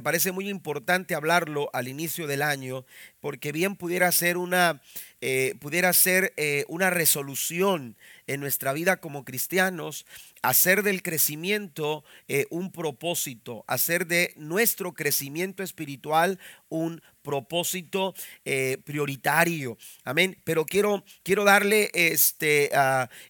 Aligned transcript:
me 0.00 0.04
parece 0.04 0.32
muy 0.32 0.48
importante 0.48 1.14
hablarlo 1.14 1.68
al 1.74 1.86
inicio 1.86 2.26
del 2.26 2.40
año, 2.40 2.86
porque 3.20 3.52
bien 3.52 3.76
pudiera 3.76 4.10
ser 4.12 4.38
una, 4.38 4.80
eh, 5.20 5.56
pudiera 5.60 5.92
ser, 5.92 6.32
eh, 6.38 6.64
una 6.68 6.88
resolución 6.88 7.98
en 8.30 8.38
nuestra 8.38 8.72
vida 8.72 8.98
como 8.98 9.24
cristianos, 9.24 10.06
hacer 10.40 10.84
del 10.84 11.02
crecimiento 11.02 12.04
eh, 12.28 12.46
un 12.50 12.70
propósito, 12.70 13.64
hacer 13.66 14.06
de 14.06 14.32
nuestro 14.36 14.94
crecimiento 14.94 15.64
espiritual 15.64 16.38
un 16.68 17.02
propósito 17.22 18.14
eh, 18.44 18.78
prioritario. 18.84 19.76
Amén. 20.04 20.38
Pero 20.44 20.64
quiero, 20.64 21.04
quiero 21.24 21.42
darle 21.42 21.90
este, 21.92 22.70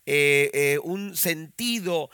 eh, 0.04 0.78
un 0.84 1.16
sentido 1.16 2.10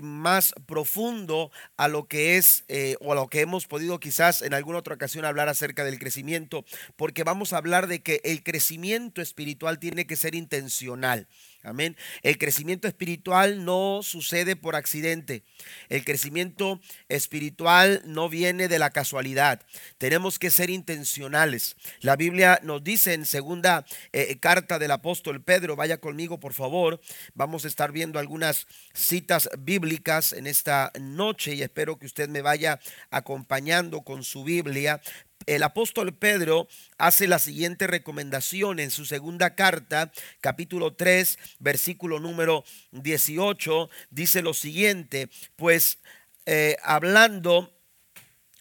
más 0.00 0.54
profundo 0.66 1.50
a 1.76 1.88
lo 1.88 2.06
que 2.06 2.36
es 2.36 2.64
o 3.00 3.12
a 3.12 3.16
lo 3.16 3.28
que 3.28 3.40
hemos 3.40 3.66
podido 3.66 3.98
quizás 3.98 4.40
en 4.42 4.54
alguna 4.54 4.78
otra 4.78 4.94
ocasión 4.94 5.24
hablar 5.24 5.48
acerca 5.48 5.84
del 5.84 5.98
crecimiento, 5.98 6.64
porque 6.96 7.24
vamos 7.24 7.52
a 7.52 7.58
hablar 7.58 7.88
de 7.88 8.00
que 8.00 8.20
el 8.22 8.42
crecimiento 8.42 9.20
espiritual 9.20 9.80
tiene 9.80 10.06
que 10.06 10.16
ser 10.16 10.34
intencional. 10.36 11.26
Amén. 11.62 11.94
El 12.22 12.38
crecimiento 12.38 12.88
espiritual 12.88 13.66
no 13.66 14.00
sucede 14.02 14.56
por 14.56 14.76
accidente. 14.76 15.42
El 15.90 16.06
crecimiento 16.06 16.80
espiritual 17.10 18.00
no 18.06 18.30
viene 18.30 18.66
de 18.66 18.78
la 18.78 18.88
casualidad. 18.88 19.60
Tenemos 19.98 20.38
que 20.38 20.50
ser 20.50 20.70
intencionales. 20.70 21.76
La 22.00 22.16
Biblia 22.16 22.60
nos 22.62 22.82
dice 22.82 23.12
en 23.12 23.26
segunda 23.26 23.84
eh, 24.12 24.38
carta 24.38 24.78
del 24.78 24.90
apóstol 24.90 25.42
Pedro, 25.42 25.76
vaya 25.76 25.98
conmigo 25.98 26.40
por 26.40 26.54
favor. 26.54 26.98
Vamos 27.34 27.66
a 27.66 27.68
estar 27.68 27.92
viendo 27.92 28.18
algunas 28.18 28.66
citas 28.94 29.50
bíblicas 29.58 30.32
en 30.32 30.46
esta 30.46 30.90
noche 30.98 31.54
y 31.54 31.62
espero 31.62 31.98
que 31.98 32.06
usted 32.06 32.30
me 32.30 32.40
vaya 32.40 32.80
acompañando 33.10 34.00
con 34.00 34.24
su 34.24 34.44
Biblia 34.44 35.02
el 35.46 35.62
apóstol 35.62 36.14
Pedro 36.14 36.68
hace 36.98 37.26
la 37.26 37.38
siguiente 37.38 37.86
recomendación 37.86 38.78
en 38.78 38.90
su 38.90 39.04
segunda 39.04 39.54
carta, 39.54 40.12
capítulo 40.40 40.94
3, 40.94 41.38
versículo 41.58 42.20
número 42.20 42.64
18, 42.92 43.90
dice 44.10 44.42
lo 44.42 44.54
siguiente, 44.54 45.28
pues 45.56 45.98
eh, 46.46 46.76
hablando 46.82 47.72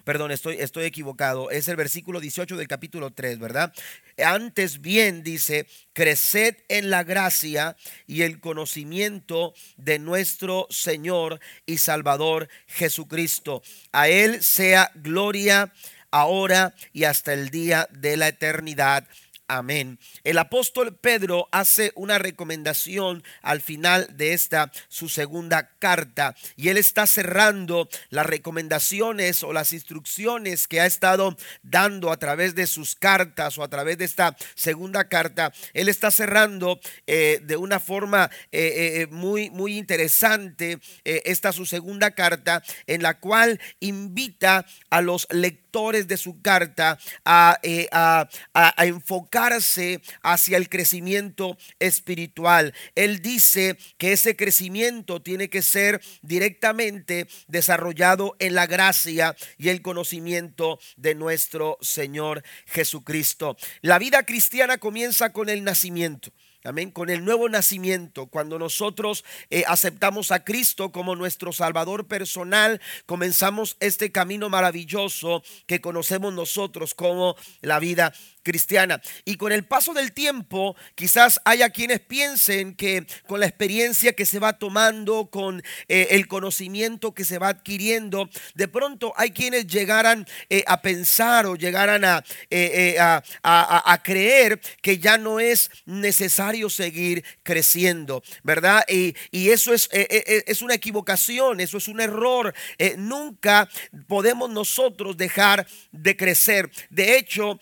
perdón, 0.10 0.32
estoy, 0.32 0.56
estoy 0.60 0.86
equivocado, 0.86 1.52
es 1.52 1.68
el 1.68 1.76
versículo 1.76 2.20
18 2.20 2.58
del 2.58 2.68
capítulo 2.68 3.12
3, 3.12 3.38
¿verdad? 3.38 3.72
Antes 4.18 4.82
bien 4.82 5.22
dice, 5.22 5.68
creced 5.94 6.56
en 6.68 6.90
la 6.90 7.04
gracia 7.04 7.78
y 8.08 8.24
el 8.24 8.40
conocimiento 8.40 9.54
de 9.78 10.00
nuestro 10.00 10.66
Señor 10.72 11.40
y 11.68 11.78
Salvador 11.78 12.50
Jesucristo. 12.66 13.62
A 13.92 14.10
Él 14.10 14.42
sea 14.42 14.90
gloria 14.96 15.72
ahora 16.12 16.74
y 16.94 17.04
hasta 17.04 17.34
el 17.34 17.50
día 17.50 17.88
de 17.92 18.18
la 18.18 18.28
eternidad. 18.28 19.06
Amén. 19.52 19.98
El 20.24 20.38
apóstol 20.38 20.96
Pedro 20.96 21.50
hace 21.52 21.92
una 21.96 22.20
recomendación 22.20 23.24
al 23.42 23.62
final 23.62 24.08
de 24.16 24.34
esta 24.34 24.72
su 24.90 25.10
segunda 25.10 25.72
carta 25.80 26.36
y 26.56 26.70
él 26.70 26.78
está 26.78 27.08
cerrando 27.08 27.90
las 28.12 28.28
recomendaciones 28.28 29.42
o 29.44 29.52
las 29.52 29.74
instrucciones 29.74 30.68
que 30.68 30.82
ha 30.82 30.86
estado 30.86 31.36
dando 31.64 32.12
a 32.12 32.18
través 32.18 32.54
de 32.54 32.68
sus 32.68 32.94
cartas 32.94 33.58
o 33.58 33.64
a 33.64 33.70
través 33.70 33.98
de 33.98 34.06
esta 34.06 34.38
segunda 34.54 35.06
carta. 35.06 35.52
Él 35.74 35.90
está 35.90 36.12
cerrando 36.12 36.80
eh, 37.08 37.40
de 37.42 37.58
una 37.58 37.80
forma 37.80 38.30
eh, 38.52 39.02
eh, 39.02 39.08
muy, 39.08 39.50
muy 39.50 39.80
interesante 39.80 40.78
esta 41.04 41.52
su 41.54 41.66
segunda 41.66 42.12
carta 42.12 42.62
en 42.86 43.02
la 43.02 43.20
cual 43.20 43.60
invita 43.80 44.64
a 44.92 45.02
los 45.02 45.26
lectores 45.32 45.69
de 45.72 46.18
su 46.18 46.42
carta 46.42 46.98
a, 47.24 47.60
a, 47.92 48.30
a 48.54 48.86
enfocar 48.86 49.54
hacia 49.54 50.58
el 50.58 50.68
crecimiento 50.68 51.58
espiritual. 51.80 52.74
Él 52.96 53.22
dice 53.22 53.78
que 53.98 54.14
ese 54.14 54.36
crecimiento 54.36 55.22
tiene 55.22 55.50
que 55.50 55.62
ser 55.62 56.02
directamente 56.24 57.28
desarrollado 57.48 58.36
en 58.40 58.56
la 58.56 58.66
gracia 58.66 59.36
y 59.58 59.70
el 59.70 59.82
conocimiento 59.82 60.80
de 60.98 61.14
nuestro 61.14 61.78
Señor 61.82 62.44
Jesucristo. 62.66 63.56
La 63.82 64.00
vida 64.00 64.24
cristiana 64.24 64.80
comienza 64.80 65.32
con 65.32 65.50
el 65.50 65.64
nacimiento. 65.64 66.32
Amén. 66.66 66.92
Con 66.92 67.10
el 67.10 67.24
nuevo 67.24 67.48
nacimiento, 67.48 68.26
cuando 68.26 68.60
nosotros 68.60 69.24
eh, 69.50 69.64
aceptamos 69.66 70.30
a 70.32 70.44
Cristo 70.44 70.92
como 70.92 71.16
nuestro 71.16 71.54
Salvador 71.54 72.06
personal, 72.06 72.82
comenzamos 73.06 73.78
este 73.80 74.12
camino 74.12 74.50
maravilloso 74.50 75.42
que 75.68 75.80
conocemos 75.80 76.34
nosotros 76.34 76.94
como 76.94 77.38
la 77.62 77.80
vida 77.80 78.14
cristiana. 78.44 79.02
Y 79.24 79.36
con 79.36 79.54
el 79.54 79.64
paso 79.64 79.94
del 79.94 80.12
tiempo, 80.12 80.76
quizás 80.96 81.40
haya 81.46 81.70
quienes 81.70 82.02
piensen 82.02 82.76
que 82.76 83.06
con 83.26 83.40
la 83.40 83.46
experiencia 83.46 84.14
que 84.14 84.26
se 84.26 84.40
va 84.40 84.58
tomando, 84.58 85.30
con 85.30 85.64
eh, 85.88 86.08
el 86.12 86.28
conocimiento 86.28 87.14
que 87.14 87.24
se 87.24 87.38
va 87.38 87.50
adquiriendo, 87.50 88.30
de 88.56 88.68
pronto 88.68 89.14
hay 89.16 89.32
quienes 89.32 89.68
llegaran 89.68 90.28
eh, 90.50 90.64
a 90.68 90.82
pensar 90.82 91.46
o 91.46 91.56
llegaran 91.56 92.04
eh, 92.50 92.98
a, 93.00 93.24
a, 93.44 94.04
creer 94.04 94.60
que 94.82 94.98
ya 94.98 95.18
no 95.18 95.40
es 95.40 95.70
necesario 95.86 96.49
seguir 96.70 97.24
creciendo, 97.44 98.24
¿verdad? 98.44 98.84
Y, 98.88 99.16
y 99.32 99.50
eso 99.50 99.74
es, 99.74 99.90
es 99.92 100.62
una 100.62 100.74
equivocación, 100.74 101.60
eso 101.60 101.78
es 101.78 101.88
un 101.88 102.02
error. 102.02 102.54
nunca 102.98 103.70
podemos 104.08 104.50
nosotros 104.50 105.18
dejar 105.18 105.68
de 105.92 106.18
crecer. 106.18 106.70
De 106.90 107.18
hecho, 107.18 107.60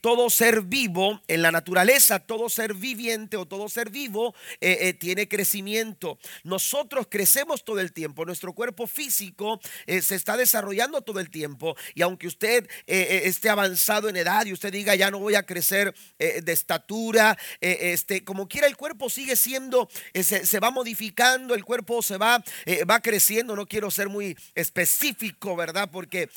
todo 0.00 0.30
ser 0.30 0.62
vivo 0.62 1.20
en 1.28 1.42
la 1.42 1.50
naturaleza, 1.50 2.18
todo 2.18 2.48
ser 2.48 2.74
viviente 2.74 3.36
o 3.36 3.46
todo 3.46 3.68
ser 3.68 3.90
vivo 3.90 4.34
eh, 4.60 4.78
eh, 4.80 4.94
tiene 4.94 5.28
crecimiento. 5.28 6.18
Nosotros 6.44 7.06
crecemos 7.08 7.64
todo 7.64 7.80
el 7.80 7.92
tiempo, 7.92 8.24
nuestro 8.24 8.52
cuerpo 8.52 8.86
físico 8.86 9.60
eh, 9.86 10.02
se 10.02 10.14
está 10.14 10.36
desarrollando 10.36 11.02
todo 11.02 11.20
el 11.20 11.30
tiempo 11.30 11.76
y 11.94 12.02
aunque 12.02 12.26
usted 12.26 12.68
esté 12.86 13.48
avanzado 13.48 14.08
en 14.08 14.16
edad 14.16 14.46
y 14.46 14.52
usted 14.52 14.72
diga 14.72 14.94
ya 14.94 15.10
no 15.10 15.18
voy 15.18 15.34
a 15.34 15.44
crecer 15.44 15.94
de 16.18 16.52
estatura, 16.52 17.38
este, 17.60 18.09
como 18.24 18.48
quiera 18.48 18.66
el 18.66 18.76
cuerpo 18.76 19.08
sigue 19.08 19.36
siendo, 19.36 19.88
se, 20.14 20.46
se, 20.46 20.60
va 20.60 20.70
modificando, 20.70 21.54
el 21.54 21.64
cuerpo 21.64 22.02
se 22.02 22.16
va, 22.16 22.42
va 22.88 23.00
creciendo, 23.00 23.56
no 23.56 23.66
quiero 23.66 23.90
ser 23.90 24.08
muy 24.08 24.36
específico, 24.54 25.56
¿verdad? 25.56 25.88
Porque 25.90 26.28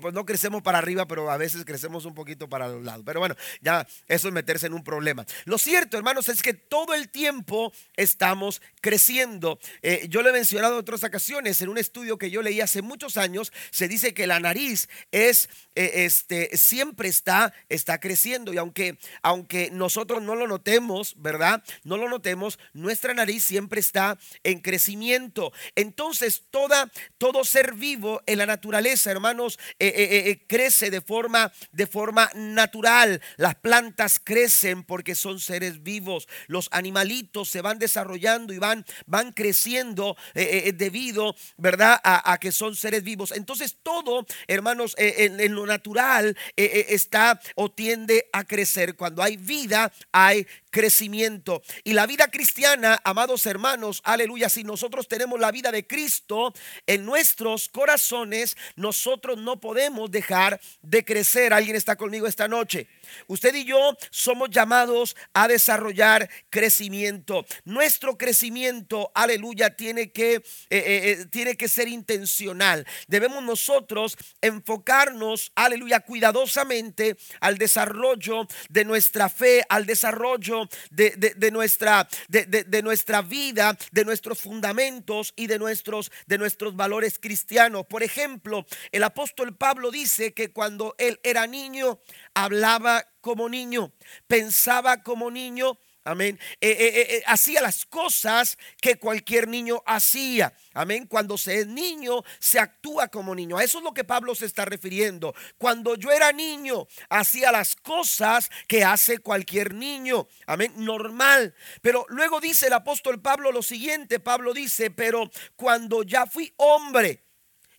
pues 0.00 0.14
no 0.14 0.24
crecemos 0.24 0.62
para 0.62 0.78
arriba, 0.78 1.06
pero 1.06 1.30
a 1.30 1.36
veces 1.36 1.64
crecemos 1.64 2.04
un 2.04 2.14
poquito 2.14 2.48
para 2.48 2.68
los 2.68 2.82
lados. 2.84 3.04
Pero 3.06 3.20
bueno, 3.20 3.36
ya 3.60 3.86
eso 4.08 4.28
es 4.28 4.34
meterse 4.34 4.66
en 4.66 4.74
un 4.74 4.84
problema. 4.84 5.24
Lo 5.44 5.58
cierto, 5.58 5.96
hermanos, 5.96 6.28
es 6.28 6.42
que 6.42 6.54
todo 6.54 6.94
el 6.94 7.08
tiempo 7.08 7.72
estamos 7.96 8.62
creciendo. 8.80 9.58
Eh, 9.82 10.06
yo 10.08 10.22
lo 10.22 10.30
he 10.30 10.32
mencionado 10.32 10.74
en 10.74 10.80
otras 10.80 11.04
ocasiones, 11.04 11.60
en 11.62 11.68
un 11.68 11.78
estudio 11.78 12.18
que 12.18 12.30
yo 12.30 12.42
leí 12.42 12.60
hace 12.60 12.82
muchos 12.82 13.16
años, 13.16 13.52
se 13.70 13.88
dice 13.88 14.14
que 14.14 14.26
la 14.26 14.40
nariz 14.40 14.88
es, 15.12 15.48
eh, 15.74 16.04
este, 16.04 16.56
siempre 16.56 17.08
está, 17.08 17.52
está 17.68 17.98
creciendo. 18.00 18.52
Y 18.52 18.58
aunque, 18.58 18.98
aunque 19.22 19.70
nosotros 19.70 20.22
no 20.22 20.34
lo 20.34 20.46
notemos, 20.46 21.03
¿verdad? 21.16 21.62
No 21.82 21.96
lo 21.96 22.08
notemos, 22.08 22.58
nuestra 22.72 23.12
nariz 23.12 23.44
siempre 23.44 23.80
está 23.80 24.18
en 24.42 24.60
crecimiento. 24.60 25.52
Entonces, 25.74 26.44
toda, 26.50 26.90
todo 27.18 27.44
ser 27.44 27.74
vivo 27.74 28.22
en 28.26 28.38
la 28.38 28.46
naturaleza, 28.46 29.10
hermanos, 29.10 29.58
eh, 29.78 30.44
crece 30.48 30.90
de 30.90 31.00
forma, 31.00 31.52
de 31.72 31.86
forma 31.86 32.30
natural 32.34 33.20
las 33.36 33.54
plantas 33.56 34.20
crecen 34.22 34.84
porque 34.84 35.14
son 35.14 35.40
seres 35.40 35.82
vivos. 35.82 36.28
Los 36.46 36.68
animalitos 36.72 37.48
se 37.48 37.60
van 37.60 37.78
desarrollando 37.78 38.52
y 38.52 38.58
van, 38.58 38.84
van 39.06 39.32
creciendo 39.32 40.16
eh, 40.34 40.42
eh, 40.42 40.62
eh, 40.68 40.72
debido, 40.72 41.34
¿verdad?, 41.56 42.00
a, 42.02 42.38
que 42.38 42.52
son 42.52 42.76
seres 42.76 43.02
vivos. 43.02 43.32
Entonces 43.32 43.78
todo, 43.82 44.26
hermanos, 44.46 44.94
en, 44.98 45.54
lo 45.54 45.66
natural 45.66 46.36
está 46.56 47.40
o 47.54 47.70
tiende 47.70 48.28
a 48.32 48.44
crecer. 48.44 48.96
Cuando 48.96 49.22
hay 49.22 49.36
vida, 49.36 49.92
hay 50.12 50.46
crecimiento. 50.74 51.62
Y 51.84 51.92
la 51.92 52.04
vida 52.04 52.26
cristiana, 52.32 53.00
amados 53.04 53.46
hermanos, 53.46 54.00
aleluya, 54.02 54.48
si 54.48 54.64
nosotros 54.64 55.06
tenemos 55.06 55.38
la 55.38 55.52
vida 55.52 55.70
de 55.70 55.86
Cristo 55.86 56.52
en 56.84 57.06
nuestros 57.06 57.68
corazones, 57.68 58.56
nosotros 58.74 59.38
no 59.38 59.60
podemos 59.60 60.10
dejar 60.10 60.60
de 60.82 61.04
crecer. 61.04 61.52
¿Alguien 61.52 61.76
está 61.76 61.94
conmigo 61.94 62.26
esta 62.26 62.48
noche? 62.48 62.88
Usted 63.28 63.54
y 63.54 63.64
yo 63.64 63.96
somos 64.10 64.50
llamados 64.50 65.14
a 65.32 65.46
desarrollar 65.46 66.28
crecimiento. 66.50 67.46
Nuestro 67.64 68.18
crecimiento, 68.18 69.12
aleluya, 69.14 69.76
tiene 69.76 70.10
que, 70.10 70.34
eh, 70.34 70.42
eh, 70.70 70.82
eh, 71.20 71.26
tiene 71.30 71.56
que 71.56 71.68
ser 71.68 71.86
intencional. 71.86 72.84
Debemos 73.06 73.44
nosotros 73.44 74.18
enfocarnos, 74.40 75.52
aleluya, 75.54 76.00
cuidadosamente 76.00 77.16
al 77.38 77.58
desarrollo 77.58 78.48
de 78.70 78.84
nuestra 78.84 79.28
fe, 79.28 79.64
al 79.68 79.86
desarrollo 79.86 80.63
centro 80.64 80.84
de, 80.90 81.50
nuestra, 81.50 82.08
de, 82.28 82.82
nuestra 82.82 83.22
vida, 83.22 83.76
de 83.92 84.04
nuestros 84.04 84.40
fundamentos 84.40 85.32
y 85.36 85.46
de 85.46 85.58
nuestros, 85.58 86.10
de 86.26 86.38
nuestros 86.38 86.76
valores 86.76 87.18
cristianos. 87.18 87.86
Por 87.86 88.02
ejemplo, 88.02 88.66
el 88.92 89.04
apóstol 89.04 89.56
Pablo 89.56 89.90
dice 89.90 90.32
que 90.32 90.52
cuando 90.52 90.94
él 90.98 91.20
era 91.22 91.46
niño, 91.46 92.00
hablaba 92.34 93.06
como 93.20 93.48
niño, 93.48 93.92
pensaba 94.26 95.02
como 95.02 95.30
niño, 95.30 95.78
Amén. 96.06 96.38
Eh, 96.60 96.70
eh, 96.70 97.16
eh, 97.16 97.22
hacía 97.26 97.62
las 97.62 97.86
cosas 97.86 98.58
que 98.78 98.98
cualquier 98.98 99.48
niño 99.48 99.82
hacía. 99.86 100.52
Amén. 100.74 101.06
Cuando 101.06 101.38
se 101.38 101.60
es 101.60 101.66
niño, 101.66 102.22
se 102.38 102.58
actúa 102.58 103.08
como 103.08 103.34
niño. 103.34 103.56
A 103.56 103.64
eso 103.64 103.78
es 103.78 103.84
lo 103.84 103.94
que 103.94 104.04
Pablo 104.04 104.34
se 104.34 104.44
está 104.44 104.66
refiriendo. 104.66 105.34
Cuando 105.56 105.94
yo 105.94 106.10
era 106.10 106.30
niño, 106.32 106.86
hacía 107.08 107.50
las 107.50 107.74
cosas 107.74 108.50
que 108.68 108.84
hace 108.84 109.18
cualquier 109.18 109.72
niño. 109.72 110.28
Amén. 110.46 110.74
Normal. 110.76 111.54
Pero 111.80 112.04
luego 112.10 112.38
dice 112.38 112.66
el 112.66 112.74
apóstol 112.74 113.22
Pablo 113.22 113.50
lo 113.50 113.62
siguiente. 113.62 114.20
Pablo 114.20 114.52
dice, 114.52 114.90
pero 114.90 115.30
cuando 115.56 116.02
ya 116.02 116.26
fui 116.26 116.52
hombre. 116.58 117.24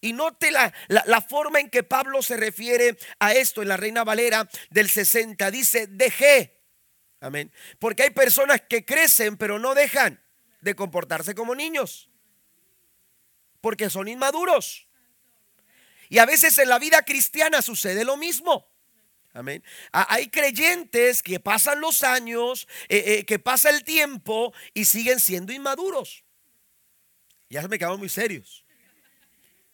Y 0.01 0.13
note 0.13 0.50
la, 0.50 0.74
la, 0.88 1.04
la, 1.06 1.22
forma 1.22 1.60
en 1.60 1.69
que 1.69 1.83
Pablo 1.83 2.22
se 2.22 2.38
refiere 2.38 2.98
a 3.19 3.33
esto 3.33 3.62
en 3.62 3.69
la 3.69 3.77
Reina 3.77 4.04
Valera 4.04 4.48
del 4.69 4.89
60. 4.89 5.50
Dice, 5.51 5.88
dejé 5.88 6.55
Amén. 7.25 7.51
Porque 7.80 8.04
hay 8.04 8.12
personas 8.12 8.62
que 8.69 8.86
crecen 8.86 9.36
pero 9.36 9.57
no 9.57 9.74
dejan 9.74 10.24
de 10.62 10.75
comportarse 10.75 11.33
como 11.33 11.56
niños. 11.56 12.07
Porque 13.62 13.89
son 13.89 14.07
inmaduros. 14.07 14.88
Y 16.07 16.19
a 16.19 16.27
veces 16.27 16.56
en 16.60 16.69
la 16.69 16.77
vida 16.77 17.01
cristiana 17.01 17.63
sucede 17.63 18.06
lo 18.06 18.16
mismo. 18.16 18.69
Amén. 19.33 19.63
Hay 19.92 20.30
creyentes 20.30 21.24
que 21.24 21.39
pasan 21.39 21.81
los 21.81 22.04
años, 22.04 22.68
eh, 22.89 23.04
eh, 23.07 23.25
que 23.25 23.39
pasa 23.39 23.72
el 23.72 23.83
tiempo 23.83 24.54
y 24.75 24.86
siguen 24.86 25.19
siendo 25.19 25.51
inmaduros. 25.51 26.24
Ya 27.50 27.63
se 27.63 27.68
me 27.68 27.80
quedaron 27.80 27.98
muy 27.98 28.10
serios. 28.10 28.66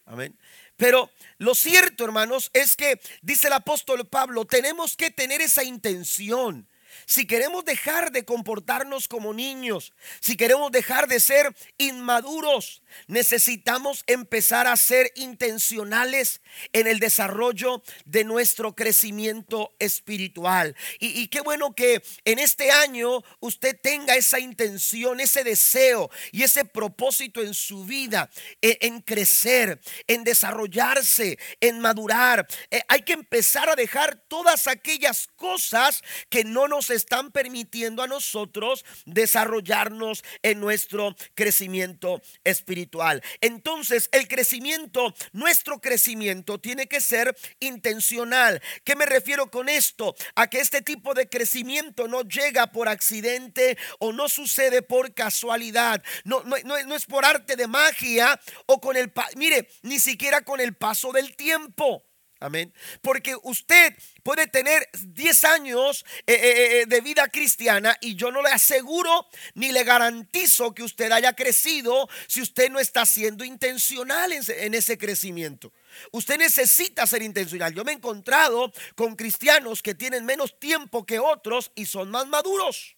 Amén. 0.06 0.40
Pero 0.78 1.12
lo 1.38 1.54
cierto, 1.54 2.06
hermanos, 2.06 2.50
es 2.54 2.78
que, 2.78 3.02
dice 3.22 3.48
el 3.48 3.54
apóstol 3.54 4.08
Pablo, 4.08 4.46
tenemos 4.46 4.96
que 4.96 5.12
tener 5.12 5.42
esa 5.42 5.66
intención 5.66 6.70
si 7.06 7.26
queremos 7.26 7.66
dejar 7.66 8.12
de 8.12 8.26
comportarnos 8.26 9.08
como 9.08 9.34
niños, 9.34 9.94
si 10.20 10.36
queremos 10.36 10.72
dejar 10.72 11.08
de 11.08 11.20
ser 11.20 11.56
inmaduros, 11.78 12.82
necesitamos 13.08 14.04
empezar 14.08 14.68
a 14.68 14.76
ser 14.76 15.12
intencionales 15.16 16.42
en 16.74 16.88
el 16.88 17.00
desarrollo 17.00 17.82
de 18.06 18.24
nuestro 18.24 18.76
crecimiento 18.76 19.74
espiritual. 19.80 20.76
Y, 21.00 21.28
qué 21.28 21.42
bueno 21.42 21.74
que 21.74 22.04
en 22.26 22.40
este 22.40 22.72
año 22.72 23.24
usted 23.40 23.80
tenga 23.82 24.16
esa 24.16 24.40
intención, 24.40 25.20
ese 25.20 25.44
deseo 25.44 26.10
y 26.32 26.44
ese 26.44 26.66
propósito 26.66 27.42
en 27.42 27.54
su 27.54 27.86
vida, 27.86 28.30
e, 28.62 28.78
en, 28.82 29.02
crecer, 29.02 29.80
en 30.08 30.24
desarrollarse, 30.24 31.38
en 31.60 31.80
madurar. 31.80 32.48
Eh, 32.70 32.82
hay 32.88 33.02
que 33.02 33.14
empezar 33.14 33.70
a 33.70 33.76
dejar 33.76 34.16
todas 34.28 34.68
aquellas 34.68 35.28
cosas 35.36 36.04
que 36.30 36.44
no 36.44 36.68
nos 36.68 36.81
están 36.90 37.32
permitiendo 37.32 38.02
a 38.02 38.08
nosotros 38.08 38.86
desarrollarnos 39.06 40.24
en 40.42 40.60
nuestro 40.60 41.16
crecimiento 41.36 42.22
espiritual. 42.44 43.22
Entonces, 43.42 44.10
el 44.12 44.28
crecimiento, 44.28 45.14
nuestro 45.32 45.80
crecimiento 45.80 46.60
tiene 46.60 46.88
que 46.88 47.02
ser 47.02 47.36
intencional. 47.60 48.62
¿Qué 48.84 48.96
me 48.96 49.06
refiero 49.06 49.52
con 49.52 49.70
esto? 49.70 50.16
A 50.36 50.48
que 50.48 50.60
este 50.60 50.82
tipo 50.82 51.14
de 51.14 51.30
crecimiento 51.30 52.08
no 52.08 52.22
llega 52.24 52.72
por 52.72 52.88
accidente 52.88 53.78
o 54.00 54.12
no 54.12 54.30
sucede 54.30 54.82
por 54.82 55.14
casualidad. 55.14 56.04
No, 56.24 56.44
no, 56.44 56.56
no, 56.66 56.96
es 56.96 57.06
por 57.06 57.26
arte 57.26 57.56
de 57.56 57.68
magia 57.68 58.40
o 58.66 58.80
con 58.80 58.96
el, 58.96 59.12
mire, 59.36 59.68
ni 59.82 60.00
siquiera 60.00 60.42
con 60.42 60.60
el 60.60 60.76
paso 60.76 61.12
del 61.12 61.36
tiempo. 61.36 62.04
Amén. 62.42 62.74
Porque 63.04 63.36
usted 63.44 63.94
puede 64.24 64.48
tener 64.48 64.90
10 65.00 65.44
años 65.44 66.04
eh, 66.26 66.34
eh, 66.34 66.82
eh, 66.82 66.86
de 66.88 67.00
vida 67.02 67.28
cristiana 67.28 67.96
y 68.02 68.16
yo 68.16 68.32
no 68.32 68.42
le 68.42 68.50
aseguro 68.50 69.28
ni 69.54 69.72
le 69.72 69.84
garantizo 69.84 70.74
que 70.74 70.82
usted 70.82 71.12
haya 71.12 71.34
crecido 71.34 72.10
si 72.26 72.42
usted 72.42 72.72
no 72.72 72.80
está 72.80 73.06
siendo 73.06 73.46
intencional 73.46 74.34
en 74.34 74.74
ese 74.74 74.98
crecimiento. 74.98 75.72
Usted 76.12 76.40
necesita 76.40 77.06
ser 77.06 77.22
intencional. 77.22 77.76
Yo 77.76 77.84
me 77.84 77.92
he 77.92 77.96
encontrado 77.96 78.74
con 78.96 79.16
cristianos 79.16 79.84
que 79.84 79.94
tienen 79.94 80.26
menos 80.26 80.58
tiempo 80.60 81.06
que 81.06 81.20
otros 81.20 81.72
y 81.76 81.86
son 81.86 82.10
más 82.10 82.26
maduros. 82.26 82.96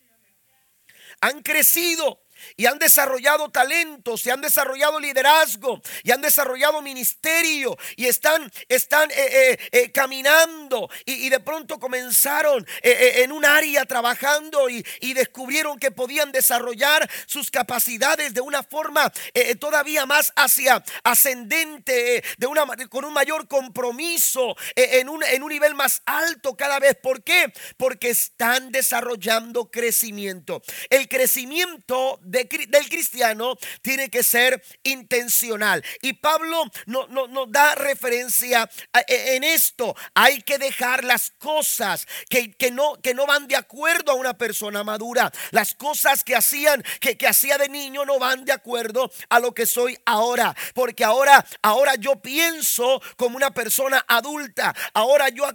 Han 1.20 1.42
crecido 1.42 2.23
y 2.56 2.66
han 2.66 2.80
desarrollado 2.80 3.50
talentos, 3.50 4.22
se 4.22 4.32
han 4.32 4.42
desarrollado 4.42 5.00
liderazgo 5.00 5.82
y 6.04 6.12
han 6.12 6.22
desarrollado 6.22 6.82
ministerio 6.82 7.78
y 7.96 8.06
están, 8.06 8.52
están 8.68 9.10
eh, 9.12 9.16
eh, 9.18 9.60
eh, 9.72 9.92
caminando 9.92 10.90
y, 11.06 11.30
de 11.30 11.40
pronto 11.40 11.80
comenzaron 11.80 12.66
en 12.82 13.32
un 13.32 13.44
área 13.44 13.86
trabajando 13.86 14.70
y, 14.70 14.86
y, 15.00 15.14
descubrieron 15.14 15.80
que 15.80 15.90
podían 15.90 16.32
desarrollar 16.32 17.10
sus 17.26 17.50
capacidades 17.50 18.34
de 18.34 18.42
una 18.42 18.62
forma 18.62 19.12
todavía 19.60 20.06
más 20.06 20.32
hacia 20.36 20.84
ascendente, 21.04 22.24
de 22.38 22.48
una, 22.48 22.66
con 22.90 23.06
un 23.06 23.14
mayor 23.14 23.48
compromiso, 23.48 24.56
en, 24.76 25.10
un, 25.10 25.24
en 25.24 25.44
un 25.44 25.50
nivel 25.50 25.76
más 25.76 26.02
alto 26.06 26.56
cada 26.56 26.80
vez. 26.80 26.98
¿Por 27.02 27.24
qué? 27.24 27.52
Porque 27.78 28.10
están 28.10 28.72
desarrollando 28.72 29.72
crecimiento. 29.72 30.62
El 30.90 31.08
crecimiento 31.08 32.20
del 32.34 32.90
cristiano 32.90 33.56
tiene 33.82 34.10
que 34.10 34.24
ser 34.24 34.62
intencional. 34.84 35.84
Y 36.02 36.14
Pablo 36.14 36.64
nos 36.88 37.10
no, 37.10 37.46
da 37.46 37.76
referencia 37.76 38.70
e, 39.08 39.36
en 39.36 39.44
esto. 39.44 39.96
Hay 40.16 40.42
que 40.42 40.58
dejar 40.58 41.04
las 41.04 41.32
cosas 41.38 42.08
que, 42.30 42.72
no, 42.72 43.00
que 43.02 43.14
no 43.14 43.28
van 43.28 43.48
de 43.48 43.56
acuerdo 43.56 44.12
a 44.12 44.16
una 44.16 44.38
persona 44.38 44.84
madura. 44.84 45.32
Las 45.52 45.76
cosas 45.76 46.24
que 46.24 46.36
hacían, 46.36 46.84
que, 47.00 47.18
que 47.18 47.28
hacía 47.28 47.58
de 47.58 47.70
niño 47.70 48.04
no 48.06 48.18
van 48.20 48.46
de 48.46 48.52
acuerdo 48.52 49.12
a 49.30 49.40
lo 49.40 49.54
que 49.54 49.66
soy 49.66 49.98
ahora. 50.06 50.56
Porque 50.74 51.04
ahora, 51.04 51.46
ahora 51.62 51.96
yo 51.96 52.16
pienso 52.16 53.02
como 53.16 53.38
una 53.38 53.52
persona 53.52 54.04
adulta. 54.08 54.76
Ahora 54.94 55.30
yo 55.30 55.48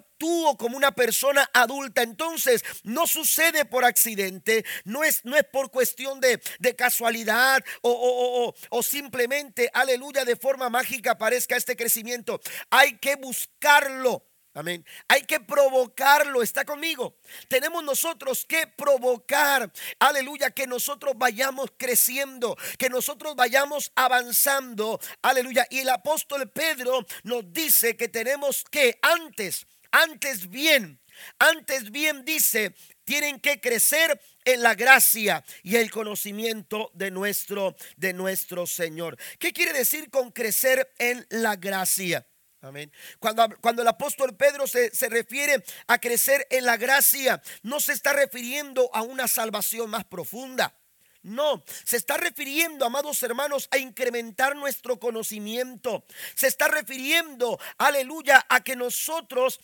como 0.57 0.77
una 0.77 0.93
persona 0.93 1.49
adulta. 1.53 2.03
Entonces, 2.03 2.65
no 2.83 3.07
sucede 3.07 3.65
por 3.65 3.85
accidente, 3.85 4.65
no 4.85 5.05
es, 5.05 5.25
no 5.25 5.37
es 5.37 5.45
por 5.45 5.71
cuestión 5.71 6.21
de, 6.21 6.41
casualidad 6.77 7.65
o, 7.83 8.55
o, 8.71 8.83
simplemente, 8.83 9.71
aleluya, 9.73 10.25
de 10.25 10.37
forma 10.37 10.69
mágica 10.69 11.13
aparezca 11.13 11.57
este 11.57 11.77
crecimiento. 11.77 12.41
Hay 12.71 12.99
que 12.99 13.17
buscarlo. 13.17 14.25
Amén. 14.55 14.85
Hay 15.07 15.23
que 15.23 15.39
provocarlo. 15.39 16.43
¿Está 16.43 16.65
conmigo? 16.65 17.17
Tenemos 17.49 17.85
nosotros 17.85 18.45
que 18.45 18.67
provocar. 18.67 19.71
Aleluya. 20.01 20.51
Que 20.51 20.67
nosotros 20.67 21.15
vayamos 21.17 21.71
creciendo. 21.77 22.57
Que 22.77 22.89
nosotros 22.89 23.37
vayamos 23.37 23.93
avanzando. 23.95 24.99
Aleluya. 25.23 25.67
Y 25.71 25.81
el 25.81 25.89
apóstol 25.91 26.51
Pedro 26.51 27.07
nos 27.23 27.53
dice 27.53 27.97
que 27.97 28.09
tenemos 28.09 28.65
que 28.69 28.99
antes 29.01 29.65
antes 29.91 30.49
bien, 30.49 31.01
antes 31.39 31.91
bien 31.91 32.25
dice, 32.25 32.75
tienen 33.05 33.41
que 33.41 33.61
crecer 33.61 34.21
en 34.45 34.63
la 34.63 34.75
gracia 34.75 35.45
y 35.63 35.77
el 35.77 35.91
conocimiento 35.91 36.91
de 36.95 37.11
nuestro, 37.11 37.77
de 37.97 38.13
nuestro 38.13 38.67
Señor. 38.67 39.17
¿Qué 39.39 39.53
quiere 39.53 39.73
decir 39.73 40.11
con 40.11 40.31
crecer 40.31 40.93
en 40.99 41.27
la 41.31 41.57
gracia? 41.57 42.27
Amén. 42.61 42.93
Cuando, 43.21 43.49
cuando, 43.61 43.83
el 43.83 43.89
apóstol 43.89 44.37
Pedro 44.37 44.67
se, 44.67 44.91
se, 44.95 45.09
refiere 45.09 45.63
a 45.87 45.99
crecer 45.99 46.45
en 46.51 46.65
la 46.65 46.77
gracia, 46.77 47.41
no 47.63 47.79
se 47.79 47.93
está 47.93 48.13
refiriendo 48.13 48.91
a 48.93 49.03
una 49.03 49.29
salvación 49.29 49.89
más 49.91 50.05
profunda. 50.05 50.75
No, 51.23 51.63
se 51.85 51.97
está 51.97 52.17
refiriendo, 52.17 52.87
amados 52.87 53.23
hermanos, 53.23 53.69
a 53.71 53.79
incrementar 53.79 54.57
nuestro 54.57 54.99
conocimiento. 54.99 56.05
Se 56.35 56.47
está 56.47 56.69
refiriendo, 56.69 57.59
aleluya, 57.77 58.45
a 58.49 58.63
que 58.63 58.77
nosotros 58.77 59.61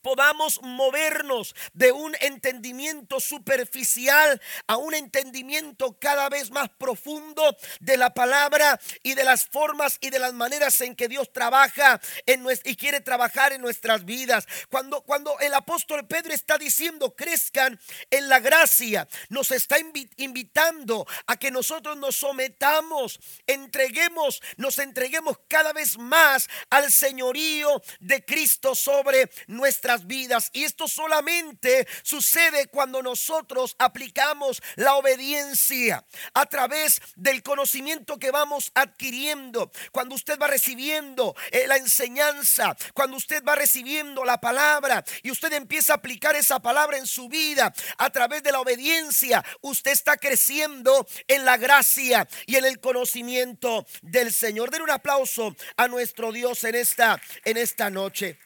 podamos 0.00 0.60
movernos 0.62 1.54
de 1.72 1.92
un 1.92 2.14
entendimiento 2.20 3.20
superficial 3.20 4.40
a 4.66 4.76
un 4.76 4.94
entendimiento 4.94 5.98
cada 5.98 6.28
vez 6.28 6.50
más 6.50 6.68
profundo 6.70 7.56
de 7.80 7.96
la 7.96 8.14
palabra 8.14 8.80
y 9.02 9.14
de 9.14 9.24
las 9.24 9.46
formas 9.46 9.98
y 10.00 10.10
de 10.10 10.18
las 10.18 10.32
maneras 10.32 10.80
en 10.80 10.94
que 10.94 11.08
Dios 11.08 11.32
trabaja 11.32 12.00
en 12.26 12.42
y 12.64 12.76
quiere 12.76 13.00
trabajar 13.00 13.52
en 13.52 13.60
nuestras 13.60 14.04
vidas. 14.04 14.46
Cuando, 14.68 15.02
cuando 15.02 15.38
el 15.40 15.54
apóstol 15.54 16.06
Pedro 16.06 16.32
está 16.34 16.58
diciendo 16.58 17.14
crezcan 17.14 17.78
en 18.10 18.28
la 18.28 18.40
gracia, 18.40 19.08
nos 19.28 19.50
está 19.50 19.76
invitando 20.16 21.06
a 21.26 21.36
que 21.36 21.50
nosotros 21.50 21.96
nos 21.96 22.16
sometamos, 22.16 23.20
entreguemos, 23.46 24.42
nos 24.56 24.78
entreguemos 24.78 25.38
cada 25.48 25.72
vez 25.72 25.98
más 25.98 26.48
al 26.70 26.90
señorío 26.90 27.82
de 28.00 28.24
Cristo 28.24 28.74
sobre 28.74 29.30
nuestra 29.46 29.81
nuestras 29.82 30.06
vidas. 30.06 30.50
Y 30.52 30.62
esto 30.62 30.86
solamente 30.86 31.88
sucede 32.04 32.68
cuando 32.68 33.02
nosotros 33.02 33.74
aplicamos 33.78 34.62
la 34.76 34.94
obediencia 34.94 36.04
a 36.34 36.46
través 36.46 37.00
del 37.16 37.42
conocimiento 37.42 38.16
que 38.16 38.30
vamos 38.30 38.70
adquiriendo. 38.74 39.72
Cuando 39.90 40.14
usted 40.14 40.38
va 40.38 40.46
recibiendo 40.46 41.34
eh, 41.50 41.66
la 41.66 41.78
enseñanza, 41.78 42.76
cuando 42.94 43.16
usted 43.16 43.42
va 43.42 43.56
recibiendo 43.56 44.24
la 44.24 44.40
palabra 44.40 45.04
y 45.22 45.32
usted 45.32 45.52
empieza 45.52 45.94
a 45.94 45.96
aplicar 45.96 46.36
esa 46.36 46.60
palabra 46.60 46.98
en 46.98 47.06
su 47.06 47.28
vida 47.28 47.74
a 47.98 48.10
través 48.10 48.44
de 48.44 48.52
la 48.52 48.60
obediencia, 48.60 49.44
usted 49.62 49.90
está 49.90 50.16
creciendo 50.16 51.08
en 51.26 51.44
la 51.44 51.56
gracia 51.56 52.28
y 52.46 52.54
en 52.54 52.66
el 52.66 52.78
conocimiento 52.78 53.84
del 54.02 54.32
Señor. 54.32 54.70
Den 54.70 54.82
un 54.82 54.90
aplauso 54.90 55.56
a 55.76 55.88
nuestro 55.88 56.30
Dios 56.30 56.62
en 56.62 56.76
esta, 56.76 57.20
en 57.44 57.56
esta 57.56 57.90
noche. 57.90 58.38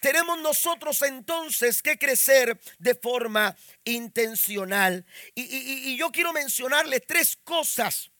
Tenemos 0.00 0.38
nosotros 0.40 1.02
entonces 1.02 1.82
que 1.82 1.98
crecer 1.98 2.58
de 2.78 2.94
forma 2.94 3.56
intencional. 3.84 5.04
Y, 5.34 5.96
yo 5.96 6.10
quiero 6.10 6.32
mencionarle 6.32 7.00
tres 7.00 7.38
cosas, 7.44 8.10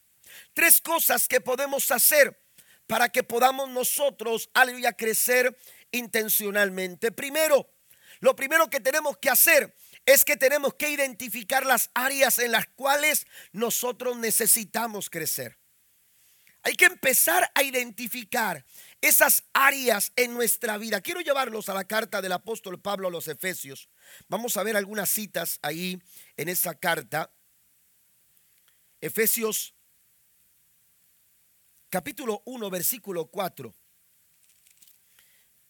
tres 0.53 0.81
cosas 0.81 1.29
que 1.29 1.41
podemos 1.41 1.91
hacer 1.91 2.41
para 2.87 3.09
que 3.09 3.23
podamos 3.23 3.69
nosotros, 3.71 4.49
aleluya, 4.55 4.93
crecer 4.93 5.57
intencionalmente. 5.91 7.11
Primero, 7.13 7.69
lo 8.21 8.37
primero 8.37 8.71
que 8.71 8.81
tenemos 8.81 9.19
que 9.19 9.31
hacer 9.31 9.75
es 10.05 10.25
que 10.25 10.37
tenemos 10.37 10.75
que 10.75 10.91
identificar 10.91 11.67
las 11.67 11.91
áreas 11.95 12.39
en 12.39 12.53
las 12.53 12.67
cuales 12.69 13.27
nosotros 13.53 14.17
necesitamos 14.17 15.11
crecer. 15.11 15.59
Hay 16.63 16.75
que 16.75 16.87
empezar 16.87 17.49
a 17.55 17.63
identificar 17.63 18.65
esas 19.01 19.45
áreas 19.53 20.13
en 20.17 20.35
nuestra 20.35 20.79
vida. 20.79 21.01
Quiero 21.01 21.21
llevarlos 21.21 21.69
a 21.69 21.75
la 21.75 21.85
carta 21.85 22.21
del 22.21 22.33
apóstol 22.33 22.81
Pablo 22.81 23.09
a 23.09 23.11
los 23.11 23.29
Efesios. 23.29 23.89
Vamos 24.29 24.57
a 24.57 24.63
ver 24.63 24.77
algunas 24.77 25.09
citas 25.11 25.59
ahí 25.63 26.01
en 26.37 26.49
esa 26.49 26.75
carta. 26.75 27.33
Efesios 29.01 29.75
capítulo 31.89 32.43
1, 32.47 32.71
versículo 32.71 33.27
4. 33.27 33.75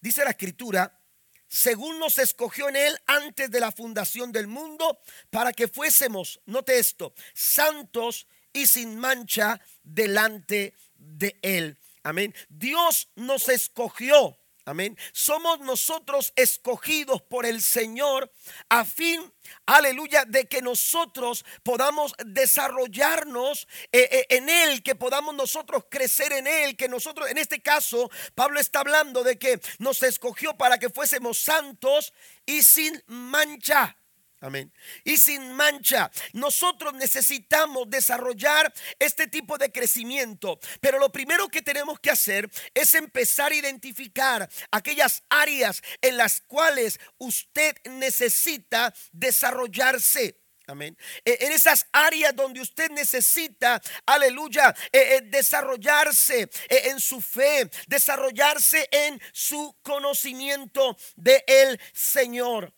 Dice 0.01 0.25
la 0.25 0.31
escritura, 0.31 1.01
según 1.49 1.99
nos 1.99 2.19
escogió 2.19 2.69
en 2.69 2.77
él 2.77 2.97
antes 3.07 3.51
de 3.51 3.61
la 3.61 3.73
fundación 3.73 4.33
del 4.33 4.47
mundo, 4.47 4.99
para 5.31 5.53
que 5.53 5.69
fuésemos, 5.69 6.41
note 6.47 6.79
esto, 6.79 7.15
santos 7.35 8.27
y 8.53 8.67
sin 8.67 8.97
mancha 8.97 9.61
delante 9.83 10.75
de 10.97 11.39
él. 11.43 11.79
Amén. 12.07 12.33
Dios 12.49 13.09
nos 13.17 13.49
escogió. 13.49 14.39
Amén. 14.65 14.97
Somos 15.13 15.59
nosotros 15.59 16.33
escogidos 16.37 17.21
por 17.23 17.45
el 17.45 17.61
Señor 17.61 18.31
a 18.69 18.85
fin, 18.85 19.33
aleluya, 19.67 20.25
de 20.25 20.47
que 20.47 20.63
nosotros 20.63 21.45
podamos 21.65 22.15
desarrollarnos 22.25 23.67
eh, 23.91 24.09
eh, 24.13 24.27
en 24.31 24.49
Él, 24.49 24.85
que 24.85 24.95
podamos 24.95 25.35
nosotros 25.35 25.87
crecer 25.91 26.33
en 26.33 26.47
Él, 26.47 26.77
que 26.77 26.89
nosotros, 26.89 27.29
en 27.29 27.39
este 27.39 27.61
caso, 27.61 28.09
Pablo 28.37 28.61
está 28.61 28.81
hablando 28.81 29.25
de 29.25 29.37
que 29.37 29.61
nos 29.81 30.01
escogió 30.05 30.57
para 30.57 30.79
que 30.79 30.91
fuésemos 30.91 31.39
santos 31.39 32.13
y 32.45 32.63
sin 32.63 33.03
mancha. 33.09 33.97
Amén. 34.41 34.71
Y 35.03 35.17
sin 35.17 35.53
mancha. 35.53 36.11
Nosotros 36.35 36.93
necesitamos 36.95 37.89
desarrollar 37.89 38.73
este 38.99 39.27
tipo 39.29 39.57
de 39.57 39.73
crecimiento. 39.73 40.59
Pero 40.81 40.99
lo 40.99 41.11
primero 41.11 41.49
que 41.49 41.63
tenemos 41.63 41.99
que 42.01 42.11
hacer 42.11 42.51
es 42.75 42.95
empezar 42.95 43.53
a 43.53 43.55
identificar 43.55 44.49
aquellas 44.71 45.23
áreas 45.31 45.83
en 46.03 46.19
las 46.19 46.43
cuales 46.43 47.01
usted 47.19 47.77
necesita 47.85 48.93
desarrollarse. 49.13 50.39
Amén. 50.69 50.99
E, 51.25 51.39
en 51.47 51.53
esas 51.53 51.87
áreas 51.93 52.35
donde 52.35 52.61
usted 52.61 52.91
necesita, 52.91 53.81
aleluya, 54.05 54.75
e, 54.93 54.99
e, 54.99 55.21
desarrollarse 55.23 56.51
en 56.69 56.99
su 56.99 57.21
fe, 57.21 57.71
desarrollarse 57.87 58.89
en 58.91 59.21
su 59.33 59.77
conocimiento 59.83 60.97
de 61.15 61.43
el 61.47 61.81
Señor. 61.93 62.76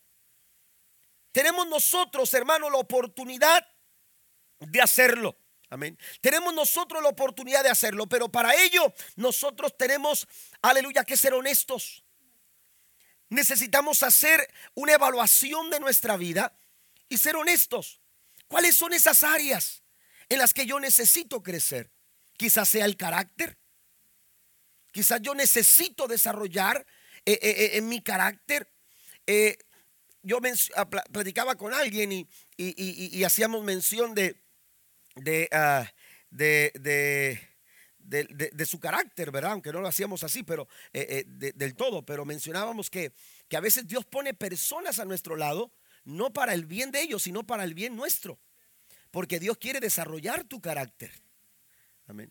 Tenemos 1.38 1.68
nosotros, 1.68 2.34
hermano, 2.34 2.68
la 2.68 2.78
oportunidad 2.78 3.64
de 4.58 4.82
hacerlo. 4.82 5.38
Amén. 5.70 5.96
Tenemos 6.20 6.52
nosotros 6.52 7.00
la 7.00 7.10
oportunidad 7.10 7.62
de 7.62 7.70
hacerlo, 7.70 8.08
pero 8.08 8.28
para 8.28 8.56
ello 8.56 8.92
nosotros 9.14 9.78
tenemos, 9.78 10.26
aleluya, 10.62 11.04
que 11.04 11.16
ser 11.16 11.34
honestos. 11.34 12.02
Necesitamos 13.28 14.02
hacer 14.02 14.52
una 14.74 14.94
evaluación 14.94 15.70
de 15.70 15.78
nuestra 15.78 16.16
vida 16.16 16.58
y 17.08 17.18
ser 17.18 17.36
honestos. 17.36 18.00
¿Cuáles 18.48 18.76
son 18.76 18.92
esas 18.92 19.22
áreas 19.22 19.84
en 20.28 20.38
las 20.38 20.52
que 20.52 20.66
yo 20.66 20.80
necesito 20.80 21.40
crecer? 21.40 21.92
Quizás 22.36 22.68
sea 22.68 22.84
el 22.84 22.96
carácter. 22.96 23.56
Quizás 24.90 25.22
yo 25.22 25.36
necesito 25.36 26.08
desarrollar 26.08 26.84
eh, 27.24 27.38
eh, 27.40 27.50
eh, 27.50 27.70
en 27.74 27.88
mi 27.88 28.02
carácter 28.02 28.68
yo 30.28 30.40
platicaba 31.10 31.56
con 31.56 31.72
alguien 31.72 32.28
y, 32.56 33.24
hacíamos 33.24 33.64
mención 33.64 34.14
ah, 35.52 35.90
de, 36.30 36.72
de, 36.74 37.40
de, 38.52 38.66
su 38.66 38.78
carácter, 38.78 39.30
¿verdad? 39.30 39.52
Aunque 39.52 39.72
no 39.72 39.80
lo 39.80 39.88
hacíamos 39.88 40.22
así, 40.24 40.42
pero 40.42 40.68
eh, 40.92 41.24
eh, 41.26 41.52
del 41.54 41.74
todo, 41.74 42.04
pero 42.04 42.26
mencionábamos 42.26 42.90
que, 42.90 43.12
que 43.48 43.56
a 43.56 43.60
veces 43.60 43.86
Dios 43.86 44.04
pone 44.04 44.34
personas 44.34 44.98
a 44.98 45.06
nuestro 45.06 45.34
lado, 45.34 45.72
no 46.04 46.30
para 46.30 46.52
el 46.52 46.66
bien 46.66 46.90
de 46.90 47.00
ellos, 47.00 47.22
sino 47.22 47.46
para 47.46 47.64
el 47.64 47.72
bien 47.72 47.96
nuestro. 47.96 48.38
Porque 49.10 49.40
Dios 49.40 49.56
quiere 49.56 49.80
desarrollar 49.80 50.44
tu 50.44 50.60
carácter. 50.60 51.10
Amén. 52.06 52.30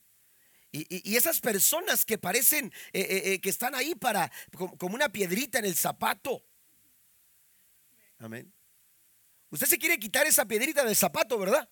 Y, 0.71 1.15
esas 1.15 1.41
personas 1.41 2.05
que 2.05 2.19
parecen 2.19 2.71
eh, 2.93 3.39
que 3.41 3.49
están 3.49 3.73
ahí 3.73 3.95
para 3.95 4.31
como, 4.77 4.93
una 4.93 5.09
piedrita 5.09 5.57
en 5.57 5.65
el 5.65 5.75
zapato, 5.75 6.43
Amén. 8.19 8.53
Usted 9.49 9.67
se 9.67 9.77
quiere 9.77 9.99
quitar 9.99 10.27
esa 10.27 10.45
piedrita 10.45 10.83
del 10.83 10.95
zapato, 10.95 11.37
¿verdad? 11.37 11.69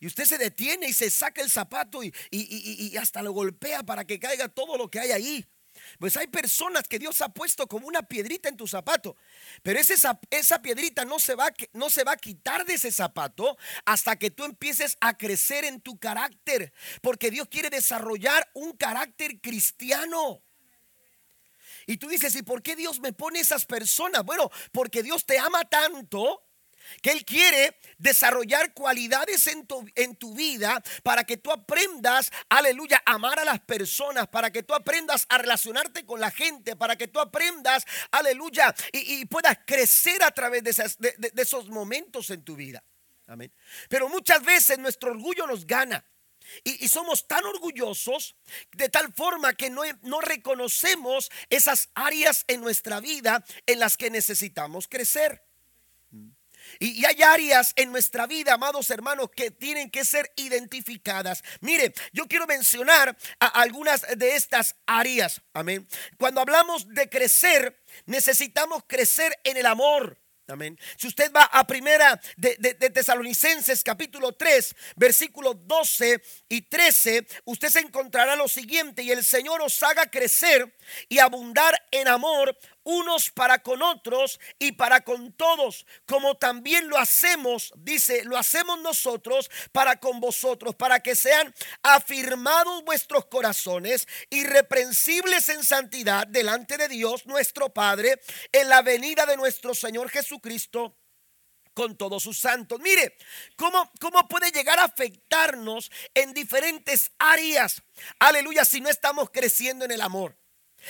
Y 0.00 0.06
usted 0.06 0.24
se 0.24 0.38
detiene 0.38 0.88
y 0.88 0.92
se 0.92 1.10
saca 1.10 1.42
el 1.42 1.50
zapato 1.50 2.02
y, 2.04 2.96
hasta 2.96 3.22
lo 3.22 3.32
golpea 3.32 3.82
para 3.82 4.04
que 4.04 4.20
caiga 4.20 4.48
todo 4.48 4.76
lo 4.76 4.88
que 4.88 5.00
hay 5.00 5.10
ahí. 5.10 5.46
Pues 5.98 6.16
hay 6.16 6.26
personas 6.26 6.88
que 6.88 6.98
Dios 6.98 7.20
ha 7.22 7.28
puesto 7.28 7.66
como 7.66 7.86
una 7.86 8.02
piedrita 8.02 8.48
en 8.48 8.56
tu 8.56 8.66
zapato, 8.66 9.16
pero 9.62 9.78
esa, 9.78 10.18
esa 10.30 10.60
piedrita 10.60 11.04
no 11.04 11.20
se, 11.20 11.36
va, 11.36 11.52
no 11.72 11.88
se 11.88 12.02
va 12.02 12.12
a 12.12 12.16
quitar 12.16 12.64
de 12.64 12.74
ese 12.74 12.90
zapato 12.90 13.56
hasta 13.84 14.18
que 14.18 14.30
tú 14.30 14.44
empieces 14.44 14.98
a 15.00 15.16
crecer 15.16 15.64
en 15.64 15.80
tu 15.80 15.96
carácter, 15.98 16.72
porque 17.00 17.30
Dios 17.30 17.48
quiere 17.48 17.70
desarrollar 17.70 18.50
un 18.54 18.72
carácter 18.72 19.40
cristiano. 19.40 20.42
Y 21.88 21.96
tú 21.96 22.06
dices, 22.06 22.34
¿y 22.36 22.42
por 22.42 22.62
qué 22.62 22.76
Dios 22.76 23.00
me 23.00 23.14
pone 23.14 23.40
esas 23.40 23.64
personas? 23.64 24.22
Bueno, 24.22 24.50
porque 24.72 25.02
Dios 25.02 25.24
te 25.24 25.38
ama 25.38 25.64
tanto 25.64 26.44
que 27.00 27.12
Él 27.12 27.24
quiere 27.24 27.78
desarrollar 27.96 28.74
cualidades 28.74 29.46
en 29.46 29.66
tu, 29.66 30.34
vida 30.34 30.82
para 31.02 31.24
que 31.24 31.38
tú 31.38 31.50
aprendas, 31.50 32.30
aleluya, 32.50 33.02
amar 33.06 33.38
a 33.38 33.44
las 33.46 33.60
personas, 33.60 34.28
para 34.28 34.50
que 34.50 34.62
tú 34.62 34.74
aprendas 34.74 35.24
a 35.30 35.38
relacionarte 35.38 36.04
con 36.04 36.20
la 36.20 36.30
gente, 36.30 36.76
para 36.76 36.94
que 36.96 37.08
tú 37.08 37.20
aprendas, 37.20 37.86
aleluya, 38.10 38.74
y, 38.92 39.24
puedas 39.24 39.58
crecer 39.66 40.22
a 40.22 40.30
través 40.30 40.62
de 40.62 41.32
esos 41.36 41.70
momentos 41.70 42.28
en 42.28 42.44
tu 42.44 42.54
vida. 42.54 42.84
Amén. 43.26 43.50
Pero 43.88 44.10
muchas 44.10 44.42
veces 44.42 44.78
nuestro 44.78 45.12
orgullo 45.12 45.46
nos 45.46 45.66
gana. 45.66 46.04
Y, 46.64 46.88
somos 46.88 47.26
tan 47.26 47.44
orgullosos 47.44 48.36
de 48.72 48.88
tal 48.88 49.12
forma 49.12 49.54
que 49.54 49.70
no, 49.70 49.82
no 50.02 50.20
reconocemos 50.20 51.30
esas 51.50 51.90
áreas 51.94 52.44
en 52.48 52.60
nuestra 52.60 53.00
vida 53.00 53.44
en 53.66 53.78
las 53.78 53.96
que 53.96 54.10
necesitamos 54.10 54.88
crecer. 54.88 55.42
Y, 56.78 57.04
hay 57.04 57.22
áreas 57.22 57.72
en 57.76 57.90
nuestra 57.90 58.26
vida, 58.26 58.54
amados 58.54 58.90
hermanos, 58.90 59.30
que 59.34 59.50
tienen 59.50 59.90
que 59.90 60.04
ser 60.04 60.32
identificadas. 60.36 61.42
Mire, 61.60 61.92
yo 62.12 62.26
quiero 62.26 62.46
mencionar 62.46 63.16
algunas 63.38 64.06
de 64.16 64.36
estas 64.36 64.76
áreas. 64.86 65.40
Amén. 65.52 65.86
Cuando 66.18 66.40
hablamos 66.40 66.88
de 66.88 67.08
crecer, 67.08 67.80
necesitamos 68.06 68.82
crecer 68.86 69.38
en 69.44 69.56
el 69.56 69.66
amor. 69.66 70.18
Amén. 70.50 70.78
Si 70.96 71.06
usted 71.06 71.30
va 71.30 71.42
a 71.42 71.66
primera 71.66 72.18
de, 72.38 72.56
Tesalonicenses 72.56 73.84
capítulo 73.84 74.32
3, 74.32 74.74
versículos 74.96 75.56
12 75.66 76.22
y 76.48 76.62
13, 76.62 77.26
usted 77.44 77.68
se 77.68 77.80
encontrará 77.80 78.34
lo 78.34 78.48
siguiente, 78.48 79.02
y 79.02 79.10
el 79.10 79.22
Señor 79.22 79.60
os 79.60 79.82
haga 79.82 80.10
crecer 80.10 80.74
y 81.06 81.18
abundar 81.18 81.78
en 81.90 82.08
amor 82.08 82.58
unos 82.88 83.30
para 83.30 83.58
con 83.58 83.82
otros 83.82 84.40
y 84.58 84.72
para 84.72 85.02
con 85.02 85.34
todos, 85.34 85.84
como 86.06 86.38
también 86.38 86.88
lo 86.88 86.96
hacemos, 86.96 87.70
dice, 87.76 88.24
lo 88.24 88.38
hacemos 88.38 88.80
nosotros 88.80 89.50
para 89.72 90.00
con 90.00 90.20
vosotros, 90.20 90.74
para 90.74 91.00
que 91.00 91.14
sean 91.14 91.54
afirmados 91.82 92.82
vuestros 92.84 93.26
corazones, 93.26 94.08
irreprensibles 94.30 95.50
en 95.50 95.64
santidad 95.64 96.26
delante 96.26 96.78
de 96.78 96.88
Dios 96.88 97.26
nuestro 97.26 97.68
Padre, 97.68 98.22
en 98.52 98.70
la 98.70 98.80
venida 98.80 99.26
de 99.26 99.36
nuestro 99.36 99.74
Señor 99.74 100.08
Jesucristo 100.08 100.96
con 101.74 101.94
todos 101.94 102.22
sus 102.22 102.38
santos. 102.38 102.80
Mire, 102.80 103.18
¿cómo, 103.56 103.92
¿cómo 104.00 104.26
puede 104.28 104.50
llegar 104.50 104.78
a 104.78 104.84
afectarnos 104.84 105.90
en 106.14 106.32
diferentes 106.32 107.10
áreas? 107.18 107.82
Aleluya, 108.18 108.64
si 108.64 108.80
no 108.80 108.88
estamos 108.88 109.28
creciendo 109.30 109.84
en 109.84 109.90
el 109.90 110.00
amor. 110.00 110.38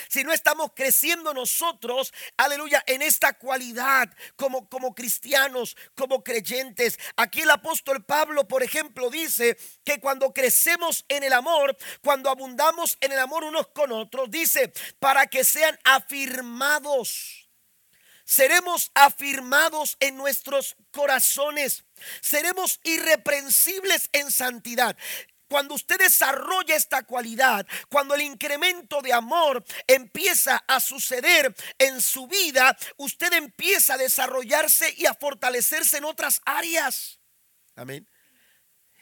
Si 0.09 0.25
no 0.25 0.33
estamos 0.33 0.73
creciendo 0.75 1.35
nosotros, 1.35 2.13
aleluya, 2.37 2.83
en 2.87 3.03
esta 3.03 3.35
cualidad 3.35 4.11
como, 4.37 4.69
como 4.69 4.95
cristianos, 4.95 5.77
como 5.95 6.23
creyentes. 6.23 6.99
Aquí 7.17 7.41
el 7.41 7.51
apóstol 7.51 8.05
Pablo, 8.05 8.47
por 8.47 8.63
ejemplo, 8.63 9.11
dice 9.11 9.57
que 9.85 10.01
cuando 10.01 10.33
crecemos 10.33 11.05
en 11.09 11.23
el 11.23 11.33
amor, 11.33 11.77
cuando 12.03 12.31
abundamos 12.31 12.99
en 13.01 13.13
el 13.13 13.19
amor 13.19 13.45
unos 13.45 13.69
con 13.69 13.93
otros, 13.93 14.31
dice, 14.31 14.73
para 14.99 15.27
que 15.27 15.45
sean 15.45 15.79
afirmados 15.85 17.49
seremos 18.29 18.91
afirmados 18.93 19.97
en 20.01 20.19
nuestros 20.19 20.77
corazones, 20.91 21.85
seremos 22.21 22.79
irreprensibles 22.85 24.11
en 24.13 24.31
santidad. 24.31 24.99
Cuando 25.49 25.75
usted 25.75 25.99
desarrolla 25.99 26.77
esta 26.77 27.03
cualidad, 27.05 27.67
cuando 27.89 28.15
el 28.15 28.23
incremento 28.23 29.01
de 29.01 29.13
amor 29.13 29.65
empieza 29.87 30.63
a 30.67 30.81
suceder 30.81 31.55
en 31.79 32.01
su 32.01 32.27
vida, 32.27 32.77
usted 32.99 33.33
empieza 33.33 33.95
a 33.95 33.99
desarrollarse 33.99 34.95
y 34.97 35.07
a 35.07 35.15
fortalecerse 35.15 35.99
en 35.99 36.05
otras 36.05 36.41
áreas. 36.45 37.19
Amén. 37.75 38.07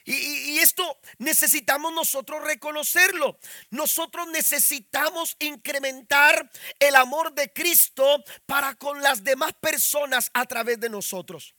Y, 0.08 0.58
esto 0.60 1.00
necesitamos 1.18 1.92
nosotros 1.92 2.44
reconocerlo. 2.44 3.38
Nosotros 3.70 4.28
necesitamos 4.28 5.36
incrementar 5.40 6.48
el 6.78 6.94
amor 6.94 7.34
de 7.34 7.52
Cristo 7.52 8.22
para 8.46 8.76
con 8.76 9.02
las 9.02 9.24
demás 9.24 9.52
personas 9.54 10.30
a 10.32 10.46
través 10.46 10.78
de 10.78 10.90
nosotros. 10.90 11.56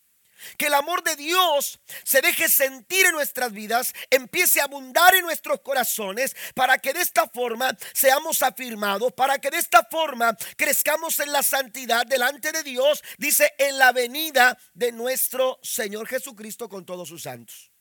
Que 0.58 0.67
el 0.67 0.74
amor 0.74 1.03
de 1.03 1.15
Dios 1.15 1.79
se 2.03 2.22
deje 2.22 2.50
sentir 2.50 3.06
en 3.06 3.13
nuestras 3.13 3.51
vidas, 3.51 3.94
empiece 4.10 4.62
a 4.62 4.65
abundar 4.65 5.15
en 5.15 5.24
nuestros 5.24 5.62
corazones, 5.62 6.36
para 6.53 6.77
que 6.77 6.94
de 6.94 7.01
esta 7.01 7.27
forma 7.27 7.75
seamos 7.94 8.41
afirmados, 8.41 9.13
para 9.13 9.39
que 9.39 9.50
de 9.50 9.58
esta 9.58 9.84
forma 9.89 10.36
crezcamos 10.56 11.20
en 11.20 11.32
la 11.32 11.44
santidad 11.44 12.06
delante 12.06 12.51
de 12.51 12.63
Dios, 12.63 13.03
dice, 13.17 13.53
en 13.58 13.77
la 13.77 13.91
venida 13.91 14.58
de 14.74 14.91
nuestro 14.91 15.60
Señor 15.62 16.08
Jesucristo 16.08 16.70
con 16.70 16.86
todos 16.86 17.08
sus 17.10 17.24
santos. 17.24 17.72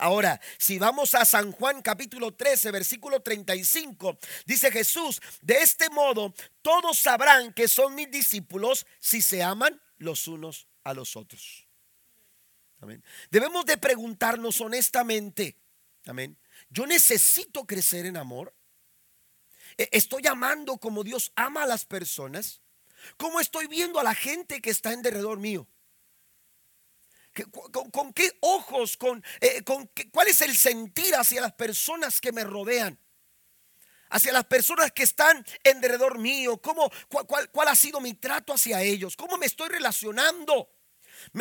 Ahora, 0.00 0.40
si 0.56 0.78
vamos 0.78 1.14
a 1.14 1.26
San 1.26 1.52
Juan 1.52 1.82
capítulo 1.82 2.32
13, 2.32 2.70
versículo 2.70 3.20
35, 3.20 4.18
dice 4.46 4.72
Jesús, 4.72 5.20
de 5.42 5.58
este 5.58 5.90
modo 5.90 6.32
todos 6.62 6.98
sabrán 6.98 7.52
que 7.52 7.68
son 7.68 7.94
mis 7.94 8.10
discípulos 8.10 8.86
si 8.98 9.20
se 9.20 9.42
aman 9.42 9.78
los 9.98 10.26
unos 10.26 10.68
a 10.84 10.94
los 10.94 11.16
otros. 11.16 11.69
Debemos 13.30 13.66
de 13.66 13.76
preguntarnos 13.76 14.60
honestamente, 14.60 15.56
amén. 16.06 16.38
Yo 16.70 16.86
necesito 16.86 17.66
crecer 17.66 18.06
en 18.06 18.16
amor. 18.16 18.54
E, 19.76 19.88
estoy 19.92 20.26
amando 20.26 20.78
como 20.78 21.04
Dios 21.04 21.32
ama 21.36 21.64
a 21.64 21.66
las 21.66 21.84
personas. 21.84 22.60
¿Cómo 23.16 23.40
estoy 23.40 23.66
viendo 23.66 23.98
a 23.98 24.04
la 24.04 24.14
gente 24.14 24.60
que 24.60 24.70
está 24.70 24.92
en 24.92 25.02
derredor 25.02 25.38
mío? 25.38 25.66
¿Con, 27.92 28.12
qué 28.12 28.36
ojos? 28.40 28.96
Con, 28.96 29.22
eh, 29.40 29.62
con 29.62 29.90
¿Cuál 30.10 30.28
es 30.28 30.40
el 30.40 30.56
sentir 30.56 31.14
hacia 31.14 31.40
las 31.40 31.52
personas 31.52 32.20
que 32.20 32.32
me 32.32 32.44
rodean? 32.44 32.98
Hacia 34.10 34.32
las 34.32 34.44
personas 34.46 34.90
que 34.90 35.04
están 35.04 35.44
en 35.62 35.80
derredor 35.80 36.18
mío. 36.18 36.60
¿Cómo, 36.60 36.90
cuál, 37.08 37.50
cuál, 37.50 37.68
ha 37.68 37.76
sido 37.76 38.00
mi 38.00 38.14
trato 38.14 38.52
hacia 38.52 38.82
ellos? 38.82 39.16
¿Cómo 39.16 39.38
me 39.38 39.46
estoy 39.46 39.68
relacionando? 39.68 40.68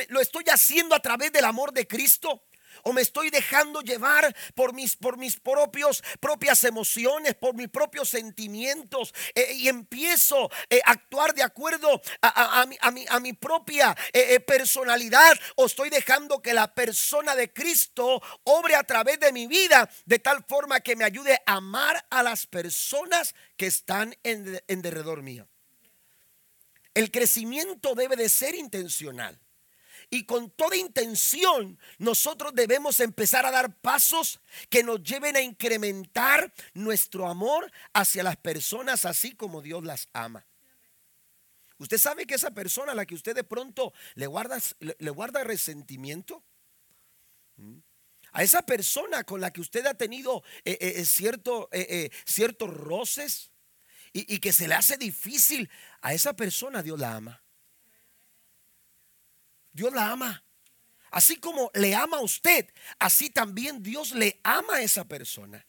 ¿Lo 0.10 0.20
estoy 0.20 0.44
haciendo 0.52 0.96
a 0.96 1.02
través 1.02 1.32
del 1.32 1.46
amor 1.46 1.74
de 1.74 1.88
Cristo? 1.88 2.44
o 2.84 2.94
me 2.94 3.02
estoy 3.02 3.30
dejando 3.30 3.82
llevar 3.82 4.36
por 4.56 4.74
mis, 4.74 4.96
por 4.96 5.18
mis 5.18 5.40
propias 5.40 6.64
emociones, 6.64 7.36
por 7.36 7.56
mis 7.56 7.70
propios 7.70 8.10
sentimientos 8.10 9.14
eh, 9.36 9.54
y 9.54 9.68
empiezo 9.68 10.50
eh, 10.70 10.82
a 10.86 10.92
actuar 10.92 11.34
de 11.34 11.44
acuerdo 11.44 12.02
a, 12.22 12.66
a, 12.82 13.20
mi, 13.20 13.34
propia 13.34 13.96
eh, 14.14 14.40
personalidad 14.40 15.38
o 15.56 15.66
estoy 15.66 15.90
dejando 15.90 16.42
que 16.42 16.54
la 16.54 16.74
persona 16.74 17.36
de 17.36 17.52
Cristo 17.52 18.22
obre 18.44 18.76
a 18.76 18.84
través 18.84 19.20
de 19.20 19.32
mi 19.32 19.48
vida 19.48 19.90
de 20.06 20.20
tal 20.20 20.44
forma 20.48 20.80
que 20.80 20.96
me 20.96 21.06
ayude 21.06 21.42
a 21.46 21.56
amar 21.56 22.06
a 22.10 22.24
las 22.24 22.48
personas 22.48 23.36
que 23.58 23.68
están 23.68 24.16
en, 24.24 24.62
en 24.68 24.82
derredor 24.82 25.22
mío. 25.22 25.48
El 26.94 27.12
crecimiento 27.12 27.96
debe 27.96 28.16
de 28.16 28.30
ser 28.30 28.56
intencional. 28.56 29.40
Y 30.10 30.24
con 30.26 30.50
toda 30.50 30.76
intención 30.76 31.78
nosotros 32.00 32.54
debemos 32.56 33.00
empezar 33.00 33.46
a 33.46 33.52
dar 33.52 33.80
pasos 33.80 34.40
que 34.70 34.84
nos 34.84 35.04
lleven 35.04 35.36
a 35.36 35.42
incrementar 35.42 36.52
nuestro 36.74 37.28
amor 37.28 37.72
hacia 37.94 38.24
las 38.24 38.38
personas 38.38 39.06
así 39.06 39.36
como 39.36 39.62
Dios 39.62 39.84
las 39.84 40.08
ama. 40.14 40.48
¿Usted 41.78 41.98
sabe 41.98 42.26
que 42.26 42.36
esa 42.36 42.52
persona 42.52 42.92
a 42.94 42.96
la 42.96 43.06
que 43.06 43.16
usted 43.16 43.36
de 43.36 43.44
pronto 43.44 43.94
le 44.16 44.26
guarda, 44.26 44.58
le, 44.80 45.10
guarda 45.12 45.44
resentimiento? 45.44 46.44
¿Mm? 47.56 47.78
A 48.32 48.44
esa 48.44 48.64
persona 48.64 49.24
con 49.24 49.40
la 49.42 49.52
que 49.52 49.62
usted 49.62 49.86
ha 49.86 49.94
tenido 49.94 50.44
eh, 50.66 50.78
eh, 50.82 50.94
eh, 50.98 51.06
cierto, 51.06 51.70
ciertos 52.26 52.70
roces 52.74 53.52
y, 54.12 54.34
y 54.34 54.40
que 54.40 54.54
se 54.54 54.68
le 54.68 54.76
hace 54.76 54.98
difícil, 54.98 55.70
a 56.02 56.14
esa 56.14 56.36
persona 56.36 56.84
Dios 56.84 57.00
la 57.00 57.16
ama. 57.16 57.42
Dios 59.72 59.94
la 59.94 60.12
ama. 60.12 60.44
Así 61.12 61.38
como 61.38 61.72
le 61.74 61.96
ama 61.96 62.18
a 62.18 62.22
usted, 62.22 62.68
así 63.00 63.30
también 63.30 63.82
Dios 63.82 64.12
le 64.12 64.40
ama 64.44 64.76
a 64.76 64.82
esa 64.82 65.06
persona. 65.06 65.66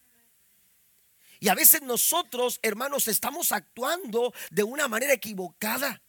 Y 1.38 1.48
a 1.48 1.54
veces 1.54 1.80
nosotros, 1.80 2.60
hermanos, 2.62 3.08
estamos 3.08 3.50
actuando 3.52 4.34
de 4.50 4.62
una 4.62 4.88
manera 4.88 5.14
equivocada. 5.14 6.02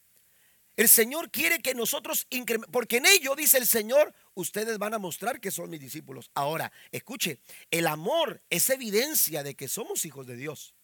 El 0.75 0.89
Señor 0.89 1.31
quiere 1.31 1.59
que 1.59 1.73
nosotros, 1.73 2.27
porque 2.71 2.97
en 2.97 3.05
ello, 3.05 3.35
dice 3.35 3.57
el 3.57 3.67
Señor, 3.67 4.13
ustedes 4.33 4.77
van 4.77 4.93
a 4.93 4.99
mostrar 4.99 5.39
que 5.39 5.51
son 5.51 5.69
mis 5.69 5.79
discípulos. 5.79 6.31
Ahora, 6.33 6.71
escuche, 6.91 7.39
el 7.69 7.87
amor 7.87 8.41
es 8.49 8.69
evidencia 8.69 9.43
de 9.43 9.55
que 9.55 9.69
somos 9.69 10.03
hijos 10.05 10.27
de 10.27 10.35
Dios. 10.35 10.75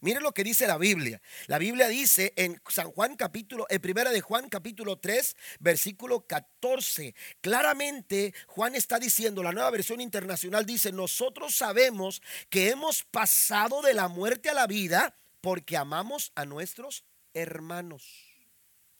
Miren 0.00 0.22
lo 0.22 0.32
que 0.32 0.44
dice 0.44 0.66
la 0.66 0.78
Biblia. 0.78 1.20
La 1.46 1.58
Biblia 1.58 1.86
dice 1.88 2.32
en 2.36 2.60
San 2.68 2.90
Juan 2.90 3.16
capítulo, 3.16 3.66
en 3.68 3.82
primera 3.82 4.10
de 4.10 4.22
Juan 4.22 4.48
capítulo 4.48 4.98
3, 4.98 5.36
versículo 5.58 6.26
14. 6.26 7.14
Claramente 7.42 8.32
Juan 8.46 8.74
está 8.74 8.98
diciendo, 8.98 9.42
la 9.42 9.52
nueva 9.52 9.70
versión 9.70 10.00
internacional 10.00 10.64
dice, 10.64 10.90
nosotros 10.90 11.54
sabemos 11.54 12.22
que 12.48 12.70
hemos 12.70 13.04
pasado 13.04 13.82
de 13.82 13.92
la 13.92 14.08
muerte 14.08 14.48
a 14.48 14.54
la 14.54 14.66
vida 14.66 15.14
porque 15.42 15.76
amamos 15.76 16.32
a 16.34 16.46
nuestros 16.46 17.04
hermanos. 17.34 18.04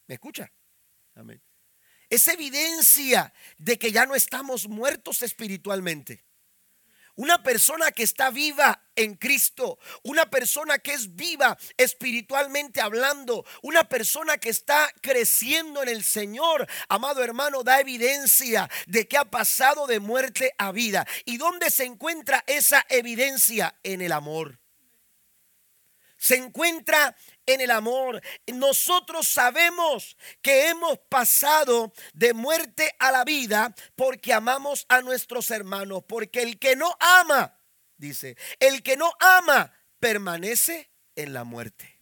¿Me 0.05 0.15
escucha? 0.15 0.51
Amén. 1.15 1.41
Es 2.09 2.27
evidencia 2.27 3.33
de 3.57 3.79
que 3.79 3.91
ya 3.91 4.05
no 4.05 4.13
estamos 4.13 4.67
muertos 4.67 5.23
espiritualmente. 5.23 6.23
Una 7.15 7.43
persona 7.43 7.91
que 7.91 8.03
está 8.03 8.29
viva 8.29 8.83
en 8.95 9.15
Cristo, 9.15 9.79
una 10.03 10.29
persona 10.29 10.79
que 10.79 10.93
es 10.93 11.15
viva 11.15 11.57
espiritualmente 11.77 12.81
hablando, 12.81 13.45
una 13.61 13.83
persona 13.87 14.37
que 14.37 14.49
está 14.49 14.89
creciendo 15.01 15.81
en 15.83 15.89
el 15.89 16.03
Señor, 16.03 16.67
amado 16.89 17.23
hermano, 17.23 17.63
da 17.63 17.79
evidencia 17.79 18.69
de 18.87 19.07
que 19.07 19.17
ha 19.17 19.25
pasado 19.25 19.87
de 19.87 19.99
muerte 19.99 20.53
a 20.57 20.71
vida. 20.71 21.05
¿Y 21.25 21.37
dónde 21.37 21.69
se 21.69 21.85
encuentra 21.85 22.43
esa 22.47 22.85
evidencia? 22.89 23.75
En 23.83 24.01
el 24.01 24.11
amor. 24.11 24.60
Se 26.21 26.35
encuentra 26.35 27.17
en 27.47 27.61
el 27.61 27.71
amor. 27.71 28.21
Nosotros 28.45 29.27
sabemos 29.27 30.15
que 30.43 30.69
hemos 30.69 30.99
pasado 31.09 31.91
de 32.13 32.35
muerte 32.35 32.95
a 32.99 33.11
la 33.11 33.23
vida 33.23 33.73
porque 33.95 34.31
amamos 34.31 34.85
a 34.87 35.01
nuestros 35.01 35.49
hermanos. 35.49 36.03
Porque 36.07 36.43
el 36.43 36.59
que 36.59 36.75
no 36.75 36.95
ama, 36.99 37.59
dice, 37.97 38.37
el 38.59 38.83
que 38.83 38.97
no 38.97 39.11
ama 39.19 39.73
permanece 39.99 40.91
en 41.15 41.33
la 41.33 41.43
muerte. 41.43 41.99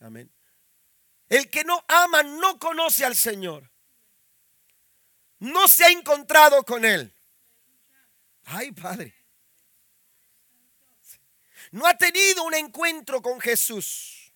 Amén. 0.00 0.32
El 1.28 1.50
que 1.50 1.62
no 1.64 1.84
ama 1.88 2.22
no 2.22 2.58
conoce 2.58 3.04
al 3.04 3.16
Señor. 3.16 3.70
No 5.40 5.68
se 5.68 5.84
ha 5.84 5.90
encontrado 5.90 6.64
con 6.64 6.86
Él. 6.86 7.14
Ay, 8.44 8.72
Padre 8.72 9.19
no 11.70 11.86
ha 11.86 11.96
tenido 11.96 12.42
un 12.44 12.54
encuentro 12.54 13.22
con 13.22 13.40
Jesús. 13.40 14.32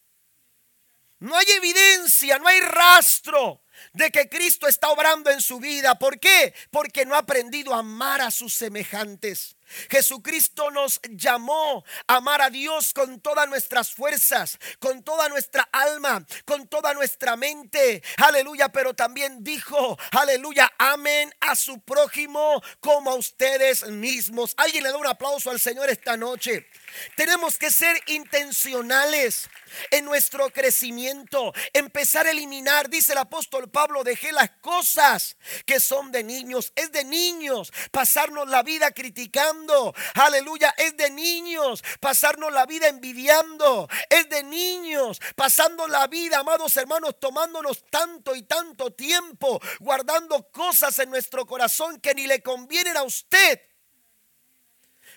No 1.19 1.37
hay 1.37 1.47
evidencia, 1.53 2.39
no 2.39 2.47
hay 2.47 2.61
rastro 2.61 3.63
de 3.93 4.11
que 4.11 4.29
Cristo 4.29 4.67
está 4.67 4.91
obrando 4.91 5.31
en 5.31 5.41
su 5.41 5.59
vida. 5.59 5.99
¿Por 5.99 6.19
qué? 6.19 6.55
Porque 6.71 7.07
no 7.07 7.15
ha 7.15 7.19
aprendido 7.19 7.75
a 7.75 7.79
amar 7.79 8.21
a 8.21 8.31
sus 8.31 8.55
semejantes. 8.55 9.57
Jesucristo 9.91 10.71
nos 10.71 11.01
llamó 11.11 11.85
a 12.07 12.17
amar 12.17 12.43
a 12.43 12.51
Dios 12.51 12.93
con 12.93 13.21
todas 13.21 13.49
nuestras 13.49 13.91
fuerzas, 13.91 14.59
con 14.79 15.03
toda 15.03 15.29
nuestra 15.29 15.69
alma, 15.73 16.25
con 16.45 16.69
toda 16.69 16.93
nuestra 16.95 17.37
mente. 17.37 18.03
Aleluya, 18.19 18.69
pero 18.69 18.95
también 18.95 19.43
dijo, 19.43 19.99
aleluya, 20.13 20.71
amén 20.79 21.35
a 21.41 21.57
su 21.57 21.81
prójimo 21.81 22.63
como 22.81 23.11
a 23.11 23.15
ustedes 23.15 23.87
mismos. 23.87 24.55
Alguien 24.57 24.85
le 24.85 24.91
da 24.91 24.99
un 24.99 25.07
aplauso 25.07 25.51
al 25.51 25.59
Señor 25.59 25.89
esta 25.89 26.17
noche. 26.17 26.69
Tenemos 27.17 27.59
que 27.59 27.71
ser 27.71 28.01
intencionales 28.07 29.49
en 29.91 30.05
nuestro 30.05 30.51
crecimiento, 30.51 31.53
empezar 31.73 32.27
a 32.27 32.31
eliminar, 32.31 32.89
dice 32.89 33.13
el 33.13 33.19
apóstol 33.19 33.71
Pablo, 33.71 34.05
dejé 34.05 34.33
las 34.33 34.51
cosas 34.61 35.37
que 35.67 35.81
son 35.81 36.13
de 36.13 36.23
niños, 36.23 36.73
es 36.77 36.93
de 36.93 37.05
niños 37.05 37.73
pasarnos 37.91 38.49
la 38.49 38.63
vida 38.63 38.91
criticando, 38.93 39.95
aleluya, 40.15 40.75
es 40.77 40.97
de 40.97 41.11
niños 41.11 41.83
pasarnos 42.01 42.53
la 42.53 42.67
vida 42.67 42.89
envidiando, 42.89 43.89
es 44.09 44.29
de 44.29 44.43
niños 44.43 45.21
pasando 45.35 45.89
la 45.89 46.07
vida, 46.07 46.39
amados 46.39 46.77
hermanos, 46.77 47.19
tomándonos 47.19 47.85
tanto 47.91 48.35
y 48.35 48.43
tanto 48.43 48.93
tiempo, 48.93 49.61
guardando 49.81 50.51
cosas 50.51 50.99
en 50.99 51.11
nuestro 51.11 51.47
corazón 51.47 52.01
que 52.01 52.15
ni 52.15 52.27
le 52.27 52.43
convienen 52.43 52.97
a 52.97 53.03
usted. 53.03 53.61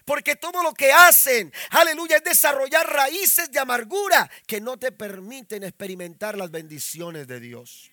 Porque 0.07 0.37
todo 0.37 0.63
lo 0.63 0.73
que 0.73 0.93
hacen, 0.93 1.51
aleluya, 1.71 2.15
es 2.15 2.23
desarrollar 2.23 2.87
raíces 2.87 3.51
de 3.51 3.59
amargura 3.59 4.31
que 4.45 4.61
no 4.61 4.77
te 4.77 4.93
permiten 4.93 5.65
experimentar 5.65 6.37
las 6.37 6.49
bendiciones 6.49 7.27
de 7.27 7.41
Dios. 7.41 7.91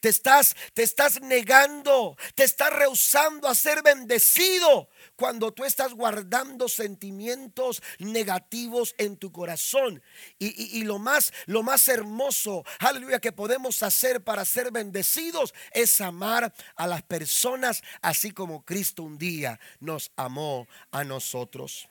Te 0.00 0.10
estás, 0.10 0.54
te 0.74 0.84
estás 0.84 1.20
negando, 1.20 2.16
te 2.36 2.44
estás 2.44 2.72
rehusando 2.72 3.48
a 3.48 3.54
ser 3.54 3.82
bendecido 3.82 4.88
cuando 5.16 5.52
tú 5.52 5.64
estás 5.64 5.92
guardando 5.92 6.68
sentimientos 6.68 7.82
negativos 7.98 8.94
en 8.98 9.16
tu 9.16 9.32
corazón. 9.32 10.00
Y, 10.38 10.84
lo, 10.84 11.00
más, 11.00 11.32
lo 11.46 11.64
más 11.64 11.88
hermoso, 11.88 12.64
aleluya, 12.78 13.18
que 13.18 13.32
podemos 13.32 13.82
hacer 13.82 14.22
para 14.22 14.44
ser 14.44 14.70
bendecidos 14.70 15.52
es 15.72 16.00
amar 16.00 16.54
a 16.76 16.86
las 16.86 17.02
personas 17.02 17.82
así 18.00 18.30
como 18.30 18.64
Cristo 18.64 19.02
un 19.02 19.18
día 19.18 19.58
nos 19.80 20.12
amó 20.16 20.68
a 20.92 21.02
nosotros. 21.02 21.88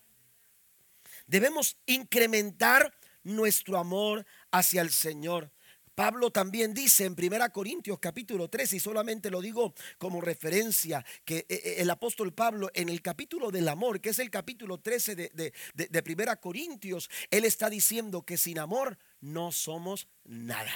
Debemos 1.25 1.75
incrementar 1.85 2.93
nuestro 3.23 3.77
amor 3.77 4.25
hacia 4.51 4.81
el 4.81 4.91
Señor. 4.91 5.51
Pablo 5.97 6.29
también 6.29 6.75
dice 6.75 7.05
en 7.05 7.15
1 7.17 7.51
Corintios 7.51 7.97
capítulo 7.97 8.49
3, 8.49 8.73
y 8.73 8.79
solamente 8.79 9.31
lo 9.31 9.41
digo 9.41 9.73
como 9.97 10.21
referencia, 10.21 11.03
que 11.25 11.37
eh, 11.37 11.45
eh, 11.49 11.75
el 11.79 11.89
apóstol 11.89 12.35
Pablo 12.35 12.69
en 12.75 12.89
el 12.89 13.01
capítulo 13.01 13.49
del 13.49 13.67
amor, 13.67 13.99
que 13.99 14.09
es 14.09 14.19
el 14.19 14.29
capítulo 14.29 14.77
13 14.77 15.15
de, 15.15 15.31
de, 15.33 15.53
de, 15.73 16.23
1 16.23 16.39
Corintios, 16.39 17.09
él 17.31 17.45
está 17.45 17.67
diciendo 17.67 18.21
que 18.21 18.37
sin 18.37 18.59
amor 18.59 18.99
no 19.21 19.51
somos 19.51 20.07
nada. 20.23 20.71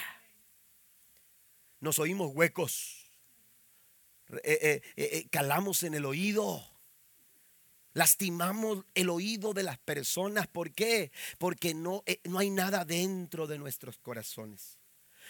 Nos 1.81 1.99
oímos 1.99 2.31
huecos, 2.33 3.11
eh, 4.43 4.81
calamos 5.29 5.83
en 5.83 5.93
el 5.93 6.05
oído. 6.05 6.65
Lastimamos 7.93 8.85
el 8.95 9.11
oído 9.11 9.53
de 9.53 9.61
las 9.61 9.77
personas. 9.77 10.47
¿Por 10.47 10.71
qué? 10.71 11.11
Porque 11.37 11.75
no, 11.75 12.03
no 12.23 12.39
hay 12.39 12.49
nada 12.49 12.85
dentro 12.85 13.45
de 13.45 13.59
nuestros 13.59 13.99
corazones. 13.99 14.80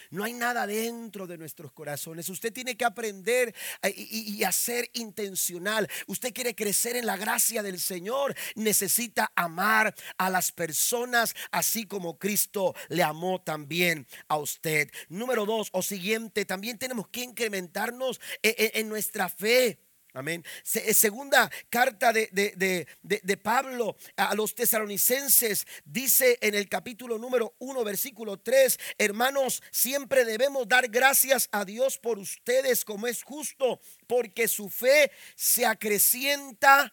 No 0.09 0.23
hay 0.23 0.33
nada 0.33 0.67
dentro 0.67 1.27
de 1.27 1.37
nuestros 1.37 1.71
corazones. 1.71 2.29
Usted 2.29 2.51
tiene 2.51 2.75
que 2.75 2.85
aprender 2.85 3.53
y, 3.95 4.43
a 4.43 4.51
ser 4.51 4.89
intencional. 4.93 5.87
Usted 6.07 6.33
quiere 6.33 6.55
crecer 6.55 6.95
en 6.95 7.05
la 7.05 7.17
gracia 7.17 7.63
del 7.63 7.79
Señor. 7.79 8.35
Necesita 8.55 9.31
amar 9.35 9.93
a 10.17 10.29
las 10.29 10.51
personas 10.51 11.35
así 11.51 11.85
como 11.85 12.17
Cristo 12.17 12.75
le 12.89 13.03
amó 13.03 13.41
también 13.41 14.07
a 14.27 14.37
usted. 14.37 14.89
Número 15.09 15.45
dos 15.45 15.69
o 15.71 15.81
siguiente, 15.81 16.45
también 16.45 16.77
tenemos 16.77 17.07
que 17.07 17.23
incrementarnos 17.23 18.19
en, 18.41 18.71
en 18.73 18.89
nuestra 18.89 19.29
fe. 19.29 19.79
Amén. 20.13 20.43
Eh, 20.73 20.93
segunda 20.93 21.49
carta 21.69 22.11
de, 22.11 22.27
de, 22.31 23.37
Pablo 23.37 23.95
a 24.17 24.35
los 24.35 24.53
tesalonicenses 24.53 25.65
dice 25.85 26.37
en 26.41 26.53
el 26.53 26.67
capítulo 26.67 27.17
número 27.17 27.55
1, 27.59 27.83
versículo 27.85 28.37
3, 28.37 28.77
hermanos, 28.97 29.63
siempre 29.71 30.25
debemos 30.25 30.67
dar 30.67 30.89
gracias 30.89 31.47
a 31.53 31.63
Dios 31.63 31.97
por 31.97 32.19
ustedes 32.19 32.83
como 32.83 33.07
es 33.07 33.23
justo, 33.23 33.79
porque 34.05 34.49
su 34.49 34.69
fe 34.69 35.11
se 35.35 35.65
acrecienta 35.65 36.91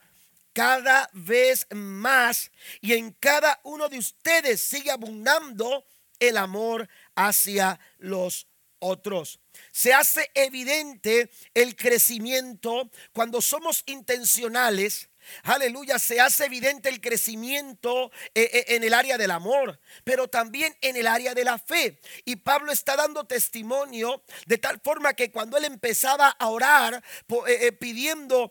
cada 0.52 1.10
vez 1.12 1.66
más 1.70 2.52
y 2.80 2.92
en 2.92 3.10
cada 3.12 3.60
uno 3.64 3.88
de 3.88 3.98
ustedes 3.98 4.60
sigue 4.60 4.92
abundando 4.92 5.84
el 6.20 6.36
amor 6.36 6.88
hacia 7.14 7.78
los 7.98 8.47
otros. 8.80 9.40
Se 9.72 9.92
hace 9.92 10.30
evidente 10.34 11.30
el 11.54 11.76
crecimiento 11.76 12.90
cuando 13.12 13.40
somos 13.40 13.82
intencionales. 13.86 15.08
Aleluya, 15.42 15.98
se 15.98 16.20
hace 16.20 16.46
evidente 16.46 16.88
el 16.88 17.00
crecimiento 17.00 18.10
eh, 18.34 18.50
eh, 18.52 18.64
en 18.68 18.84
el 18.84 18.94
área 18.94 19.18
del 19.18 19.30
amor, 19.30 19.78
pero 20.04 20.28
también 20.28 20.74
en 20.80 20.96
el 20.96 21.06
área 21.06 21.34
de 21.34 21.44
la 21.44 21.58
fe. 21.58 22.00
Y 22.24 22.36
Pablo 22.36 22.72
está 22.72 22.96
dando 22.96 23.24
testimonio 23.24 24.22
de 24.46 24.58
tal 24.58 24.80
forma 24.80 25.14
que 25.14 25.30
cuando 25.30 25.56
él 25.58 25.64
empezaba 25.64 26.28
a 26.28 26.48
orar, 26.48 27.02
eh, 27.46 27.72
pidiendo, 27.72 28.50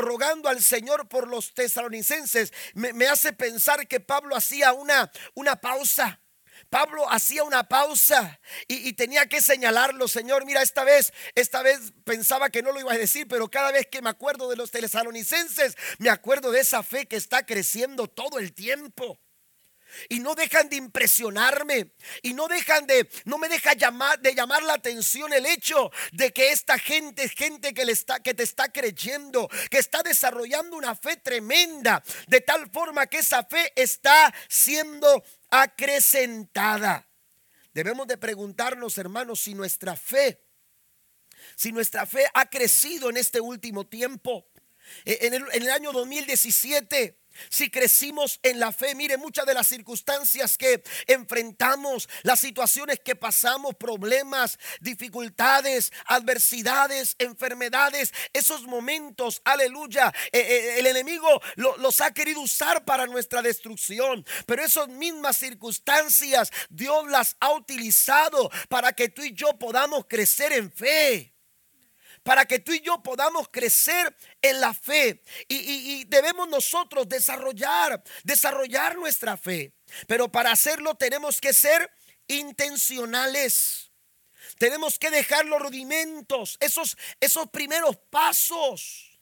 rogando 0.00 0.48
al 0.48 0.62
Señor 0.62 1.08
por 1.08 1.28
los 1.28 1.54
tesalonicenses, 1.54 2.52
me, 2.74 3.06
hace 3.06 3.32
pensar 3.32 3.86
que 3.86 4.00
Pablo 4.00 4.34
hacía 4.34 4.72
una, 4.72 5.10
una 5.34 5.56
pausa 5.56 6.20
Pablo 6.70 7.10
hacía 7.10 7.44
una 7.44 7.64
pausa 7.64 8.40
y, 8.66 8.92
tenía 8.92 9.26
que 9.26 9.40
señalarlo, 9.40 10.06
Señor, 10.06 10.44
mira, 10.44 10.62
esta 10.62 10.84
vez, 10.84 11.12
esta 11.34 11.62
vez 11.62 11.92
pensaba 12.04 12.50
que 12.50 12.62
no 12.62 12.72
lo 12.72 12.80
iba 12.80 12.92
a 12.92 12.98
decir, 12.98 13.26
pero 13.26 13.50
cada 13.50 13.72
vez 13.72 13.86
que 13.86 14.02
me 14.02 14.10
acuerdo 14.10 14.50
de 14.50 14.56
los 14.56 14.70
tesalonicenses, 14.70 15.76
me 15.98 16.10
acuerdo 16.10 16.50
de 16.50 16.60
esa 16.60 16.82
fe 16.82 17.06
que 17.06 17.16
está 17.16 17.46
creciendo 17.46 18.06
todo 18.06 18.38
el 18.38 18.52
tiempo. 18.52 19.18
Y 20.08 20.20
no 20.20 20.34
dejan 20.34 20.68
de 20.68 20.76
impresionarme. 20.76 21.92
Y 22.22 22.34
no 22.34 22.48
dejan 22.48 22.86
de, 22.86 23.08
no 23.24 23.38
me 23.38 23.48
deja 23.48 23.72
llamar, 23.74 24.20
de 24.20 24.34
llamar 24.34 24.62
la 24.62 24.74
atención 24.74 25.32
el 25.32 25.46
hecho 25.46 25.90
de 26.12 26.32
que 26.32 26.52
esta 26.52 26.78
gente 26.78 27.24
es 27.24 27.32
gente 27.32 27.74
que, 27.74 27.84
le 27.84 27.92
está, 27.92 28.20
que 28.20 28.34
te 28.34 28.42
está 28.42 28.70
creyendo, 28.70 29.48
que 29.70 29.78
está 29.78 30.02
desarrollando 30.02 30.76
una 30.76 30.94
fe 30.94 31.16
tremenda. 31.16 32.02
De 32.26 32.40
tal 32.40 32.70
forma 32.70 33.06
que 33.06 33.18
esa 33.18 33.44
fe 33.44 33.72
está 33.76 34.32
siendo 34.48 35.24
acrecentada. 35.50 37.08
Debemos 37.72 38.06
de 38.06 38.18
preguntarnos, 38.18 38.98
hermanos, 38.98 39.40
si 39.40 39.54
nuestra 39.54 39.96
fe, 39.96 40.42
si 41.56 41.72
nuestra 41.72 42.06
fe 42.06 42.26
ha 42.34 42.46
crecido 42.50 43.10
en 43.10 43.16
este 43.16 43.40
último 43.40 43.86
tiempo. 43.86 44.50
E, 45.04 45.18
en 45.26 45.34
el, 45.34 45.44
en 45.52 45.62
el 45.62 45.70
año 45.70 45.92
2017 45.92 47.18
si 47.48 47.70
crecimos 47.70 48.40
en 48.42 48.60
la 48.60 48.72
fe, 48.72 48.94
mire 48.94 49.16
muchas 49.16 49.46
de 49.46 49.54
las 49.54 49.66
circunstancias 49.66 50.58
que 50.58 50.82
enfrentamos, 51.06 52.08
las 52.22 52.40
situaciones 52.40 53.00
que 53.00 53.16
pasamos, 53.16 53.74
problemas, 53.76 54.58
dificultades, 54.80 55.92
adversidades, 56.06 57.16
enfermedades, 57.18 58.12
esos 58.32 58.62
momentos, 58.62 59.40
aleluya, 59.44 60.12
eh, 60.32 60.40
eh, 60.40 60.78
el 60.78 60.86
enemigo 60.86 61.40
los 61.56 62.00
ha 62.00 62.12
querido 62.12 62.40
usar 62.40 62.84
para 62.84 63.06
nuestra 63.06 63.42
destrucción, 63.42 64.24
pero 64.46 64.64
esas 64.64 64.88
mismas 64.88 65.36
circunstancias 65.36 66.50
Dios 66.68 67.08
las 67.08 67.36
ha 67.40 67.52
utilizado 67.52 68.50
para 68.68 68.92
que 68.92 69.08
tú 69.08 69.22
y 69.22 69.32
yo 69.32 69.58
podamos 69.58 70.06
crecer 70.08 70.52
en 70.52 70.70
fe 70.70 71.37
para 72.22 72.44
que 72.46 72.58
tú 72.58 72.72
y 72.72 72.80
yo 72.80 73.02
podamos 73.02 73.48
crecer 73.50 74.16
en 74.42 74.60
la 74.60 74.74
fe. 74.74 75.22
Y, 75.48 76.04
debemos 76.04 76.48
nosotros 76.48 77.08
desarrollar, 77.08 78.02
desarrollar 78.24 78.96
nuestra 78.96 79.36
fe. 79.36 79.72
Pero 80.06 80.30
para 80.30 80.52
hacerlo 80.52 80.94
tenemos 80.94 81.40
que 81.40 81.52
ser 81.52 81.90
intencionales. 82.26 83.90
Tenemos 84.58 84.98
que 84.98 85.10
dejar 85.10 85.44
los 85.46 85.60
rudimentos, 85.60 86.56
esos, 86.60 86.96
esos 87.20 87.48
primeros 87.50 87.96
pasos. 88.10 89.20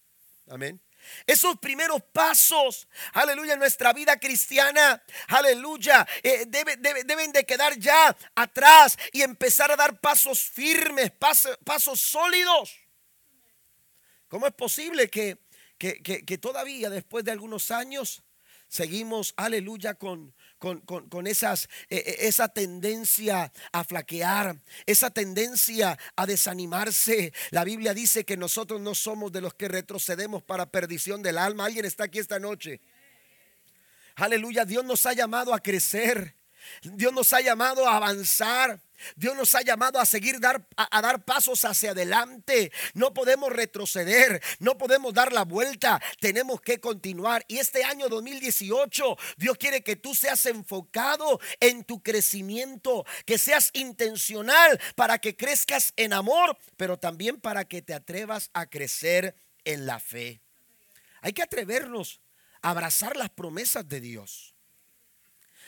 Amén. 0.49 0.81
Esos 1.27 1.59
primeros 1.59 2.03
pasos, 2.13 2.89
aleluya, 3.13 3.55
en 3.55 3.61
nuestra 3.61 3.93
vida 3.93 4.19
cristiana, 4.19 5.03
aleluya, 5.29 6.07
eh, 6.23 6.47
deben 6.47 7.33
de 7.33 7.45
quedar 7.45 7.79
ya 7.79 8.17
atrás 8.35 8.99
y 9.13 9.23
empezar 9.23 9.71
a 9.71 9.77
dar 9.77 10.01
pasos 10.01 10.41
firmes, 10.41 11.13
pasos 11.65 12.01
sólidos. 12.01 12.86
¿Cómo 14.29 14.47
es 14.47 14.55
posible 14.55 15.09
que, 15.09 15.39
todavía 16.41 16.91
después 16.91 17.25
de 17.25 17.31
algunos 17.31 17.71
años 17.71 18.23
seguimos, 18.69 19.33
aleluya, 19.37 19.95
con, 19.95 20.35
con, 20.59 21.27
esas, 21.27 21.69
e, 21.89 21.97
e, 21.97 22.27
esa 22.27 22.49
tendencia 22.49 23.53
a 23.73 23.85
flaquear, 23.85 24.61
esa 24.87 25.11
tendencia 25.11 25.97
a 26.17 26.27
desanimarse. 26.27 27.33
La 27.51 27.62
Biblia 27.62 27.95
dice 27.95 28.25
que 28.25 28.37
nosotros 28.37 28.81
no 28.81 28.95
somos 28.95 29.31
de 29.31 29.41
los 29.41 29.55
que 29.55 29.69
retrocedemos 29.69 30.43
para 30.43 30.67
perdición 30.67 31.23
del 31.23 31.39
alma. 31.39 31.67
¿Alguien 31.67 31.85
está 31.85 32.05
aquí 32.05 32.19
esta 32.19 32.41
noche? 32.41 32.81
Aleluya, 34.17 34.65
Dios 34.65 34.85
nos 34.85 35.07
ha 35.07 35.12
llamado 35.12 35.55
a 35.55 35.61
crecer. 35.61 36.36
Dios 36.83 37.12
nos 37.12 37.33
ha 37.33 37.40
llamado 37.40 37.88
a 37.88 37.96
avanzar. 37.96 38.81
Dios 39.14 39.37
nos 39.37 39.55
ha 39.55 39.62
llamado 39.62 40.00
a 40.00 40.07
seguir 40.07 40.40
dar, 40.40 40.66
a, 40.76 41.02
dar 41.02 41.24
pasos 41.24 41.64
hacia 41.64 41.90
adelante. 41.90 42.72
No 42.94 43.12
podemos 43.12 43.52
retroceder, 43.52 44.42
no 44.59 44.79
podemos 44.79 45.12
dar 45.14 45.33
la 45.33 45.44
vuelta, 45.44 46.00
tenemos 46.20 46.61
que 46.61 46.81
continuar. 46.81 47.44
Y 47.48 47.59
este 47.59 47.85
año 47.85 48.09
2018, 48.09 49.16
Dios 49.37 49.59
quiere 49.59 49.83
que 49.83 49.96
tú 49.96 50.14
seas 50.14 50.46
enfocado 50.46 51.40
en 51.61 51.85
tu 51.85 52.02
crecimiento, 52.02 53.05
que 53.24 53.38
seas 53.38 53.70
intencional 53.74 54.81
para 54.94 55.18
que 55.18 55.37
crezcas 55.37 55.92
en 55.96 56.12
amor, 56.12 56.57
pero 56.76 56.98
también 56.98 57.40
para 57.40 57.64
que 57.64 57.83
te 57.83 57.94
atrevas 57.94 58.50
a 58.55 58.66
crecer 58.66 59.37
en 59.64 59.87
la 59.87 60.00
fe. 60.00 60.40
Hay 61.20 61.33
que 61.33 61.42
atrevernos 61.42 62.20
a 62.62 62.70
abrazar 62.70 63.16
las 63.16 63.31
promesas 63.31 63.88
de 63.88 64.00
Dios. 64.00 64.56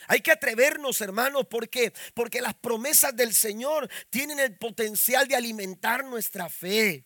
Hay 0.08 0.20
que 0.20 0.32
atrevernos, 0.32 1.00
hermanos, 1.00 1.46
porque 1.48 1.92
porque 2.14 2.40
las 2.40 2.54
promesas 2.54 3.14
del 3.14 3.34
Señor 3.34 3.88
tienen 4.10 4.40
el 4.40 4.56
potencial 4.56 5.28
de 5.28 5.36
alimentar 5.36 6.04
nuestra 6.04 6.48
fe. 6.48 7.04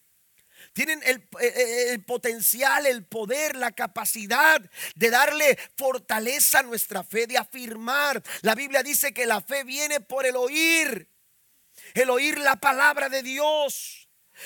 Tienen 0.73 1.03
el, 1.05 1.29
el, 1.41 2.05
potencial, 2.05 2.87
el 2.87 3.05
poder, 3.05 3.57
la 3.57 3.73
capacidad 3.73 4.62
de 4.95 5.11
darle 5.11 5.59
fortaleza 5.77 6.61
a 6.61 6.62
nuestra 6.62 7.03
fe, 7.03 7.27
de 7.27 7.37
afirmar. 7.37 8.23
La 8.43 8.55
Biblia 8.55 8.83
dice 8.83 9.12
que 9.12 9.27
la 9.27 9.41
fe 9.41 9.65
viene 9.65 10.01
por 10.01 10.25
el 10.25 10.37
oír, 10.37 11.11
el 11.95 12.11
oír 12.11 12.38
la 12.38 12.57
palabra 12.57 13.09
de 13.09 13.23
Dios. 13.23 14.02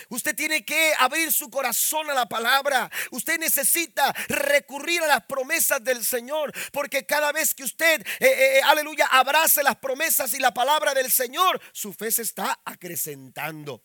Usted 0.09 0.35
tiene 0.35 0.65
que 0.65 0.93
abrir 0.99 1.33
su 1.33 1.51
corazón 1.51 2.11
a 2.11 2.15
la 2.15 2.27
palabra. 2.27 2.91
Usted 3.11 3.39
necesita 3.39 4.13
recurrir 4.29 5.03
a 5.03 5.07
las 5.07 5.25
promesas 5.27 5.83
del 5.83 6.05
Señor. 6.05 6.53
Porque 6.73 7.07
cada 7.07 7.33
vez 7.33 7.55
que 7.55 7.65
usted, 7.65 8.01
eh, 8.01 8.07
eh, 8.21 8.59
eh, 8.59 8.61
aleluya, 8.65 9.07
abrace 9.07 9.63
las 9.63 9.77
promesas 9.77 10.35
y 10.35 10.39
la 10.39 10.53
palabra 10.53 10.95
del 10.95 11.11
Señor, 11.11 11.61
su 11.73 11.93
fe 11.93 12.11
se 12.11 12.23
está 12.23 12.61
acrecentando. 12.65 13.83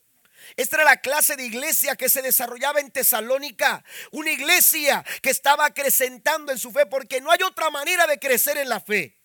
Esta 0.56 0.78
era 0.78 0.86
la 0.86 0.98
clase 0.98 1.36
de 1.36 1.46
iglesia 1.46 1.96
que 1.96 2.10
se 2.10 2.22
desarrollaba 2.22 2.80
en 2.80 2.92
Tesalónica. 2.92 3.84
Una 4.12 4.32
iglesia 4.32 5.06
que 5.22 5.30
estaba 5.30 5.66
acrecentando 5.66 6.52
en 6.52 6.58
su 6.58 6.72
fe. 6.72 6.86
Porque 6.88 7.22
no 7.22 7.32
hay 7.32 7.42
otra 7.44 7.70
manera 7.70 8.08
de 8.08 8.20
crecer 8.20 8.58
en 8.58 8.70
la 8.70 8.80
fe. 8.80 9.20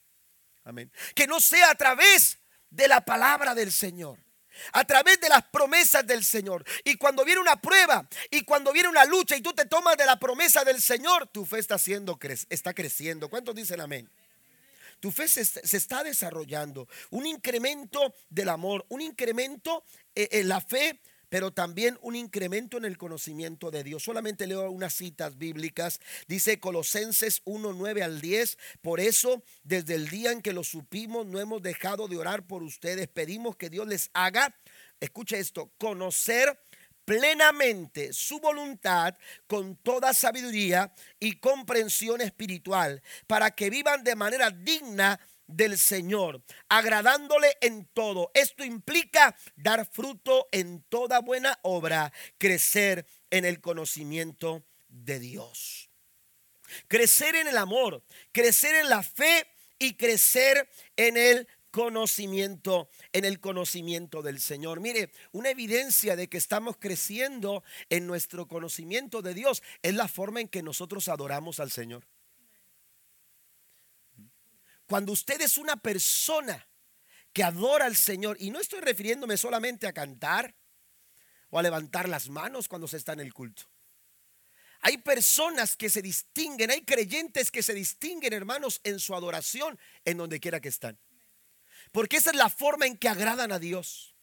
Amén. 0.65 0.93
Que 1.15 1.27
no 1.27 1.41
sea 1.41 1.71
a 1.71 1.75
través 1.75 2.39
de 2.71 2.89
la 2.89 3.05
palabra 3.05 3.55
del 3.55 3.73
Señor 3.73 4.26
a 4.73 4.85
través 4.85 5.21
de 5.21 5.29
las 5.29 5.43
promesas 5.45 6.07
del 6.07 6.25
Señor. 6.25 6.65
Y 6.85 6.97
cuando 6.97 7.25
viene 7.25 7.41
una 7.41 7.61
prueba 7.61 8.09
y 8.31 8.43
cuando 8.43 8.73
viene 8.73 8.89
una 8.89 9.05
lucha 9.05 9.37
y 9.37 9.41
tú 9.41 9.53
te 9.53 9.67
tomas 9.67 9.97
de 9.97 10.07
la 10.07 10.19
promesa 10.19 10.65
del 10.65 10.81
Señor, 10.81 11.29
tu 11.29 11.45
fe 11.45 11.59
está, 11.59 11.77
haciendo, 11.77 12.19
está 12.51 12.75
creciendo. 12.75 13.29
¿Cuántos 13.29 13.55
dicen 13.55 13.81
amén? 13.81 14.11
Tu 15.01 15.11
fe 15.13 15.29
se, 15.29 15.43
está 15.77 16.03
desarrollando. 16.03 16.89
Un 17.11 17.27
incremento 17.27 18.15
del 18.31 18.49
amor, 18.49 18.87
un 18.89 19.01
incremento 19.01 19.85
eh, 20.15 20.29
en 20.33 20.49
la 20.49 20.61
fe 20.61 21.01
pero 21.37 21.51
también 21.51 21.99
un 22.01 22.17
incremento 22.17 22.79
en 22.79 22.87
el 22.87 22.97
conocimiento 22.97 23.71
de 23.71 23.85
Dios. 23.85 24.03
Solamente 24.03 24.47
leo 24.47 24.71
unas 24.71 24.95
citas 24.95 25.37
bíblicas. 25.37 26.01
Dice 26.29 26.61
Colosenses 26.61 27.43
1, 27.45 27.75
9 27.75 28.03
al 28.03 28.23
10. 28.23 28.57
Por 28.81 29.01
eso, 29.01 29.43
desde 29.63 29.97
el 29.97 30.09
día 30.09 30.33
en 30.33 30.41
que 30.41 30.55
lo 30.55 30.65
supimos, 30.65 31.27
no 31.27 31.39
hemos 31.39 31.61
dejado 31.61 32.09
de 32.09 32.17
orar 32.17 32.47
por 32.47 32.63
ustedes. 32.63 33.09
Pedimos 33.09 33.55
que 33.55 33.69
Dios 33.69 33.87
les 33.87 34.09
haga, 34.15 34.57
escuche 34.99 35.39
esto, 35.39 35.71
conocer 35.77 36.59
plenamente 37.05 38.15
su 38.15 38.41
voluntad 38.41 39.15
con 39.47 39.77
toda 39.77 40.15
sabiduría 40.15 40.91
y 41.21 41.39
comprensión 41.39 42.23
espiritual, 42.23 43.03
para 43.27 43.51
que 43.51 43.69
vivan 43.69 44.05
de 44.05 44.17
manera 44.17 44.51
digna 44.51 45.21
del 45.47 45.79
Señor, 45.79 46.43
agradándole 46.69 47.57
en 47.61 47.87
todo. 47.93 48.31
Esto 48.35 48.65
implica 48.65 49.37
dar 49.57 49.87
fruto 49.91 50.49
en 50.53 50.83
toda 50.89 51.21
buena 51.21 51.59
obra, 51.63 52.13
crecer 52.39 53.07
en 53.31 53.45
el 53.45 53.61
conocimiento 53.61 54.65
de 54.89 55.19
Dios. 55.19 55.91
Crecer 56.89 57.37
en 57.37 57.49
el 57.49 57.57
amor, 57.57 58.03
crecer 58.33 58.75
en 58.75 58.89
la 58.89 59.03
fe 59.03 59.47
y 59.79 59.95
crecer 59.95 60.69
en 60.97 61.17
el 61.17 61.47
conocimiento, 61.71 62.89
en 63.13 63.27
el 63.27 63.39
conocimiento 63.39 64.23
del 64.23 64.41
Señor. 64.41 64.81
Mire, 64.81 65.13
una 65.33 65.51
evidencia 65.51 66.17
de 66.17 66.29
que 66.29 66.39
estamos 66.39 66.77
creciendo 66.79 67.63
en 67.91 68.07
nuestro 68.07 68.49
conocimiento 68.49 69.21
de 69.21 69.35
Dios 69.35 69.63
es 69.83 69.95
la 69.95 70.09
forma 70.09 70.41
en 70.41 70.49
que 70.49 70.63
nosotros 70.63 71.09
adoramos 71.09 71.61
al 71.61 71.71
Señor. 71.71 72.07
Cuando 74.87 75.13
usted 75.13 75.41
es 75.41 75.59
una 75.59 75.77
persona 75.77 76.67
que 77.33 77.43
adora 77.43 77.85
al 77.85 77.97
Señor, 77.97 78.37
y 78.41 78.51
no 78.51 78.61
estoy 78.61 78.81
refiriéndome 78.81 79.37
solamente 79.37 79.87
a 79.87 79.93
cantar 79.93 80.55
o 81.51 81.59
a 81.59 81.63
levantar 81.63 82.09
las 82.09 82.29
manos 82.29 82.69
cuando 82.69 82.89
se 82.89 82.97
está 82.97 83.13
en 83.13 83.21
el 83.21 83.35
culto. 83.35 83.65
Hay 84.81 84.99
personas 84.99 85.77
que 85.77 85.91
se 85.91 86.03
distinguen, 86.03 86.71
hay 86.71 86.83
creyentes 86.83 87.51
que 87.51 87.63
se 87.63 87.75
distinguen, 87.75 88.33
hermanos, 88.33 88.81
en 88.85 89.01
su 89.01 89.15
adoración, 89.15 89.79
en 90.05 90.19
donde 90.19 90.41
quiera 90.41 90.61
que 90.61 90.69
están. 90.69 90.99
Porque 91.93 92.19
esa 92.19 92.31
es 92.31 92.37
la 92.37 92.51
forma 92.51 92.87
en 92.87 92.97
que 92.97 93.09
agradan 93.09 93.53
a 93.53 93.59
Dios. 93.59 94.15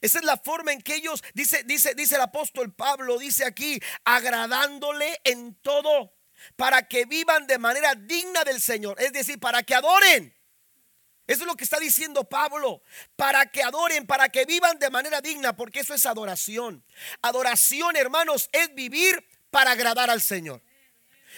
Esa 0.00 0.18
es 0.18 0.24
la 0.24 0.38
forma 0.38 0.72
en 0.72 0.80
que 0.80 0.94
ellos, 0.94 1.22
dice, 1.34 1.62
dice, 1.64 1.94
dice 1.94 2.14
el 2.14 2.20
apóstol 2.22 2.72
Pablo, 2.72 3.18
dice 3.18 3.44
aquí, 3.44 3.80
agradándole 4.04 5.20
en 5.24 5.54
todo 5.56 6.13
para 6.56 6.86
que 6.86 7.04
vivan 7.06 7.46
de 7.46 7.58
manera 7.58 7.94
digna 7.94 8.44
del 8.44 8.60
Señor, 8.60 9.00
es 9.00 9.12
decir, 9.12 9.38
para 9.38 9.62
que 9.62 9.74
adoren. 9.74 10.34
Eso 11.26 11.42
es 11.42 11.46
lo 11.46 11.56
que 11.56 11.64
está 11.64 11.78
diciendo 11.78 12.24
Pablo, 12.24 12.82
para 13.16 13.46
que 13.46 13.62
adoren, 13.62 14.06
para 14.06 14.28
que 14.28 14.44
vivan 14.44 14.78
de 14.78 14.90
manera 14.90 15.22
digna, 15.22 15.56
porque 15.56 15.80
eso 15.80 15.94
es 15.94 16.04
adoración. 16.04 16.84
Adoración, 17.22 17.96
hermanos, 17.96 18.50
es 18.52 18.74
vivir 18.74 19.26
para 19.50 19.72
agradar 19.72 20.10
al 20.10 20.20
Señor. 20.20 20.60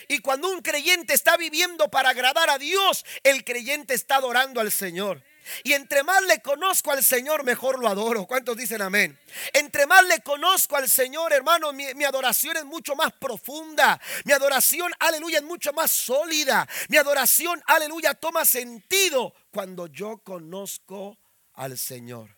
Y 0.08 0.18
cuando 0.18 0.48
un 0.50 0.60
creyente 0.60 1.14
está 1.14 1.36
viviendo 1.36 1.88
para 1.88 2.10
agradar 2.10 2.50
a 2.50 2.58
Dios, 2.58 3.04
el 3.22 3.44
creyente 3.44 3.94
está 3.94 4.16
adorando 4.16 4.60
al 4.60 4.72
Señor. 4.72 5.22
Y 5.64 5.72
entre 5.72 6.02
más 6.02 6.22
le 6.22 6.40
conozco 6.40 6.92
al 6.92 7.04
Señor, 7.04 7.44
mejor 7.44 7.78
lo 7.78 7.88
adoro. 7.88 8.26
¿Cuántos 8.26 8.56
dicen 8.56 8.82
amén? 8.82 9.18
Entre 9.52 9.86
más 9.86 10.04
le 10.06 10.20
conozco 10.20 10.76
al 10.76 10.88
Señor, 10.88 11.32
hermano, 11.32 11.72
mi, 11.72 11.92
mi, 11.94 12.04
adoración 12.04 12.56
es 12.56 12.64
mucho 12.64 12.94
más 12.96 13.12
profunda. 13.12 14.00
Mi 14.24 14.32
adoración, 14.32 14.92
aleluya, 14.98 15.38
es 15.38 15.44
mucho 15.44 15.72
más 15.72 15.90
sólida. 15.90 16.68
Mi 16.88 16.96
adoración, 16.96 17.62
aleluya, 17.66 18.14
toma 18.14 18.44
sentido 18.44 19.34
cuando 19.50 19.86
yo 19.86 20.18
conozco 20.18 21.18
al 21.54 21.78
Señor. 21.78 22.36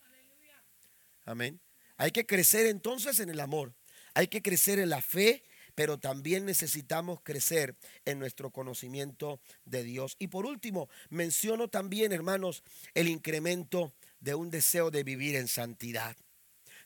Amén. 1.25 1.61
Hay 1.97 2.11
que 2.11 2.27
crecer 2.27 2.66
entonces 2.66 3.21
en 3.21 3.29
el 3.29 3.40
amor. 3.40 3.75
Hay 4.14 4.29
que 4.29 4.42
crecer 4.42 4.79
en 4.79 4.90
la 4.90 5.03
fe 5.03 5.44
pero 5.79 5.97
también 5.97 6.45
necesitamos 6.45 7.21
crecer 7.23 7.77
en 8.05 8.19
nuestro 8.19 8.51
conocimiento 8.51 9.41
de 9.64 9.85
Dios. 9.85 10.17
Y 10.19 10.27
por 10.27 10.45
último, 10.45 10.88
menciono 11.09 11.69
también, 11.69 12.11
hermanos, 12.11 12.64
el 12.95 13.07
incremento 13.07 13.93
de 14.19 14.35
un 14.35 14.51
deseo 14.51 14.91
de 14.91 15.05
vivir 15.05 15.37
en 15.37 15.47
santidad. 15.47 16.17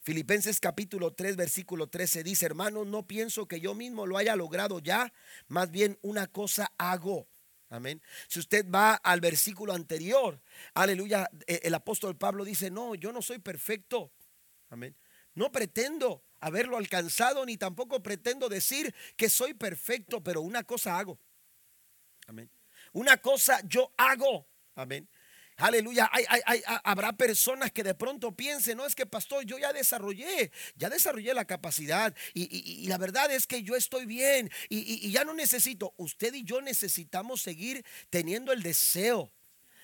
Filipenses 0.02 0.60
capítulo 0.60 1.14
3, 1.14 1.36
versículo 1.36 1.86
13 1.86 2.22
dice, 2.22 2.44
hermanos, 2.44 2.86
no 2.86 3.06
pienso 3.06 3.48
que 3.48 3.60
yo 3.60 3.74
mismo 3.74 4.06
lo 4.06 4.18
haya 4.18 4.36
logrado 4.36 4.78
ya, 4.78 5.10
más 5.48 5.70
bien 5.70 5.98
una 6.02 6.26
cosa 6.26 6.70
hago. 6.76 7.26
Amén. 7.70 8.02
Si 8.28 8.40
usted 8.40 8.66
va 8.68 8.96
al 8.96 9.22
versículo 9.22 9.72
anterior, 9.72 10.38
aleluya, 10.74 11.30
eh, 11.46 11.60
el 11.62 11.72
apóstol 11.72 12.18
Pablo 12.18 12.44
dice, 12.44 12.70
no, 12.70 12.94
yo 12.94 13.10
no 13.10 13.22
soy 13.22 13.38
perfecto. 13.38 14.12
Amén. 14.68 14.94
No 15.34 15.50
pretendo 15.50 16.22
haberlo 16.42 16.76
alcanzado, 16.76 17.46
ni 17.46 17.56
tampoco 17.56 18.02
pretendo 18.02 18.48
decir 18.48 18.92
que 19.16 19.30
soy 19.30 19.54
perfecto, 19.54 20.22
pero 20.22 20.42
una 20.42 20.64
cosa 20.64 20.98
hago. 20.98 21.18
Amén. 22.26 22.50
Una 22.92 23.16
cosa 23.16 23.60
yo 23.66 23.92
hago. 23.96 24.46
Amén. 24.74 25.08
Aleluya. 25.56 26.10
habrá 26.82 27.12
personas 27.12 27.70
que 27.70 27.84
de 27.84 27.94
pronto 27.94 28.32
piensen, 28.32 28.76
no 28.76 28.84
es 28.84 28.96
que 28.96 29.06
pastor, 29.06 29.44
yo 29.44 29.56
ya 29.58 29.72
desarrollé, 29.72 30.50
ya 30.74 30.90
desarrollé 30.90 31.32
la 31.32 31.44
capacidad 31.44 32.12
y, 32.34 32.86
la 32.88 32.98
verdad 32.98 33.30
es 33.30 33.46
que 33.46 33.62
yo 33.62 33.76
estoy 33.76 34.04
bien 34.04 34.50
y, 34.68 35.06
y 35.06 35.12
ya 35.12 35.24
no 35.24 35.34
necesito. 35.34 35.94
Usted 35.96 36.34
y 36.34 36.42
yo 36.42 36.60
necesitamos 36.60 37.40
seguir 37.40 37.84
teniendo 38.10 38.52
el 38.52 38.62
deseo 38.62 39.30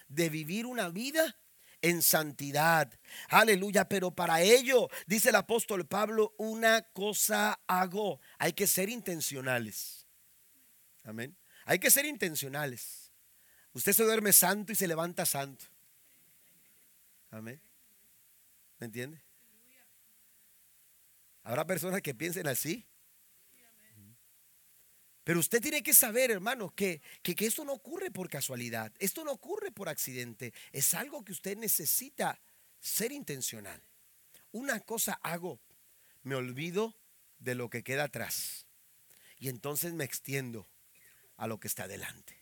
de 0.08 0.28
vivir 0.28 0.66
una 0.66 0.88
vida 0.88 1.36
en 1.82 2.02
santidad. 2.02 2.92
Aleluya, 3.28 3.88
pero 3.88 4.10
para 4.10 4.40
ello, 4.42 4.88
dice 5.06 5.30
el 5.30 5.36
apóstol 5.36 5.86
Pablo, 5.86 6.34
una 6.38 6.82
cosa 6.92 7.60
hago. 7.66 8.20
Hay 8.38 8.52
que 8.52 8.66
ser 8.66 8.88
intencionales. 8.88 10.06
Amén. 11.04 11.36
Hay 11.64 11.78
que 11.78 11.90
ser 11.90 12.04
intencionales. 12.06 13.12
Usted 13.72 13.92
se 13.92 14.04
duerme 14.04 14.32
santo 14.32 14.72
y 14.72 14.74
se 14.74 14.88
levanta 14.88 15.24
santo. 15.26 15.66
Amén. 17.30 17.60
¿Me 18.78 18.86
entiende? 18.86 19.22
Habrá 21.42 21.66
personas 21.66 22.02
que 22.02 22.14
piensen 22.14 22.46
así. 22.46 22.86
Pero 25.28 25.40
usted 25.40 25.60
tiene 25.60 25.82
que 25.82 25.92
saber, 25.92 26.30
hermano, 26.30 26.74
que, 26.74 27.02
que, 27.20 27.34
que, 27.34 27.44
esto 27.44 27.62
no 27.62 27.74
ocurre 27.74 28.10
por 28.10 28.30
casualidad, 28.30 28.94
esto 28.98 29.24
no 29.24 29.32
ocurre 29.32 29.70
por 29.70 29.90
accidente, 29.90 30.54
es 30.72 30.94
algo 30.94 31.22
que 31.22 31.32
usted 31.32 31.54
necesita 31.58 32.40
ser 32.80 33.12
intencional. 33.12 33.82
Una 34.52 34.80
cosa 34.80 35.20
hago, 35.22 35.60
me 36.22 36.34
olvido 36.34 36.96
de 37.40 37.54
lo 37.54 37.68
que 37.68 37.84
queda 37.84 38.04
atrás 38.04 38.64
y 39.38 39.50
entonces 39.50 39.92
me 39.92 40.04
extiendo 40.04 40.66
a 41.36 41.46
lo 41.46 41.60
que 41.60 41.68
está 41.68 41.82
adelante. 41.82 42.40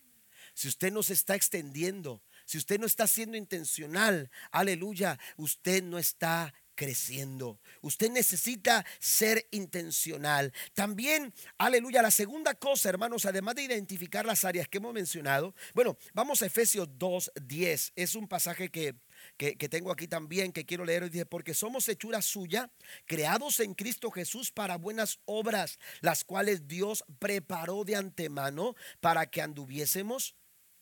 Si 0.55 0.69
usted 0.69 0.93
no 0.93 1.03
se 1.03 1.15
está 1.15 1.35
extendiendo, 1.35 2.23
si 2.45 2.57
usted 2.57 2.79
no 2.79 2.87
está 2.87 3.09
siendo 3.09 3.37
intencional, 3.37 4.31
aleluya, 4.53 5.19
usted 5.37 5.83
no 5.83 5.99
está 5.99 6.55
creciendo. 6.77 7.59
Usted 7.81 8.11
necesita 8.11 8.87
ser 9.01 9.49
intencional. 9.51 10.53
También, 10.75 11.35
aleluya, 11.59 12.03
la 12.03 12.13
segunda 12.13 12.55
cosa, 12.55 12.89
hermanos, 12.89 13.27
además 13.27 13.57
de 13.57 13.65
identificar 13.65 14.25
las 14.25 14.45
áreas 14.45 14.69
que 14.69 14.79
hemos 14.79 14.95
mencionado, 14.95 15.55
bueno, 15.75 15.99
vamos 16.15 16.43
a 16.43 16.47
Efesios 16.47 16.89
2, 16.97 17.33
10. 17.43 17.93
Es 17.97 18.15
un 18.15 18.29
pasaje 18.29 18.71
que 18.71 18.95
que, 19.37 19.69
tengo 19.69 19.91
aquí 19.91 20.09
también, 20.09 20.53
que 20.53 20.65
quiero 20.65 20.85
leer, 20.85 21.11
dice, 21.11 21.27
porque 21.27 21.55
somos 21.55 21.89
hechura 21.89 22.23
suya, 22.23 22.71
creados 23.07 23.61
en 23.61 23.75
Cristo 23.75 24.11
Jesús 24.11 24.51
para 24.51 24.77
buenas 24.77 25.21
obras, 25.25 25.79
las 26.01 26.25
cuales 26.25 26.69
Dios 26.69 27.05
preparó 27.19 27.85
de 27.85 27.97
antemano 27.97 28.75
para 29.01 29.27
que 29.27 29.43
anduviésemos 29.43 30.35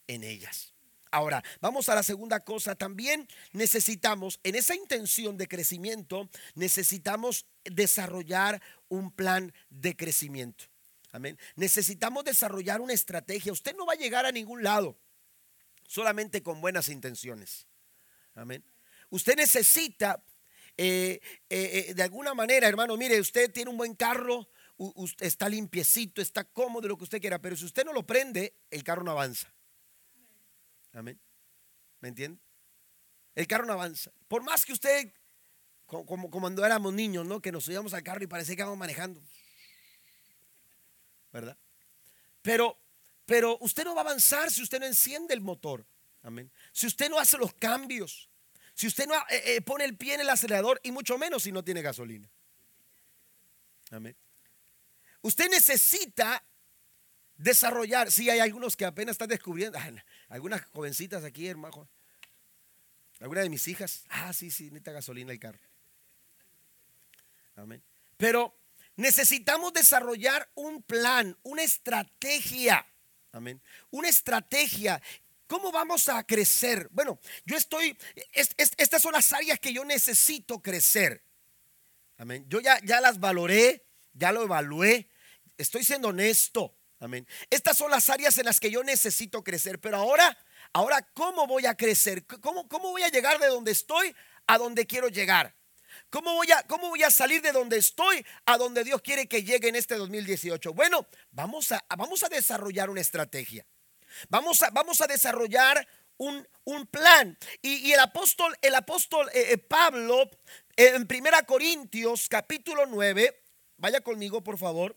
en 0.07 0.25
ellas. 0.25 0.74
Ahora, 1.15 1.45
vamos 1.61 1.89
a 1.89 1.95
la 1.95 2.03
segunda 2.03 2.41
cosa. 2.41 2.75
También 2.75 3.29
necesitamos, 3.53 4.41
en 4.43 4.57
esa 4.57 4.75
intención 4.75 5.37
de 5.37 5.47
crecimiento, 5.47 6.29
necesitamos 6.57 7.47
desarrollar 7.63 8.61
un 8.89 9.13
plan 9.13 9.55
de 9.71 9.95
crecimiento. 9.95 10.65
Amén. 11.13 11.39
Necesitamos 11.55 12.25
desarrollar 12.25 12.81
una 12.81 12.95
estrategia. 12.95 13.53
Usted 13.53 13.77
no 13.77 13.87
va 13.87 13.93
a 13.93 13.97
llegar 13.97 14.27
a 14.27 14.33
ningún 14.33 14.65
lado 14.65 14.99
solamente 15.87 16.43
con 16.43 16.61
buenas 16.61 16.89
intenciones. 16.89 17.69
Amén. 18.35 18.65
Usted 19.09 19.37
necesita, 19.37 20.21
eh, 20.77 21.21
eh, 21.49 21.87
eh, 21.91 21.95
de 21.95 22.03
alguna 22.03 22.35
manera, 22.35 22.67
hermano, 22.67 22.97
mire, 22.97 23.21
usted 23.21 23.53
tiene 23.53 23.71
un 23.71 23.77
buen 23.77 23.95
carro, 23.95 24.49
está 25.21 25.49
limpiecito, 25.49 26.21
está 26.21 26.43
cómodo, 26.43 26.89
lo 26.89 26.97
que 26.97 27.05
usted 27.05 27.21
quiera, 27.21 27.39
pero 27.39 27.55
si 27.55 27.67
usted 27.67 27.85
no 27.85 27.93
lo 27.93 28.05
prende, 28.05 28.57
el 28.69 28.83
carro 28.83 29.05
no 29.05 29.13
avanza. 29.13 29.54
Amén. 30.95 31.21
¿Me 32.01 32.09
entiende? 32.09 32.41
El 33.35 33.47
carro 33.47 33.67
no 33.67 33.73
avanza. 33.73 34.13
Por 34.29 34.43
más 34.43 34.65
que 34.65 34.73
usted, 34.73 35.13
como, 35.87 36.31
cuando 36.31 36.65
éramos 36.65 36.93
niños, 36.93 37.27
¿no? 37.27 37.43
Que 37.43 37.53
nos 37.53 37.65
subíamos 37.65 37.93
al 37.95 38.03
carro 38.03 38.23
y 38.23 38.27
parecía 38.27 38.55
que 38.55 38.63
íbamos 38.63 38.79
manejando. 38.79 39.21
¿Verdad? 41.33 41.59
Pero, 42.43 42.79
pero 43.27 43.59
usted 43.61 43.85
no 43.85 43.95
va 43.95 44.03
a 44.03 44.05
avanzar 44.05 44.51
si 44.51 44.63
usted 44.63 44.79
no 44.79 44.87
enciende 44.87 45.35
el 45.35 45.41
motor. 45.41 45.85
Amén. 46.23 46.51
Si 46.73 46.87
usted 46.87 47.11
no 47.11 47.19
hace 47.19 47.37
los 47.37 47.53
cambios, 47.55 48.29
si 48.73 48.87
usted 48.87 49.07
no 49.07 49.15
eh, 49.29 49.57
eh, 49.57 49.61
pone 49.63 49.85
el 49.85 49.97
pie 49.97 50.15
en 50.15 50.21
el 50.21 50.31
acelerador 50.31 50.81
y 50.85 50.93
mucho 50.93 51.19
menos 51.19 51.43
si 51.43 51.51
no 51.51 51.65
tiene 51.65 51.83
gasolina. 51.83 52.31
Amén. 53.91 54.17
Usted 55.23 55.49
necesita 55.51 56.45
desarrollar, 57.37 58.13
si 58.13 58.31
hay 58.31 58.39
algunos 58.39 58.77
que 58.77 58.85
apenas 58.85 59.15
están 59.15 59.29
descubriendo, 59.29 59.79
algunas 60.35 60.65
jovencitas 60.73 61.23
aquí, 61.23 61.47
hermano, 61.47 61.89
alguna 63.21 63.43
de 63.43 63.49
mis 63.49 63.69
hijas, 63.69 64.05
ah, 64.09 64.33
sí, 64.33 64.51
sí, 64.51 64.65
necesita 64.65 64.91
gasolina 64.91 65.31
el 65.31 65.39
carro. 65.39 65.61
Amén. 67.55 67.81
Pero 68.17 68.53
necesitamos 68.97 69.73
desarrollar 69.73 70.51
un 70.57 70.83
plan, 70.83 71.39
una 71.45 71.63
estrategia. 71.63 72.85
Amén. 73.31 73.63
Una 73.91 74.09
estrategia 74.09 75.01
¿Cómo 75.47 75.71
vamos 75.71 76.09
a 76.09 76.25
crecer? 76.25 76.89
Bueno, 76.91 77.21
yo 77.45 77.57
estoy, 77.57 77.97
estas 78.33 79.01
son 79.01 79.13
las 79.13 79.33
áreas 79.33 79.61
que 79.61 79.73
yo 79.73 79.85
necesito 79.85 80.61
crecer. 80.61 81.23
Amén. 82.17 82.47
Yo 82.49 82.61
ya, 82.61 82.81
ya 82.83 83.01
las 83.01 83.21
valoré, 83.21 83.85
ya 84.15 84.33
lo 84.33 84.43
evalué, 84.43 85.09
estoy 85.57 85.85
siendo 85.85 86.09
honesto. 86.09 86.75
Amén. 87.01 87.27
Estas 87.51 87.77
son 87.77 87.91
las 87.91 88.09
áreas 88.09 88.39
en 88.39 88.47
las 88.47 88.61
que 88.61 88.71
yo 88.71 88.83
necesito 88.83 89.43
crecer. 89.43 89.81
Pero 89.81 89.99
ahora, 89.99 90.37
ahora, 90.73 91.03
¿cómo 91.15 91.47
voy 91.47 91.67
a 91.67 91.75
crecer? 91.75 92.25
¿Cómo, 92.27 92.69
cómo 92.69 92.91
voy 92.91 93.03
a 93.03 93.09
llegar 93.09 93.39
de 93.39 93.49
donde 93.49 93.73
estoy 93.73 94.15
a 94.47 94.59
donde 94.59 94.87
quiero 94.87 95.09
llegar? 95.09 95.55
¿Cómo 96.11 96.35
voy, 96.35 96.51
a, 96.53 96.63
¿Cómo 96.65 96.89
voy 96.89 97.03
a 97.03 97.11
salir 97.11 97.43
de 97.43 97.53
donde 97.53 97.77
estoy 97.77 98.25
a 98.47 98.57
donde 98.57 98.85
Dios 98.85 99.03
quiere 99.03 99.27
que 99.27 99.43
llegue 99.43 99.69
en 99.69 99.77
este 99.77 99.97
2018? 99.97 100.73
Bueno, 100.73 101.07
vamos 101.31 101.73
a, 101.73 101.85
vamos 101.97 102.23
a 102.23 102.29
desarrollar 102.29 102.91
una 102.91 103.01
estrategia. 103.01 103.67
Vamos 104.29 104.63
a, 104.63 104.71
vamos 104.71 105.01
a 105.01 105.07
desarrollar 105.07 105.87
un, 106.17 106.47
plan. 106.91 107.37
Y, 107.63 107.93
el 107.93 108.01
apóstol, 108.01 108.57
el 108.63 108.75
apóstol 108.75 109.29
eh, 109.35 109.53
eh, 109.53 109.59
Pablo, 109.59 110.31
en 110.77 111.07
Primera 111.07 111.43
Corintios 111.43 112.29
capítulo 112.29 112.87
9, 112.87 113.43
vaya 113.77 114.01
conmigo 114.01 114.43
por 114.43 114.59
favor. 114.59 114.97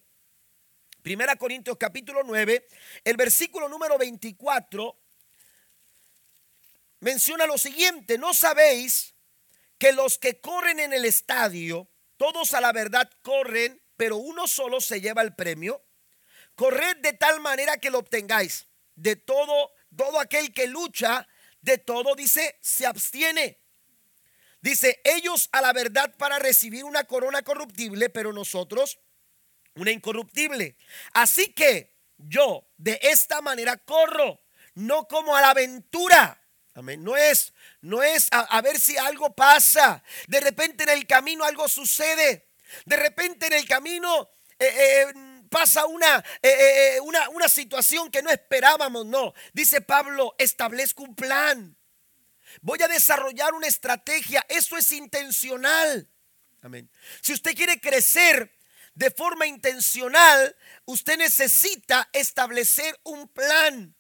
Primera 1.08 1.38
Corintios 1.38 1.78
capítulo 1.78 2.22
9, 2.22 2.68
el 3.06 3.16
versículo 3.16 3.70
número 3.70 3.98
24 3.98 4.94
menciona 7.00 7.46
lo 7.48 7.58
siguiente, 7.58 8.18
no 8.18 8.34
sabéis 8.34 9.16
que 9.78 9.94
los 9.94 10.18
que 10.18 10.42
corren 10.42 10.82
en 10.82 10.92
el 10.92 11.06
estadio, 11.06 11.88
todos 12.18 12.54
a 12.54 12.60
la 12.60 12.74
verdad 12.74 13.10
corren, 13.22 13.82
pero 13.96 14.18
uno 14.18 14.48
solo 14.48 14.82
se 14.82 15.00
lleva 15.00 15.22
el 15.22 15.34
premio. 15.34 15.82
Corred 16.56 16.98
de 16.98 17.14
tal 17.14 17.40
manera 17.40 17.78
que 17.78 17.90
lo 17.90 18.00
obtengáis 18.00 18.68
de 18.96 19.16
todo, 19.16 19.72
todo 19.96 20.20
aquel 20.20 20.54
que 20.54 20.68
lucha, 20.68 21.26
de 21.62 21.78
todo, 21.78 22.16
dice, 22.16 22.60
se 22.60 22.86
abstiene. 22.86 23.62
Dice, 24.60 25.00
ellos 25.06 25.48
a 25.54 25.62
la 25.62 25.72
verdad 25.72 26.14
para 26.18 26.38
recibir 26.38 26.84
una 26.84 27.06
corona 27.06 27.44
corruptible, 27.44 28.10
pero 28.10 28.34
nosotros 28.34 29.00
una 29.78 29.92
incorruptible. 29.92 30.76
Así 31.14 31.54
que 31.54 31.94
yo 32.18 32.68
de 32.78 33.00
esta 33.02 33.42
manera 33.42 33.78
corro, 33.78 34.42
no 34.76 35.08
como 35.08 35.36
a 35.36 35.42
la 35.42 35.52
aventura. 35.52 36.42
Amén. 36.74 37.04
No 37.04 37.18
es, 37.18 37.54
no 37.82 38.04
es 38.04 38.28
a, 38.32 38.62
ver 38.62 38.80
si 38.80 38.98
algo 38.98 39.34
pasa. 39.34 40.04
De 40.28 40.40
repente 40.40 40.84
en 40.84 40.90
el 40.90 41.08
camino 41.08 41.44
algo 41.44 41.68
sucede. 41.68 42.48
De 42.86 42.98
repente 42.98 43.48
en 43.48 43.54
el 43.54 43.68
camino 43.68 44.30
eh, 44.60 44.68
eh, 44.68 45.14
pasa 45.48 45.86
una, 45.86 46.18
eh, 46.42 46.50
eh, 46.50 46.96
eh, 46.96 47.00
una, 47.02 47.30
una 47.30 47.48
situación 47.48 48.12
que 48.12 48.22
no 48.22 48.30
esperábamos, 48.30 49.06
no. 49.06 49.34
Dice 49.54 49.82
Pablo, 49.82 50.36
establezco 50.38 51.04
un 51.04 51.16
plan. 51.16 51.76
Voy 52.62 52.82
a 52.82 52.88
desarrollar 52.88 53.54
una 53.54 53.68
estrategia. 53.68 54.46
Eso 54.50 54.78
es 54.78 54.92
intencional. 54.92 56.08
Amén. 56.62 56.90
Si 57.22 57.34
usted 57.34 57.56
quiere 57.56 57.80
crecer 57.80 58.52
de 58.98 59.12
forma 59.12 59.46
intencional, 59.46 60.56
usted 60.86 61.20
necesita 61.20 62.10
establecer 62.14 63.00
un 63.04 63.28
plan. 63.28 63.96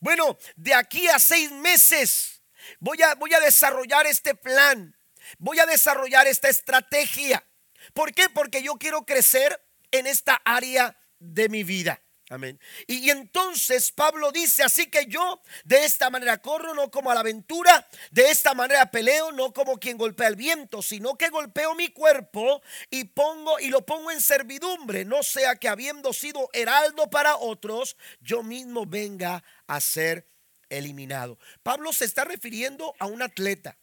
Bueno, 0.00 0.36
de 0.56 0.74
aquí 0.74 1.06
a 1.06 1.20
seis 1.20 1.52
meses 1.52 2.42
voy 2.80 2.98
a, 3.00 3.40
desarrollar 3.40 4.08
este 4.08 4.34
plan. 4.34 4.96
Voy 5.38 5.60
a 5.60 5.66
desarrollar 5.66 6.26
esta 6.26 6.48
estrategia. 6.48 7.46
¿Por 7.94 8.12
qué? 8.12 8.28
Porque 8.28 8.60
yo 8.60 8.74
quiero 8.74 9.06
crecer 9.06 9.64
en 9.92 10.08
esta 10.08 10.42
área 10.44 10.98
de 11.20 11.48
mi 11.48 11.62
vida. 11.62 12.02
Amén. 12.30 12.60
Y, 12.86 13.10
entonces 13.10 13.90
Pablo 13.90 14.30
dice, 14.30 14.62
así 14.62 14.86
que 14.86 15.06
yo 15.06 15.42
de 15.64 15.84
esta 15.84 16.10
manera 16.10 16.38
corro, 16.38 16.74
no 16.74 16.88
como 16.88 17.10
a 17.10 17.14
la 17.14 17.20
aventura, 17.20 17.88
de 18.12 18.30
esta 18.30 18.54
manera 18.54 18.88
peleo, 18.88 19.32
no 19.32 19.52
como 19.52 19.80
quien 19.80 19.98
golpea 19.98 20.28
el 20.28 20.36
viento, 20.36 20.80
sino 20.80 21.18
que 21.18 21.28
golpeo 21.28 21.74
mi 21.74 21.88
cuerpo 21.88 22.62
y 22.88 23.02
pongo 23.02 23.58
y 23.58 23.66
lo 23.70 23.84
pongo 23.84 24.12
en 24.12 24.20
servidumbre, 24.20 25.04
no 25.04 25.24
sea 25.24 25.56
que 25.56 25.68
habiendo 25.68 26.12
sido 26.12 26.48
heraldo 26.52 27.10
para 27.10 27.36
otros, 27.36 27.96
yo 28.20 28.44
mismo 28.44 28.86
venga 28.86 29.42
a 29.66 29.80
ser 29.80 30.28
eliminado. 30.68 31.36
Pablo 31.64 31.92
se 31.92 32.04
está 32.04 32.24
refiriendo 32.24 32.94
a 33.00 33.06
un 33.06 33.22
atleta. 33.22 33.76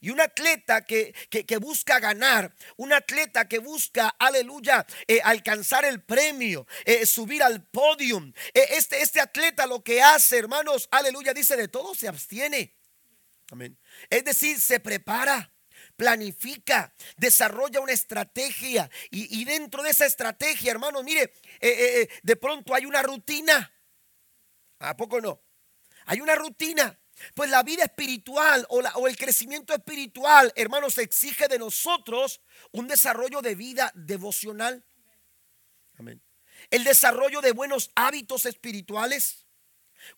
Y 0.00 0.10
un 0.10 0.20
atleta 0.20 0.82
que, 0.84 1.14
busca 1.60 1.98
ganar, 2.00 2.54
un 2.76 2.92
atleta 2.92 3.46
que 3.46 3.58
busca, 3.58 4.08
aleluya, 4.18 4.86
eh, 5.06 5.20
alcanzar 5.22 5.84
el 5.84 6.02
premio, 6.02 6.66
eh, 6.84 7.04
subir 7.04 7.42
al 7.42 7.66
podium. 7.66 8.32
Eh, 8.54 8.68
este, 8.70 9.02
este 9.02 9.20
atleta 9.20 9.66
lo 9.66 9.82
que 9.82 10.02
hace, 10.02 10.38
hermanos, 10.38 10.88
aleluya, 10.90 11.34
dice 11.34 11.56
de 11.56 11.68
todo 11.68 11.94
se 11.94 12.08
abstiene. 12.08 12.74
Amén. 13.50 13.78
Es 14.08 14.24
decir, 14.24 14.60
se 14.60 14.80
prepara 14.80 15.52
planifica, 15.96 16.94
desarrolla 17.18 17.80
una 17.80 17.92
estrategia 17.92 18.90
y, 19.10 19.44
dentro 19.44 19.82
de 19.82 19.90
esa 19.90 20.06
estrategia, 20.06 20.70
hermanos, 20.70 21.04
mire, 21.04 21.34
de 21.60 22.36
pronto 22.36 22.74
hay 22.74 22.86
una 22.86 23.02
rutina. 23.02 23.70
¿A 24.78 24.96
poco 24.96 25.20
no? 25.20 25.42
Hay 26.06 26.22
una 26.22 26.36
rutina. 26.36 26.98
Pues 27.34 27.50
la 27.50 27.62
vida 27.62 27.84
espiritual 27.84 28.66
o, 28.68 28.80
o, 28.80 29.08
el 29.08 29.16
crecimiento 29.16 29.74
espiritual, 29.74 30.52
hermanos, 30.56 30.98
exige 30.98 31.48
de 31.48 31.58
nosotros 31.58 32.40
un 32.72 32.88
desarrollo 32.88 33.42
de 33.42 33.54
vida 33.54 33.92
devocional. 33.94 34.84
Amén. 35.98 36.22
El 36.70 36.84
desarrollo 36.84 37.40
de 37.40 37.52
buenos 37.52 37.90
hábitos 37.94 38.46
espirituales. 38.46 39.46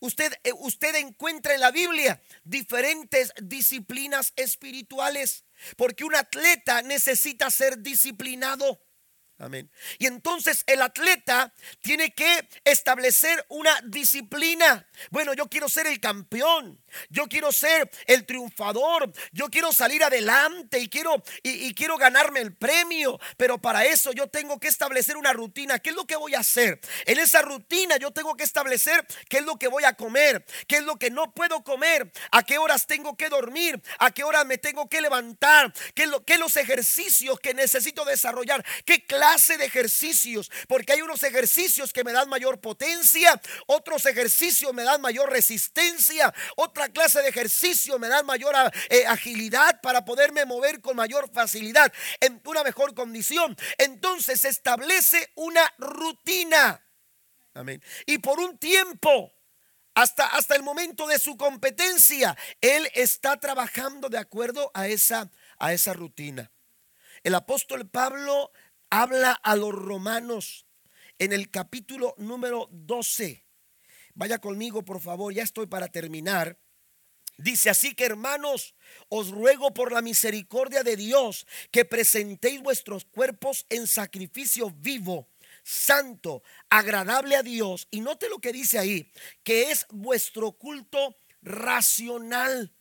Usted, 0.01 0.33
eh, 0.45 0.53
usted 0.53 0.95
encuentra 0.97 1.55
en 1.55 1.61
la 1.61 1.71
Biblia 1.71 2.21
diferentes 2.45 3.33
disciplinas 3.43 4.33
espirituales, 4.37 5.45
porque 5.77 6.05
un 6.05 6.15
atleta 6.15 6.83
necesita 6.83 7.51
ser 7.51 7.79
disciplinado. 7.79 8.81
Amén. 9.39 9.71
Y 9.99 10.07
entonces 10.07 10.63
el 10.67 10.83
atleta 10.83 11.53
tiene 11.81 12.15
que 12.15 12.49
establecer 12.65 13.45
una 13.49 13.81
disciplina. 13.87 14.87
Bueno, 15.11 15.35
yo 15.35 15.49
quiero 15.49 15.69
ser 15.69 15.89
el 15.89 15.99
campeón. 16.01 16.82
Yo 17.09 17.29
quiero 17.29 17.53
ser 17.53 17.91
el 18.07 18.27
triunfador. 18.27 19.13
Yo 19.33 19.49
quiero 19.49 19.73
salir 19.73 20.05
adelante 20.05 20.79
y 20.79 20.89
quiero 20.89 21.23
y, 21.43 21.75
quiero 21.75 21.97
ganarme 21.97 22.41
el 22.41 22.55
premio, 22.55 23.19
pero 23.37 23.59
para 23.59 23.85
eso 23.85 24.13
yo 24.13 24.29
tengo 24.29 24.61
que 24.61 24.69
establecer 24.69 25.17
una 25.17 25.33
rutina. 25.33 25.79
¿Qué 25.79 25.91
es 25.91 25.97
lo 25.97 26.07
que 26.07 26.17
voy 26.17 26.35
a 26.35 26.41
hacer? 26.41 26.81
En 27.07 27.19
esa 27.19 27.43
rutina 27.43 27.97
yo 27.97 28.11
tengo 28.11 28.37
que 28.37 28.45
establecer 28.45 29.07
qué 29.29 29.39
es 29.39 29.45
lo 29.45 29.59
que 29.59 29.69
voy 29.69 29.85
a 29.85 29.95
comer, 29.95 30.45
qué 30.67 30.77
es 30.77 30.83
lo 30.83 30.97
que 30.97 31.11
no 31.11 31.33
puedo 31.33 31.63
comer, 31.65 32.11
a 32.31 32.43
qué 32.43 32.59
horas 32.59 32.87
tengo 32.87 33.17
que 33.17 33.29
dormir, 33.29 33.81
a 33.99 34.11
qué 34.11 34.25
horas 34.25 34.47
me 34.47 34.59
tengo 34.59 34.89
que 34.89 35.01
levantar, 35.01 35.73
qué 35.95 36.07
lo 36.07 36.25
que 36.25 36.39
los 36.39 36.57
ejercicios 36.57 37.41
que 37.41 37.55
necesito 37.55 38.05
desarrollar, 38.05 38.65
qué 38.85 39.05
clase 39.05 39.57
de 39.57 39.65
ejercicios, 39.65 40.51
porque 40.69 40.93
hay 40.93 41.03
unos 41.03 41.23
ejercicios 41.23 41.93
que 41.93 42.05
me 42.05 42.13
dan 42.13 42.29
mayor 42.29 42.61
potencia, 42.61 43.41
otros 43.67 44.07
ejercicios 44.07 44.73
me 44.75 44.85
dan 44.85 45.01
mayor 45.01 45.31
resistencia, 45.31 46.33
clase 46.89 47.23
de 47.23 47.29
ejercicio 47.29 47.99
me 47.99 48.09
dan 48.09 48.27
mayor 48.27 48.55
eh, 48.89 49.07
agilidad 49.07 49.81
para 49.81 50.05
poderme 50.05 50.45
mover 50.45 50.81
con 50.81 50.97
mayor 50.97 51.31
facilidad, 51.33 51.93
en 52.21 52.41
una 52.45 52.65
mejor 52.65 52.95
condición. 52.95 53.57
Entonces 53.79 54.41
se 54.43 54.49
establece 54.49 55.31
una 55.37 55.73
rutina. 55.79 56.85
Amén. 57.55 57.83
Y 58.07 58.19
por 58.19 58.41
un 58.41 58.59
tiempo, 58.59 59.33
hasta, 59.95 60.27
hasta 60.27 60.57
el 60.57 60.63
momento 60.63 61.07
de 61.07 61.19
su 61.19 61.37
competencia, 61.37 62.37
él 62.61 62.89
está 62.95 63.39
trabajando 63.39 64.09
de 64.09 64.19
acuerdo 64.19 64.71
a 64.75 64.89
esa, 64.89 65.31
a 65.59 65.73
esa 65.73 65.93
rutina. 65.93 66.51
El 67.23 67.35
apóstol 67.35 67.89
Pablo 67.89 68.51
habla 68.91 69.33
a 69.33 69.55
los 69.57 69.73
romanos 69.73 70.67
en 71.19 71.33
el 71.33 71.51
capítulo 71.51 72.15
número 72.19 72.69
12. 72.73 73.47
Vaya 74.15 74.39
conmigo, 74.39 74.85
por 74.85 75.01
favor, 75.01 75.33
ya 75.33 75.43
estoy 75.43 75.67
para 75.67 75.89
terminar. 75.89 76.59
Dice 77.43 77.71
así 77.71 77.95
que 77.95 78.05
hermanos, 78.05 78.75
os 79.09 79.31
ruego 79.31 79.75
por 79.75 79.91
la 79.91 80.01
misericordia 80.01 80.85
de 80.85 80.97
Dios 80.97 81.45
que 81.73 81.85
presentéis 81.85 82.63
vuestros 82.63 83.05
cuerpos 83.05 83.67
en 83.69 83.89
sacrificio 83.89 84.71
vivo, 84.71 85.29
santo, 85.65 86.45
agradable 86.71 87.35
a 87.35 87.43
Dios. 87.43 87.89
Y 87.91 88.01
note 88.01 88.29
lo 88.29 88.39
que 88.39 88.53
dice 88.53 88.79
ahí, 88.79 89.11
que 89.43 89.73
es 89.73 89.87
vuestro 89.91 90.53
culto 90.53 91.17
racional. 91.43 92.73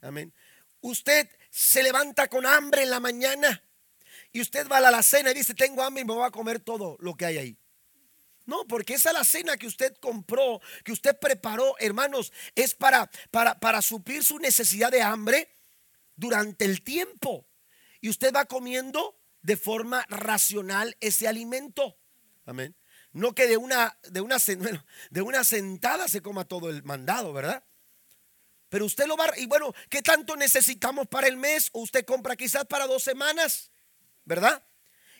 Amén. 0.00 0.32
Usted 0.80 1.28
se 1.50 1.82
levanta 1.82 2.28
con 2.28 2.46
hambre 2.46 2.84
en 2.84 2.90
la 2.90 3.00
mañana 3.00 3.62
y 4.32 4.40
usted 4.40 4.66
va 4.66 4.78
a 4.78 4.90
la 4.90 5.02
cena 5.02 5.32
y 5.32 5.34
dice, 5.34 5.52
tengo 5.52 5.82
hambre 5.82 6.02
y 6.02 6.06
me 6.06 6.14
voy 6.14 6.26
a 6.26 6.30
comer 6.30 6.60
todo 6.60 6.96
lo 7.00 7.14
que 7.16 7.26
hay 7.26 7.36
ahí. 7.36 7.59
No, 8.46 8.66
porque 8.66 8.94
esa 8.94 9.12
la 9.12 9.24
cena 9.24 9.56
que 9.56 9.66
usted 9.66 9.94
compró, 9.96 10.60
que 10.84 10.92
usted 10.92 11.18
preparó, 11.18 11.76
hermanos, 11.78 12.32
es 12.54 12.74
para, 12.74 13.10
para, 13.30 13.60
para 13.60 13.82
suplir 13.82 14.24
su 14.24 14.38
necesidad 14.38 14.90
de 14.90 15.02
hambre 15.02 15.54
durante 16.16 16.64
el 16.64 16.82
tiempo. 16.82 17.46
Y 18.00 18.08
usted 18.08 18.32
va 18.34 18.46
comiendo 18.46 19.20
de 19.42 19.56
forma 19.56 20.04
racional 20.08 20.96
ese 21.00 21.28
alimento. 21.28 21.98
Amén. 22.44 22.76
No 23.12 23.34
que 23.34 23.46
de 23.46 23.56
una, 23.56 23.98
de 24.08 24.20
una, 24.20 24.36
de 25.10 25.22
una 25.22 25.44
sentada 25.44 26.08
se 26.08 26.22
coma 26.22 26.44
todo 26.44 26.70
el 26.70 26.82
mandado, 26.82 27.32
¿verdad? 27.32 27.64
Pero 28.68 28.84
usted 28.86 29.06
lo 29.06 29.16
va, 29.16 29.32
y 29.36 29.46
bueno, 29.46 29.74
¿qué 29.88 30.00
tanto 30.00 30.36
necesitamos 30.36 31.08
para 31.08 31.26
el 31.26 31.36
mes? 31.36 31.70
O 31.72 31.80
usted 31.80 32.04
compra 32.04 32.36
quizás 32.36 32.64
para 32.66 32.86
dos 32.86 33.02
semanas. 33.02 33.70
¿verdad? 34.24 34.62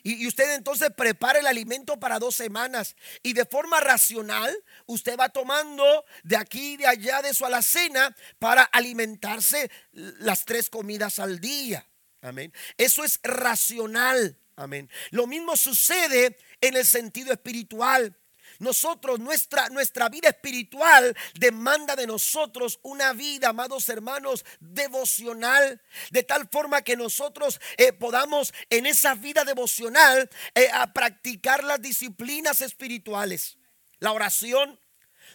Y, 0.02 0.26
usted 0.26 0.54
entonces 0.54 0.90
prepara 0.96 1.38
el 1.38 1.46
alimento 1.46 1.98
para 1.98 2.18
dos 2.18 2.34
semanas. 2.34 2.96
Y 3.22 3.32
de 3.32 3.44
forma 3.44 3.80
racional, 3.80 4.56
usted 4.86 5.18
va 5.18 5.28
tomando 5.28 6.04
de 6.22 6.36
aquí 6.36 6.74
y 6.74 6.76
de 6.78 6.86
allá 6.86 7.22
de 7.22 7.34
su 7.34 7.44
alacena 7.44 8.14
para 8.38 8.62
alimentarse 8.62 9.70
las 9.92 10.44
tres 10.44 10.70
comidas 10.70 11.18
al 11.18 11.40
día. 11.40 11.86
Amén. 12.22 12.52
Eso 12.76 13.04
es 13.04 13.18
racional. 13.22 14.36
Amén. 14.56 14.90
Lo 15.10 15.26
mismo 15.26 15.56
sucede 15.56 16.36
en 16.60 16.76
el 16.76 16.84
sentido 16.84 17.32
espiritual. 17.32 18.14
Nosotros, 18.60 19.18
nuestra, 19.18 19.70
nuestra 19.70 20.10
vida 20.10 20.28
espiritual 20.28 21.16
demanda 21.34 21.96
de 21.96 22.06
nosotros 22.06 22.78
una 22.82 23.14
vida, 23.14 23.48
amados 23.48 23.88
hermanos, 23.88 24.44
devocional, 24.60 25.80
de 26.10 26.22
tal 26.22 26.46
forma 26.46 26.82
que 26.82 26.94
nosotros 26.94 27.58
eh, 27.78 27.94
podamos 27.94 28.52
en 28.68 28.84
esa 28.84 29.14
vida 29.14 29.44
devocional 29.44 30.28
eh, 30.54 30.68
a 30.74 30.92
practicar 30.92 31.64
las 31.64 31.80
disciplinas 31.80 32.60
espirituales, 32.60 33.56
la 33.98 34.12
oración, 34.12 34.78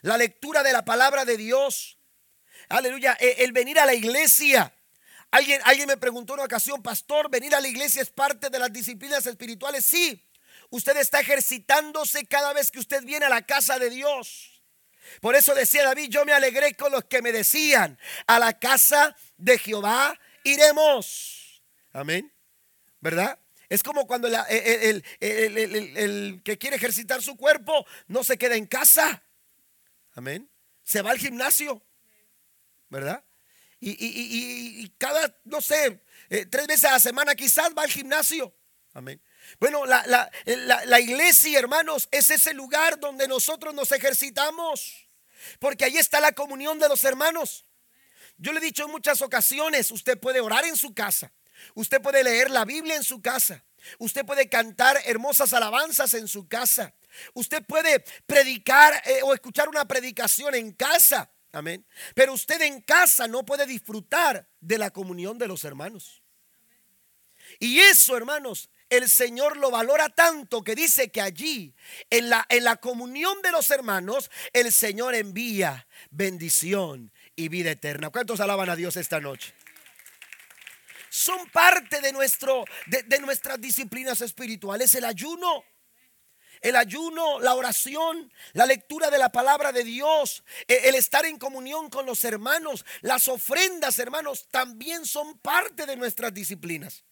la 0.03 0.17
lectura 0.17 0.61
de 0.61 0.71
la 0.71 0.85
palabra 0.85 1.25
de 1.25 1.35
Dios, 1.35 1.97
aleluya, 2.69 3.17
eh, 3.19 3.37
el 3.39 3.53
venir 3.53 3.79
a 3.79 3.87
la 3.87 3.95
iglesia. 3.95 4.71
Alguien, 5.31 5.59
alguien 5.65 5.87
me 5.87 5.97
preguntó 5.97 6.33
en 6.33 6.41
una 6.41 6.45
ocasión, 6.45 6.83
pastor, 6.83 7.31
venir 7.31 7.55
a 7.55 7.59
la 7.59 7.67
iglesia 7.67 8.03
es 8.03 8.11
parte 8.11 8.51
de 8.51 8.59
las 8.59 8.71
disciplinas 8.71 9.25
espirituales. 9.25 9.83
Sí, 9.83 10.23
Usted 10.69 10.97
está 10.97 11.19
ejercitándose 11.19 12.25
cada 12.25 12.53
vez 12.53 12.71
que 12.71 12.79
usted 12.79 13.03
viene 13.03 13.25
a 13.25 13.29
la 13.29 13.45
casa 13.45 13.79
de 13.79 13.89
Dios. 13.89 14.61
Por 15.21 15.35
eso 15.35 15.53
decía 15.53 15.83
David, 15.83 16.09
yo 16.09 16.25
me 16.25 16.33
alegré 16.33 16.73
con 16.73 16.91
los 16.91 17.05
que 17.05 17.21
me 17.21 17.31
decían, 17.31 17.99
a 18.27 18.39
la 18.39 18.57
casa 18.59 19.15
de 19.37 19.57
Jehová 19.57 20.19
iremos. 20.43 21.61
Amén. 21.93 22.33
¿Verdad? 22.99 23.39
Es 23.69 23.83
como 23.83 24.07
cuando 24.07 24.27
el, 24.27 25.03
que 26.43 26.57
quiere 26.57 26.75
ejercitar 26.75 27.21
su 27.21 27.35
cuerpo 27.35 27.85
no 28.07 28.23
se 28.23 28.37
queda 28.37 28.55
en 28.55 28.65
casa. 28.65 29.23
Amén. 30.13 30.49
Se 30.83 31.01
va 31.01 31.11
al 31.11 31.17
gimnasio. 31.17 31.83
¿Verdad? 32.89 33.23
Y, 33.79 34.89
cada, 34.97 35.37
no 35.43 35.61
sé, 35.61 36.01
eh, 36.29 36.45
tres 36.45 36.65
veces 36.67 36.85
a 36.85 36.93
la 36.93 36.99
semana 36.99 37.35
quizás 37.35 37.71
va 37.77 37.83
al 37.83 37.91
gimnasio. 37.91 38.55
Amén. 38.93 39.21
Bueno, 39.59 39.85
la, 39.85 40.31
la, 40.45 40.99
iglesia, 40.99 41.59
hermanos, 41.59 42.07
es 42.11 42.29
ese 42.29 42.53
lugar 42.53 42.99
donde 42.99 43.27
nosotros 43.27 43.73
nos 43.73 43.91
ejercitamos. 43.91 45.07
Porque 45.59 45.85
ahí 45.85 45.97
está 45.97 46.19
la 46.19 46.31
comunión 46.31 46.79
de 46.79 46.89
los 46.89 47.03
hermanos. 47.03 47.65
Yo 48.37 48.51
le 48.51 48.59
he 48.59 48.63
dicho 48.63 48.85
en 48.85 48.91
muchas 48.91 49.21
ocasiones, 49.21 49.91
usted 49.91 50.19
puede 50.19 50.41
orar 50.41 50.65
en 50.65 50.75
su 50.75 50.93
casa. 50.93 51.31
Usted 51.73 52.01
puede 52.01 52.23
leer 52.23 52.49
la 52.49 52.65
Biblia 52.65 52.95
en 52.95 53.03
su 53.03 53.21
casa. 53.21 53.63
Usted 53.99 54.25
puede 54.25 54.49
cantar 54.49 54.99
hermosas 55.05 55.53
alabanzas 55.53 56.13
en 56.15 56.27
su 56.27 56.47
casa. 56.47 56.93
Usted 57.33 57.63
puede 57.65 58.03
predicar 58.25 59.01
eh, 59.05 59.21
o 59.23 59.33
escuchar 59.33 59.69
una 59.69 59.85
predicación 59.85 60.55
en 60.55 60.73
casa. 60.73 61.31
Amén. 61.51 61.85
Pero 62.13 62.33
usted 62.33 62.61
en 62.61 62.81
casa 62.81 63.27
no 63.27 63.45
puede 63.45 63.65
disfrutar 63.65 64.49
de 64.59 64.77
la 64.77 64.89
comunión 64.89 65.37
de 65.37 65.47
los 65.47 65.63
hermanos. 65.63 66.21
Y 67.59 67.79
eso, 67.79 68.17
hermanos, 68.17 68.69
el 68.95 69.09
Señor 69.09 69.57
lo 69.57 69.71
valora 69.71 70.09
tanto 70.09 70.63
que 70.63 70.75
dice 70.75 71.09
que 71.09 71.21
allí, 71.21 71.73
en 72.09 72.29
la, 72.29 72.45
en 72.49 72.63
la 72.63 72.77
comunión 72.77 73.41
de 73.41 73.51
los 73.51 73.69
hermanos, 73.71 74.29
el 74.53 74.71
Señor 74.71 75.15
envía 75.15 75.87
bendición 76.09 77.11
y 77.35 77.49
vida 77.49 77.71
eterna. 77.71 78.09
¿Cuántos 78.09 78.39
alaban 78.39 78.69
a 78.69 78.75
Dios 78.75 78.97
esta 78.97 79.19
noche? 79.19 79.53
Son 81.09 81.49
parte 81.49 82.01
de, 82.01 82.11
nuestro, 82.11 82.65
de, 82.87 83.19
nuestras 83.19 83.59
disciplinas 83.61 84.21
espirituales 84.21 84.93
el 84.95 85.05
ayuno 85.05 85.63
el 86.61 86.77
ayuno, 86.77 87.39
la 87.41 87.53
oración, 87.53 88.33
la 88.53 88.65
lectura 88.65 89.11
de 89.11 89.19
la 89.19 89.31
palabra 89.31 89.71
de 89.71 89.83
Dios, 89.83 90.43
e, 90.67 90.89
el 90.89 90.95
estar 90.95 91.23
en 91.25 91.37
comunión 91.37 91.91
con 91.91 92.07
los 92.07 92.23
hermanos, 92.23 92.83
las 93.01 93.27
ofrendas, 93.27 93.99
hermanos, 93.99 94.47
también 94.49 95.05
son 95.05 95.37
parte 95.37 95.85
de 95.85 95.95
nuestras 95.95 96.33
disciplinas 96.33 97.03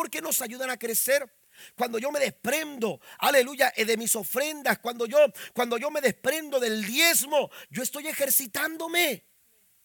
porque 0.00 0.22
nos 0.22 0.40
ayudan 0.40 0.70
a 0.70 0.78
crecer. 0.78 1.30
Cuando 1.76 1.98
yo 1.98 2.10
me 2.10 2.20
desprendo, 2.20 3.02
aleluya, 3.18 3.70
eh, 3.76 3.84
de 3.84 3.98
mis 3.98 4.16
ofrendas, 4.16 4.78
cuando 4.78 5.04
yo, 5.04 5.18
cuando 5.52 5.76
yo 5.76 5.90
me 5.90 6.00
desprendo 6.00 6.58
del 6.58 6.86
diezmo, 6.86 7.50
yo 7.68 7.82
estoy 7.82 8.08
ejercitándome. 8.08 9.26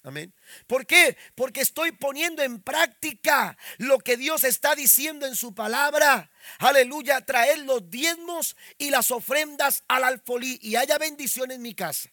Amén. 0.04 0.34
¿Por 0.68 0.88
qué? 0.88 1.18
Porque 1.36 1.60
estoy 1.60 1.92
poniendo 1.92 2.44
en 2.44 2.62
práctica 2.62 3.58
lo 3.78 4.00
que 4.00 4.16
Dios 4.16 4.46
está 4.46 4.74
diciendo 4.74 5.26
en 5.26 5.36
su 5.36 5.54
palabra. 5.54 6.32
Aleluya, 6.60 7.20
traer 7.26 7.60
los 7.60 7.90
diezmos 7.90 8.56
y 8.78 8.92
las 8.92 9.12
ofrendas 9.12 9.84
al 9.90 10.06
alfolí 10.06 10.60
y 10.62 10.78
haya 10.78 10.98
bendición 10.98 11.52
en 11.52 11.62
mi 11.62 11.76
casa. 11.76 12.10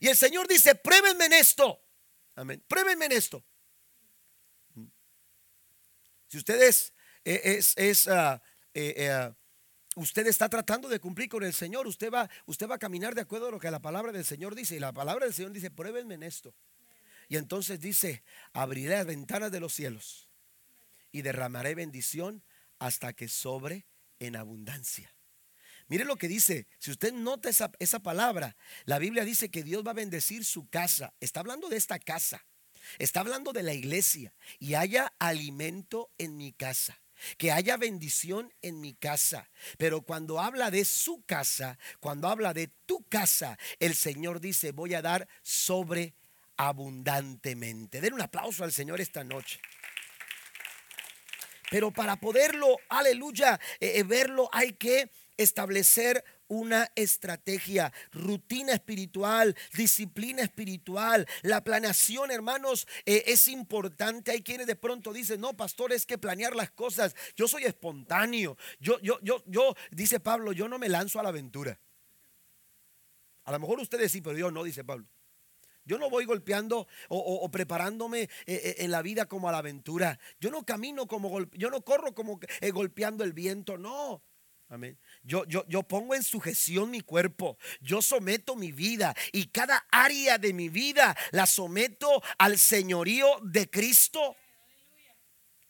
Y 0.00 0.08
el 0.08 0.18
Señor 0.18 0.46
dice, 0.48 0.74
pruébenme 0.74 1.24
en 1.24 1.32
esto. 1.32 1.82
Amén. 2.34 2.62
Pruébenme 2.68 3.06
en 3.06 3.12
esto. 3.12 3.42
Si 6.28 6.36
ustedes 6.36 6.91
es, 7.24 7.74
es, 7.76 8.08
ah, 8.08 8.42
eh, 8.74 8.94
eh, 8.96 9.32
usted 9.96 10.26
está 10.26 10.48
tratando 10.48 10.88
de 10.88 11.00
cumplir 11.00 11.28
con 11.28 11.44
el 11.44 11.52
Señor, 11.52 11.86
usted 11.86 12.10
va, 12.10 12.28
usted 12.46 12.68
va 12.68 12.76
a 12.76 12.78
caminar 12.78 13.14
de 13.14 13.20
acuerdo 13.20 13.48
a 13.48 13.50
lo 13.50 13.60
que 13.60 13.70
la 13.70 13.80
palabra 13.80 14.12
del 14.12 14.24
Señor 14.24 14.54
dice. 14.54 14.76
Y 14.76 14.80
la 14.80 14.92
palabra 14.92 15.26
del 15.26 15.34
Señor 15.34 15.52
dice, 15.52 15.70
pruébenme 15.70 16.14
en 16.14 16.22
esto. 16.22 16.54
Y 17.28 17.36
entonces 17.36 17.80
dice, 17.80 18.22
abriré 18.52 18.96
las 18.96 19.06
ventanas 19.06 19.52
de 19.52 19.60
los 19.60 19.72
cielos 19.72 20.28
y 21.12 21.22
derramaré 21.22 21.74
bendición 21.74 22.42
hasta 22.78 23.12
que 23.12 23.28
sobre 23.28 23.86
en 24.18 24.36
abundancia. 24.36 25.14
Mire 25.88 26.04
lo 26.04 26.16
que 26.16 26.28
dice, 26.28 26.66
si 26.78 26.90
usted 26.90 27.12
nota 27.12 27.50
esa, 27.50 27.70
esa 27.78 28.00
palabra, 28.00 28.56
la 28.84 28.98
Biblia 28.98 29.24
dice 29.24 29.50
que 29.50 29.62
Dios 29.62 29.84
va 29.86 29.90
a 29.90 29.94
bendecir 29.94 30.44
su 30.44 30.68
casa. 30.68 31.12
Está 31.20 31.40
hablando 31.40 31.68
de 31.68 31.76
esta 31.76 31.98
casa, 31.98 32.46
está 32.98 33.20
hablando 33.20 33.52
de 33.52 33.62
la 33.62 33.74
iglesia 33.74 34.32
y 34.58 34.74
haya 34.74 35.12
alimento 35.18 36.10
en 36.18 36.36
mi 36.36 36.52
casa 36.52 37.01
que 37.36 37.52
haya 37.52 37.76
bendición 37.76 38.52
en 38.62 38.80
mi 38.80 38.94
casa. 38.94 39.50
Pero 39.78 40.02
cuando 40.02 40.40
habla 40.40 40.70
de 40.70 40.84
su 40.84 41.24
casa, 41.24 41.78
cuando 42.00 42.28
habla 42.28 42.54
de 42.54 42.68
tu 42.86 43.04
casa, 43.08 43.58
el 43.78 43.94
Señor 43.94 44.40
dice, 44.40 44.72
voy 44.72 44.94
a 44.94 45.02
dar 45.02 45.28
sobre 45.42 46.14
abundantemente. 46.56 48.00
Den 48.00 48.14
un 48.14 48.22
aplauso 48.22 48.64
al 48.64 48.72
Señor 48.72 49.00
esta 49.00 49.24
noche. 49.24 49.60
Pero 51.70 51.90
para 51.90 52.16
poderlo, 52.16 52.76
aleluya, 52.88 53.58
eh, 53.80 53.94
eh, 53.96 54.02
verlo 54.02 54.50
hay 54.52 54.74
que 54.74 55.10
establecer 55.38 56.22
una 56.52 56.92
estrategia, 56.94 57.90
rutina 58.12 58.74
espiritual, 58.74 59.56
disciplina 59.72 60.42
espiritual. 60.42 61.26
La 61.40 61.64
planeación, 61.64 62.30
hermanos, 62.30 62.86
eh, 63.06 63.24
es 63.26 63.48
importante. 63.48 64.32
Hay 64.32 64.42
quienes 64.42 64.66
de 64.66 64.76
pronto 64.76 65.14
dicen, 65.14 65.40
no, 65.40 65.56
pastor, 65.56 65.94
es 65.94 66.04
que 66.04 66.18
planear 66.18 66.54
las 66.54 66.70
cosas. 66.70 67.16
Yo 67.36 67.48
soy 67.48 67.64
espontáneo. 67.64 68.58
Yo, 68.80 69.00
yo, 69.00 69.18
yo, 69.22 69.42
yo, 69.46 69.74
dice 69.90 70.20
Pablo, 70.20 70.52
yo 70.52 70.68
no 70.68 70.78
me 70.78 70.90
lanzo 70.90 71.18
a 71.18 71.22
la 71.22 71.30
aventura. 71.30 71.80
A 73.44 73.52
lo 73.52 73.58
mejor 73.58 73.80
ustedes 73.80 74.12
sí, 74.12 74.20
pero 74.20 74.36
yo 74.36 74.50
no, 74.50 74.62
dice 74.62 74.84
Pablo. 74.84 75.06
Yo 75.84 75.98
no 75.98 76.10
voy 76.10 76.26
golpeando 76.26 76.86
o, 77.08 77.50
preparándome 77.50 78.20
eh, 78.20 78.28
eh, 78.46 78.74
en 78.80 78.90
la 78.90 79.00
vida 79.00 79.24
como 79.24 79.48
a 79.48 79.52
la 79.52 79.58
aventura. 79.58 80.18
Yo 80.38 80.50
no 80.50 80.64
camino 80.64 81.06
como, 81.06 81.40
yo 81.54 81.70
no 81.70 81.80
corro 81.80 82.14
como 82.14 82.38
golpeando 82.72 83.24
el 83.24 83.32
viento, 83.32 83.78
no. 83.78 84.22
Amén. 84.68 84.98
Yo, 85.24 85.44
yo, 85.44 85.64
yo 85.68 85.84
pongo 85.84 86.14
en 86.14 86.22
sujeción 86.22 86.90
mi 86.90 87.00
cuerpo, 87.00 87.56
yo 87.80 88.02
someto 88.02 88.56
mi 88.56 88.72
vida 88.72 89.14
y 89.30 89.46
cada 89.46 89.86
área 89.90 90.36
de 90.36 90.52
mi 90.52 90.68
vida 90.68 91.16
la 91.30 91.46
someto 91.46 92.22
al 92.38 92.58
señorío 92.58 93.38
de 93.42 93.70
Cristo. 93.70 94.36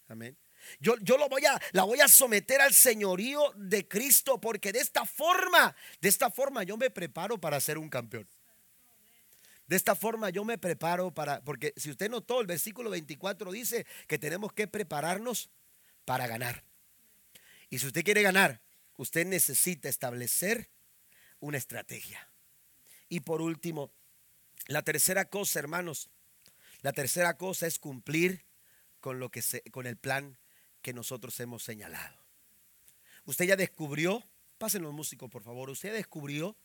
Amén. 0.09 0.36
Yo, 0.80 0.96
yo 1.00 1.18
lo 1.18 1.28
voy 1.28 1.44
a, 1.44 1.61
la 1.72 1.84
voy 1.84 2.00
a 2.00 2.09
someter 2.09 2.61
al 2.61 2.72
señorío 2.72 3.53
de 3.57 3.86
Cristo 3.86 4.40
porque 4.40 4.72
de 4.72 4.78
esta 4.78 5.05
forma, 5.05 5.74
de 6.00 6.09
esta 6.09 6.30
forma 6.30 6.62
yo 6.62 6.76
me 6.76 6.90
preparo 6.90 7.38
para 7.38 7.61
ser 7.61 7.76
un 7.76 7.90
campeón. 7.90 8.26
De 9.66 9.76
esta 9.76 9.94
forma 9.94 10.30
yo 10.30 10.44
me 10.44 10.59
preparo 10.59 11.12
para, 11.12 11.42
porque 11.42 11.72
si 11.76 11.90
usted 11.90 12.11
notó, 12.11 12.40
el 12.40 12.46
versículo 12.46 12.90
24 12.90 13.53
dice 13.53 13.86
que 14.07 14.18
tenemos 14.18 14.53
que 14.53 14.66
prepararnos 14.66 15.50
para 16.05 16.26
ganar. 16.26 16.64
Y 17.70 17.78
si 17.78 17.86
usted 17.86 18.05
quiere 18.05 18.22
ganar, 18.22 18.61
usted 18.97 19.26
necesita 19.26 19.88
establecer 19.88 20.70
una 21.40 21.59
estrategia. 21.59 22.28
Y 23.09 23.20
por 23.20 23.43
último, 23.43 23.93
la 24.66 24.82
tercera 24.82 25.26
cosa, 25.26 25.59
hermanos, 25.59 26.09
la 26.82 26.93
tercera 26.93 27.36
cosa 27.36 27.66
es 27.66 27.78
cumplir 27.78 28.45
con 29.01 29.18
lo 29.18 29.30
que 29.30 29.43
con 29.70 29.86
el 29.86 29.97
plan 29.97 30.38
que 30.82 30.93
nosotros 30.93 31.38
hemos 31.40 31.62
señalado. 31.62 32.22
Usted 33.24 33.47
ya 33.47 33.57
descubrió, 33.57 34.24
pasen 34.59 34.82
los 34.82 34.93
músicos 34.93 35.30
por 35.30 35.43
favor, 35.43 35.70
usted 35.70 35.93
descubrió 35.93 36.57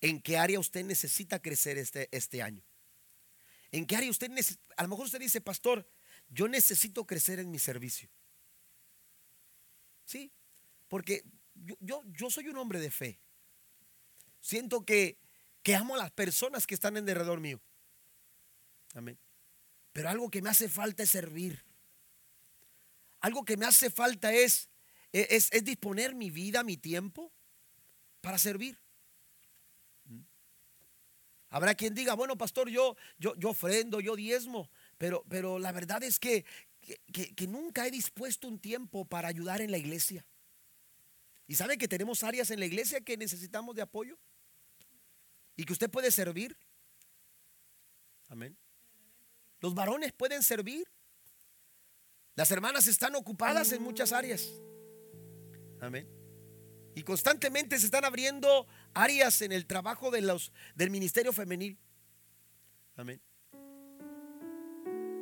en 0.00 0.20
qué 0.20 0.36
área 0.38 0.60
usted 0.60 0.84
necesita 0.84 1.40
crecer 1.40 1.78
este, 1.78 2.08
este 2.10 2.42
año. 2.42 2.62
En 3.72 3.86
qué 3.86 3.96
área 3.96 4.10
usted 4.10 4.30
necesita, 4.30 4.62
a 4.76 4.82
lo 4.82 4.90
mejor 4.90 5.06
usted 5.06 5.20
dice, 5.20 5.40
pastor, 5.40 5.88
yo 6.28 6.48
necesito 6.48 7.06
crecer 7.06 7.38
en 7.38 7.50
mi 7.50 7.58
servicio. 7.58 8.08
Sí, 10.04 10.30
porque 10.88 11.24
yo, 11.80 12.02
yo, 12.06 12.30
soy 12.30 12.48
un 12.48 12.56
hombre 12.56 12.80
de 12.80 12.90
fe. 12.90 13.20
Siento 14.40 14.84
que, 14.84 15.18
que 15.62 15.74
amo 15.74 15.94
a 15.94 15.98
las 15.98 16.10
personas 16.10 16.66
que 16.66 16.74
están 16.74 16.96
en 16.96 17.06
derredor 17.06 17.40
mío. 17.40 17.60
Amén. 18.94 19.18
Pero 19.92 20.08
algo 20.08 20.30
que 20.30 20.42
me 20.42 20.50
hace 20.50 20.68
falta 20.68 21.02
es 21.02 21.10
servir. 21.10 21.64
Algo 23.20 23.44
que 23.44 23.56
me 23.56 23.66
hace 23.66 23.90
falta 23.90 24.32
es, 24.32 24.68
es, 25.12 25.48
es 25.52 25.64
disponer 25.64 26.14
mi 26.14 26.30
vida, 26.30 26.62
mi 26.62 26.76
tiempo 26.76 27.32
para 28.20 28.38
servir. 28.38 28.78
Habrá 31.54 31.76
quien 31.76 31.94
diga, 31.94 32.14
bueno, 32.14 32.36
pastor, 32.36 32.68
yo, 32.68 32.96
yo, 33.16 33.36
yo 33.36 33.50
ofrendo, 33.50 34.00
yo 34.00 34.16
diezmo, 34.16 34.68
pero, 34.98 35.24
pero 35.28 35.60
la 35.60 35.70
verdad 35.70 36.02
es 36.02 36.18
que, 36.18 36.44
que, 37.12 37.46
nunca 37.46 37.86
he 37.86 37.92
dispuesto 37.92 38.48
un 38.48 38.58
tiempo 38.58 39.04
para 39.04 39.28
ayudar 39.28 39.60
en 39.60 39.70
la 39.70 39.78
iglesia. 39.78 40.26
¿Y 41.46 41.56
sabe 41.56 41.76
que 41.76 41.88
tenemos 41.88 42.22
áreas 42.22 42.50
en 42.50 42.60
la 42.60 42.66
iglesia 42.66 43.00
que 43.00 43.16
necesitamos 43.16 43.74
de 43.76 43.82
apoyo? 43.82 44.18
Y 45.56 45.64
que 45.64 45.72
usted 45.72 45.90
puede 45.90 46.10
servir. 46.10 46.56
Amén. 48.28 48.56
Los 49.60 49.74
varones 49.74 50.12
pueden 50.12 50.42
servir. 50.42 50.88
Las 52.34 52.50
hermanas 52.50 52.86
están 52.86 53.14
ocupadas 53.14 53.72
en 53.72 53.82
muchas 53.82 54.12
áreas. 54.12 54.48
Amén. 55.80 56.08
Y 56.94 57.02
constantemente 57.02 57.78
se 57.78 57.86
están 57.86 58.04
abriendo 58.04 58.66
áreas 58.94 59.42
en 59.42 59.52
el 59.52 59.66
trabajo 59.66 60.10
de 60.10 60.22
los, 60.22 60.52
del 60.74 60.90
ministerio 60.90 61.32
femenil. 61.32 61.78
Amén. 62.96 63.20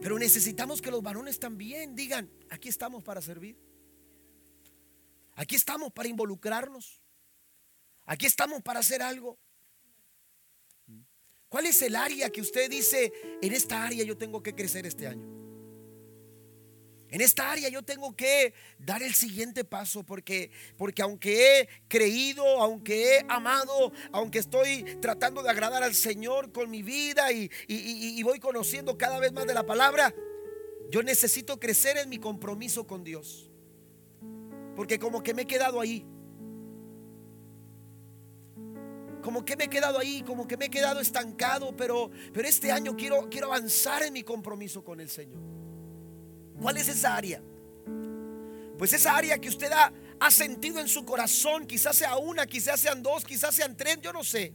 Pero 0.00 0.18
necesitamos 0.18 0.82
que 0.82 0.90
los 0.90 1.02
varones 1.02 1.38
también 1.38 1.94
digan, 1.94 2.30
aquí 2.50 2.68
estamos 2.68 3.02
para 3.04 3.20
servir. 3.20 3.56
Aquí 5.34 5.56
estamos 5.56 5.92
para 5.92 6.08
involucrarnos. 6.08 7.00
Aquí 8.04 8.26
estamos 8.26 8.62
para 8.62 8.80
hacer 8.80 9.02
algo. 9.02 9.38
¿Cuál 11.48 11.66
es 11.66 11.82
el 11.82 11.96
área 11.96 12.30
que 12.30 12.40
usted 12.40 12.70
dice, 12.70 13.12
en 13.42 13.52
esta 13.52 13.84
área 13.84 14.04
yo 14.04 14.16
tengo 14.16 14.42
que 14.42 14.54
crecer 14.54 14.86
este 14.86 15.06
año? 15.06 15.42
En 17.10 17.20
esta 17.20 17.50
área 17.50 17.68
yo 17.68 17.82
tengo 17.82 18.16
que 18.16 18.54
dar 18.78 19.02
el 19.02 19.12
siguiente 19.12 19.64
paso 19.64 20.02
porque, 20.02 20.50
porque 20.78 21.02
aunque 21.02 21.60
he 21.60 21.68
creído, 21.86 22.42
aunque 22.58 23.18
he 23.18 23.26
amado, 23.28 23.92
aunque 24.12 24.38
estoy 24.38 24.84
tratando 25.02 25.42
de 25.42 25.50
agradar 25.50 25.82
al 25.82 25.94
Señor 25.94 26.52
con 26.52 26.70
mi 26.70 26.82
vida 26.82 27.30
y, 27.32 27.50
y 27.68 28.22
voy 28.22 28.40
conociendo 28.40 28.96
cada 28.96 29.18
vez 29.18 29.30
más 29.30 29.46
de 29.46 29.52
la 29.52 29.66
palabra, 29.66 30.14
yo 30.90 31.02
necesito 31.02 31.60
crecer 31.60 31.98
en 31.98 32.08
mi 32.08 32.18
compromiso 32.18 32.86
con 32.86 33.04
Dios. 33.04 33.51
Porque 34.76 34.98
como 34.98 35.22
que 35.22 35.34
me 35.34 35.42
he 35.42 35.46
quedado 35.46 35.80
ahí. 35.80 36.04
Como 39.22 39.44
que 39.44 39.56
me 39.56 39.64
he 39.64 39.68
quedado 39.68 39.98
ahí, 39.98 40.22
como 40.22 40.48
que 40.48 40.56
me 40.56 40.64
he 40.66 40.70
quedado 40.70 41.00
estancado, 41.00 41.76
pero, 41.76 42.10
pero 42.32 42.48
este 42.48 42.72
año 42.72 42.96
quiero, 42.96 43.28
quiero 43.30 43.46
avanzar 43.46 44.02
en 44.02 44.12
mi 44.12 44.24
compromiso 44.24 44.82
con 44.82 45.00
el 45.00 45.08
Señor. 45.08 45.40
¿Cuál 46.60 46.76
es 46.76 46.88
esa 46.88 47.14
área? 47.16 47.40
Pues 48.76 48.92
esa 48.92 49.16
área 49.16 49.38
que 49.38 49.48
usted 49.48 49.70
ha, 49.70 49.92
ha 50.18 50.30
sentido 50.30 50.80
en 50.80 50.88
su 50.88 51.04
corazón, 51.04 51.66
quizás 51.66 51.96
sea 51.96 52.16
una, 52.16 52.46
quizás 52.46 52.80
sean 52.80 53.00
dos, 53.02 53.24
quizás 53.24 53.54
sean 53.54 53.76
tres, 53.76 54.00
yo 54.00 54.12
no 54.12 54.24
sé. 54.24 54.52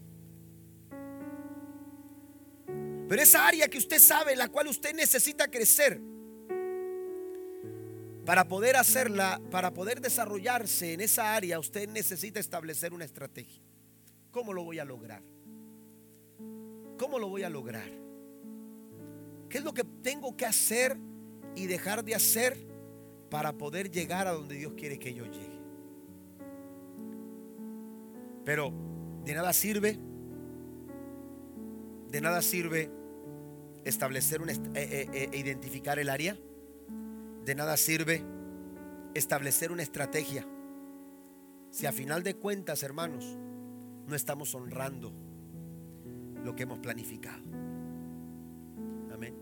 Pero 3.07 3.21
esa 3.21 3.47
área 3.47 3.69
que 3.69 3.77
usted 3.77 3.99
sabe, 3.99 4.33
en 4.33 4.39
la 4.39 4.49
cual 4.49 4.67
usted 4.67 4.93
necesita 4.93 5.49
crecer, 5.49 6.01
para 8.27 8.45
poder 8.45 8.75
hacerla, 8.75 9.39
para 9.51 9.73
poder 9.73 10.01
desarrollarse 10.01 10.91
en 10.91 10.99
esa 10.99 11.33
área, 11.33 11.59
usted 11.59 11.87
necesita 11.87 12.41
establecer 12.41 12.93
una 12.93 13.05
estrategia. 13.05 13.63
¿Cómo 14.31 14.51
lo 14.51 14.65
voy 14.65 14.79
a 14.79 14.83
lograr? 14.83 15.23
¿Cómo 16.99 17.19
lo 17.19 17.29
voy 17.29 17.43
a 17.43 17.49
lograr? 17.49 17.89
¿Qué 19.47 19.59
es 19.59 19.63
lo 19.63 19.73
que 19.73 19.85
tengo 19.85 20.35
que 20.35 20.45
hacer 20.45 20.97
y 21.55 21.67
dejar 21.67 22.03
de 22.03 22.15
hacer 22.15 22.57
para 23.29 23.53
poder 23.53 23.89
llegar 23.91 24.27
a 24.27 24.33
donde 24.33 24.55
Dios 24.55 24.73
quiere 24.75 24.99
que 24.99 25.13
yo 25.13 25.23
llegue? 25.23 25.61
Pero 28.43 28.73
de 29.23 29.35
nada 29.35 29.53
sirve, 29.53 29.97
de 32.09 32.19
nada 32.19 32.41
sirve 32.41 32.91
establecer 33.85 34.41
e 34.75 35.29
identificar 35.31 35.97
el 35.97 36.09
área 36.09 36.37
de 37.47 37.55
nada 37.55 37.77
sirve 37.77 38.21
establecer 39.13 39.71
una 39.71 39.81
estrategia 39.81 40.45
si 41.71 41.85
a 41.85 41.93
final 41.93 42.21
de 42.21 42.35
cuentas, 42.35 42.83
hermanos, 42.83 43.37
no 44.05 44.15
estamos 44.15 44.53
honrando 44.53 45.13
lo 46.43 46.55
que 46.55 46.63
hemos 46.63 46.79
planificado. 46.79 47.41
Amén. 49.13 49.33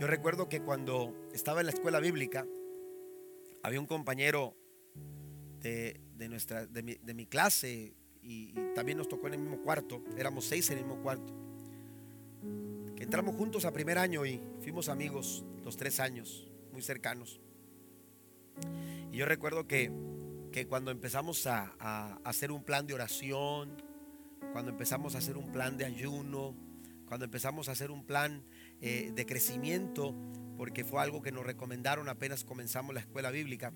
Yo 0.00 0.06
recuerdo 0.06 0.48
que 0.48 0.62
cuando 0.62 1.14
estaba 1.34 1.60
en 1.60 1.66
la 1.66 1.72
escuela 1.72 2.00
bíblica, 2.00 2.46
había 3.62 3.80
un 3.80 3.86
compañero 3.86 4.56
de, 5.60 6.00
nuestra, 6.30 6.66
de 6.66 7.14
mi, 7.14 7.26
clase 7.26 7.94
y, 8.22 8.52
y, 8.52 8.54
también 8.74 8.96
nos 8.96 9.08
tocó 9.08 9.26
en 9.26 9.34
el 9.34 9.40
mismo 9.40 9.60
cuarto, 9.62 10.02
éramos 10.16 10.46
seis 10.46 10.70
en 10.70 10.78
el 10.78 10.84
mismo 10.86 11.02
cuarto, 11.02 11.43
entramos 13.04 13.36
juntos 13.36 13.66
a 13.66 13.72
primer 13.72 13.98
año 13.98 14.24
y 14.24 14.40
fuimos 14.62 14.88
amigos 14.88 15.44
los 15.62 15.76
tres 15.76 16.00
años, 16.00 16.50
muy 16.72 16.80
cercanos. 16.80 17.38
Y 19.12 19.18
yo 19.18 19.26
recuerdo 19.26 19.68
que, 19.68 19.92
cuando 20.68 20.90
empezamos 20.90 21.46
a, 21.46 22.18
hacer 22.24 22.50
un 22.50 22.64
plan 22.64 22.86
de 22.86 22.94
oración, 22.94 23.82
cuando 24.52 24.70
empezamos 24.70 25.14
a 25.14 25.18
hacer 25.18 25.36
un 25.36 25.52
plan 25.52 25.76
de 25.76 25.84
ayuno, 25.84 26.56
cuando 27.06 27.26
empezamos 27.26 27.68
a 27.68 27.72
hacer 27.72 27.90
un 27.90 28.06
plan 28.06 28.42
eh, 28.80 29.12
de 29.14 29.26
crecimiento, 29.26 30.14
porque 30.56 30.82
fue 30.82 31.02
algo 31.02 31.20
que 31.20 31.30
nos 31.30 31.44
recomendaron 31.44 32.08
apenas 32.08 32.42
comenzamos 32.42 32.94
la 32.94 33.00
escuela 33.00 33.30
bíblica. 33.30 33.72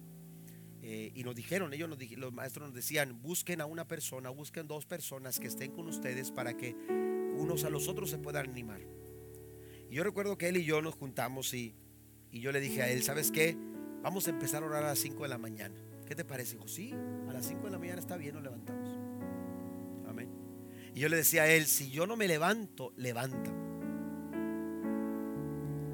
Eh, 0.81 1.13
y 1.15 1.23
nos 1.23 1.35
dijeron, 1.35 1.75
ellos 1.75 1.89
nos, 1.89 1.99
los 2.13 2.33
maestros 2.33 2.69
nos 2.69 2.75
decían, 2.75 3.21
busquen 3.21 3.61
a 3.61 3.67
una 3.67 3.87
persona, 3.87 4.31
busquen 4.31 4.67
dos 4.67 4.87
personas 4.87 5.39
que 5.39 5.49
estén 5.49 5.73
con 5.73 5.87
ustedes 5.87 6.31
para 6.31 6.57
que 6.57 6.75
unos 7.37 7.65
a 7.65 7.71
los 7.71 7.89
otros 7.89 8.09
se 8.09 8.19
puedan 8.19 8.49
animar. 8.49 8.81
Y 9.91 9.95
yo 9.95 10.05
recuerdo 10.05 10.37
que 10.37 10.49
él 10.49 10.57
y 10.57 10.65
yo 10.65 10.83
nos 10.83 10.95
juntamos 10.95 11.55
y, 11.55 11.75
y 12.31 12.41
yo 12.41 12.53
le 12.53 12.61
dije 12.61 12.83
a 12.83 12.91
él, 12.91 13.03
¿sabes 13.03 13.31
qué? 13.31 13.57
Vamos 14.03 14.27
a 14.27 14.31
empezar 14.31 14.63
a 14.63 14.67
orar 14.67 14.85
a 14.85 14.89
las 14.89 14.99
5 14.99 15.23
de 15.23 15.29
la 15.29 15.39
mañana. 15.39 15.75
¿Qué 16.07 16.15
te 16.15 16.25
parece? 16.25 16.55
Dijo, 16.55 16.69
sí, 16.69 16.95
a 17.29 17.33
las 17.33 17.47
5 17.47 17.65
de 17.65 17.71
la 17.71 17.79
mañana 17.79 17.99
está 17.99 18.17
bien, 18.17 18.35
nos 18.35 18.43
levantamos. 18.43 18.89
Amén. 20.09 20.29
Y 20.95 21.01
yo 21.01 21.09
le 21.09 21.17
decía 21.17 21.43
a 21.43 21.49
él, 21.49 21.67
si 21.67 21.91
yo 21.91 22.07
no 22.07 22.17
me 22.17 22.29
levanto, 22.29 22.93
levanta. 22.97 23.51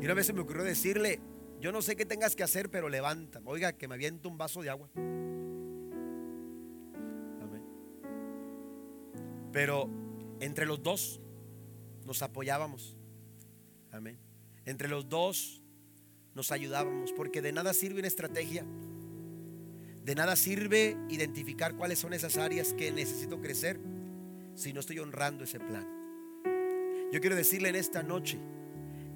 Y 0.00 0.04
una 0.04 0.14
vez 0.14 0.26
se 0.26 0.32
me 0.32 0.40
ocurrió 0.40 0.64
decirle, 0.64 1.20
yo 1.60 1.72
no 1.72 1.80
sé 1.80 1.96
qué 1.96 2.04
tengas 2.04 2.36
que 2.36 2.42
hacer, 2.42 2.70
pero 2.70 2.88
levanta. 2.88 3.40
Oiga, 3.44 3.72
que 3.72 3.88
me 3.88 3.94
aviento 3.94 4.28
un 4.28 4.36
vaso 4.36 4.60
de 4.62 4.70
agua. 4.70 4.90
Amén. 7.40 7.62
Pero 9.50 9.88
entre 10.40 10.66
los 10.66 10.82
dos 10.82 11.20
nos 12.04 12.22
apoyábamos. 12.22 12.98
Amén. 13.94 14.18
Entre 14.66 14.88
los 14.88 15.08
dos 15.08 15.62
nos 16.34 16.50
ayudábamos, 16.50 17.12
porque 17.12 17.40
de 17.40 17.52
nada 17.52 17.72
sirve 17.72 18.00
una 18.00 18.08
estrategia, 18.08 18.66
de 20.04 20.14
nada 20.16 20.34
sirve 20.34 20.96
identificar 21.08 21.76
cuáles 21.76 22.00
son 22.00 22.12
esas 22.12 22.36
áreas 22.36 22.74
que 22.74 22.90
necesito 22.90 23.40
crecer 23.40 23.78
si 24.56 24.72
no 24.72 24.80
estoy 24.80 24.98
honrando 24.98 25.44
ese 25.44 25.60
plan. 25.60 25.86
Yo 27.12 27.20
quiero 27.20 27.36
decirle 27.36 27.68
en 27.68 27.76
esta 27.76 28.02
noche 28.02 28.40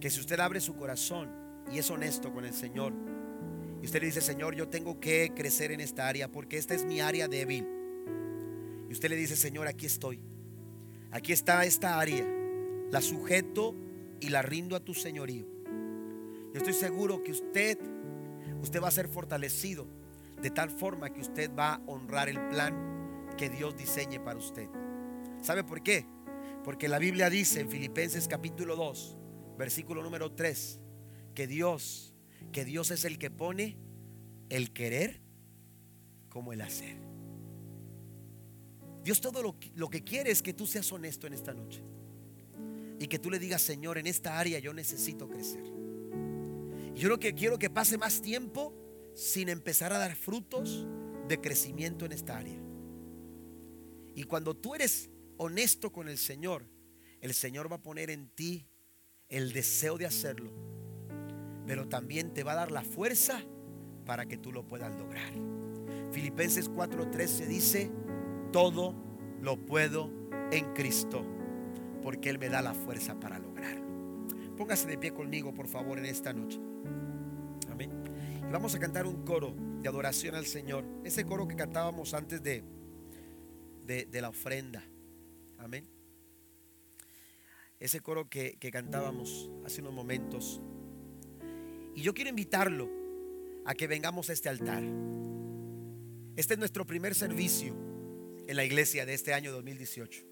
que 0.01 0.11
si 0.11 0.21
usted 0.21 0.39
abre 0.39 0.61
su 0.61 0.77
corazón 0.77 1.29
y 1.73 1.79
es 1.79 1.91
honesto 1.91 2.33
con 2.33 2.45
el 2.45 2.55
Señor, 2.55 2.93
y 3.83 3.85
usted 3.85 4.01
le 4.01 4.07
dice, 4.07 4.21
Señor, 4.21 4.55
yo 4.55 4.69
tengo 4.69 5.01
que 5.01 5.33
crecer 5.35 5.73
en 5.73 5.81
esta 5.81 6.07
área 6.07 6.31
porque 6.31 6.57
esta 6.57 6.75
es 6.75 6.85
mi 6.85 7.01
área 7.01 7.27
débil. 7.27 7.67
Y 8.89 8.93
usted 8.93 9.09
le 9.09 9.17
dice, 9.17 9.35
Señor, 9.35 9.67
aquí 9.67 9.87
estoy. 9.87 10.21
Aquí 11.11 11.33
está 11.33 11.65
esta 11.65 11.99
área. 11.99 12.25
La 12.91 13.01
sujeto 13.01 13.75
y 14.21 14.29
la 14.29 14.43
rindo 14.43 14.77
a 14.77 14.81
tu 14.81 14.95
señorío. 14.95 15.47
Yo 16.53 16.59
estoy 16.59 16.73
seguro 16.73 17.23
que 17.23 17.33
usted, 17.33 17.79
usted 18.63 18.83
va 18.83 18.89
a 18.89 18.93
ser 18.93 19.09
fortalecido 19.09 19.87
de 20.41 20.51
tal 20.51 20.71
forma 20.71 21.11
que 21.11 21.21
usted 21.21 21.51
va 21.55 21.75
a 21.75 21.83
honrar 21.87 22.29
el 22.29 22.41
plan 22.49 23.27
que 23.37 23.51
Dios 23.51 23.77
diseñe 23.77 24.19
para 24.23 24.39
usted. 24.39 24.69
¿Sabe 25.43 25.65
por 25.65 25.83
qué? 25.83 26.07
Porque 26.65 26.89
la 26.89 26.99
Biblia 26.99 27.31
dice 27.31 27.61
en 27.61 27.71
Filipenses 27.71 28.29
capítulo 28.29 28.77
2, 28.77 29.17
versículo 29.57 30.03
número 30.03 30.33
3, 30.33 30.81
que 31.35 31.47
Dios, 31.47 32.15
que 32.53 32.65
Dios 32.65 32.91
es 32.91 33.05
el 33.05 33.19
que 33.19 33.31
pone 33.31 33.79
el 34.49 34.73
querer 34.73 35.21
como 36.29 36.53
el 36.53 36.61
hacer. 36.61 36.97
Dios 39.03 39.21
todo 39.21 39.43
lo, 39.43 39.57
lo 39.75 39.89
que 39.89 40.03
quiere 40.03 40.31
es 40.31 40.43
que 40.43 40.53
tú 40.53 40.67
seas 40.67 40.93
honesto 40.93 41.27
en 41.27 41.33
esta 41.33 41.55
noche. 41.55 41.83
Y 42.99 43.07
que 43.07 43.19
tú 43.19 43.31
le 43.31 43.39
digas, 43.39 43.63
Señor, 43.63 43.99
en 43.99 44.07
esta 44.07 44.39
área 44.39 44.59
yo 44.59 44.73
necesito 44.73 45.29
crecer. 45.29 45.65
Yo 46.95 47.09
lo 47.09 47.21
que 47.21 47.35
quiero 47.35 47.59
que 47.59 47.71
pase 47.71 47.97
más 47.97 48.21
tiempo 48.21 48.75
sin 49.15 49.49
empezar 49.49 49.93
a 49.93 49.99
dar 49.99 50.17
frutos 50.17 50.87
de 51.29 51.41
crecimiento 51.41 52.05
en 52.05 52.13
esta 52.13 52.39
área. 52.39 52.59
Y 54.15 54.25
cuando 54.25 54.57
tú 54.57 54.75
eres 54.75 55.11
honesto 55.37 55.93
con 55.93 56.09
el 56.09 56.19
Señor, 56.19 56.65
el 57.21 57.35
Señor 57.35 57.71
va 57.71 57.77
a 57.77 57.83
poner 57.83 58.11
en 58.11 58.29
ti 58.29 58.67
el 59.29 59.53
deseo 59.53 59.99
de 59.99 60.07
hacerlo, 60.07 60.51
pero 61.67 61.89
también 61.89 62.33
te 62.33 62.43
va 62.43 62.53
a 62.53 62.57
dar 62.57 62.73
la 62.73 62.83
fuerza 62.83 63.43
para 64.05 64.27
que 64.27 64.39
tú 64.39 64.53
lo 64.53 64.67
puedas 64.67 64.97
lograr. 64.97 65.33
Filipenses 66.11 66.71
4:13 66.71 67.47
dice, 67.47 67.91
todo 68.53 68.95
lo 69.41 69.65
puedo 69.67 70.11
en 70.51 70.73
Cristo, 70.75 71.25
porque 72.09 72.31
Él 72.31 72.39
me 72.39 72.49
da 72.49 72.63
la 72.63 72.73
fuerza 72.73 73.21
para 73.21 73.39
lograrlo. 73.39 73.85
Póngase 74.57 74.87
de 74.87 74.97
pie 74.97 75.13
conmigo, 75.13 75.53
por 75.53 75.69
favor, 75.69 75.99
en 75.99 76.07
esta 76.07 76.33
noche. 76.33 76.59
Y 77.79 78.51
vamos 78.51 78.75
a 78.75 78.79
cantar 78.79 79.05
un 79.05 79.27
coro 79.27 79.55
de 79.83 79.91
adoración 79.91 80.35
al 80.35 80.47
Señor. 80.47 80.87
Ese 81.05 81.27
coro 81.27 81.47
que 81.47 81.55
cantábamos 81.55 82.15
antes 82.15 82.43
de, 82.43 82.65
de, 83.85 84.21
la 84.23 84.31
ofrenda. 84.31 84.83
Amén. 85.59 85.87
Ese 87.79 88.01
coro 88.01 88.27
que, 88.31 88.57
que 88.59 88.71
cantábamos 88.71 89.51
hace 89.67 89.83
unos 89.83 89.93
momentos. 89.93 90.63
Y 91.95 92.01
yo 92.01 92.15
quiero 92.15 92.31
invitarlo 92.31 92.89
a 93.67 93.75
que 93.75 93.87
vengamos 93.87 94.31
a 94.31 94.33
este 94.33 94.49
altar. 94.49 94.83
Este 96.37 96.55
es 96.55 96.59
nuestro 96.59 96.87
primer 96.87 97.15
servicio 97.15 97.77
en 98.47 98.57
la 98.57 98.65
iglesia 98.65 99.05
de 99.05 99.13
este 99.13 99.35
año 99.35 99.53
2018. 99.53 100.28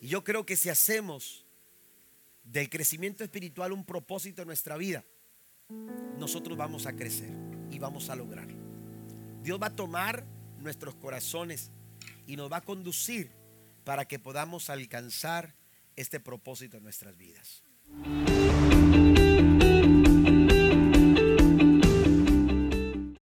Y 0.00 0.08
yo 0.08 0.24
creo 0.24 0.44
que 0.44 0.56
si 0.56 0.68
hacemos 0.68 1.44
del 2.44 2.68
crecimiento 2.70 3.24
espiritual 3.24 3.72
un 3.72 3.84
propósito 3.84 4.42
en 4.42 4.48
nuestra 4.48 4.76
vida, 4.76 5.04
nosotros 6.18 6.56
vamos 6.56 6.86
a 6.86 6.94
crecer 6.94 7.30
y 7.70 7.78
vamos 7.78 8.08
a 8.10 8.16
lograrlo. 8.16 8.58
Dios 9.42 9.60
va 9.60 9.68
a 9.68 9.76
tomar 9.76 10.24
nuestros 10.58 10.94
corazones 10.94 11.70
y 12.26 12.36
nos 12.36 12.50
va 12.50 12.58
a 12.58 12.64
conducir 12.64 13.32
para 13.84 14.06
que 14.06 14.18
podamos 14.18 14.70
alcanzar 14.70 15.54
este 15.96 16.20
propósito 16.20 16.76
en 16.76 16.82
nuestras 16.82 17.16
vidas. 17.16 17.62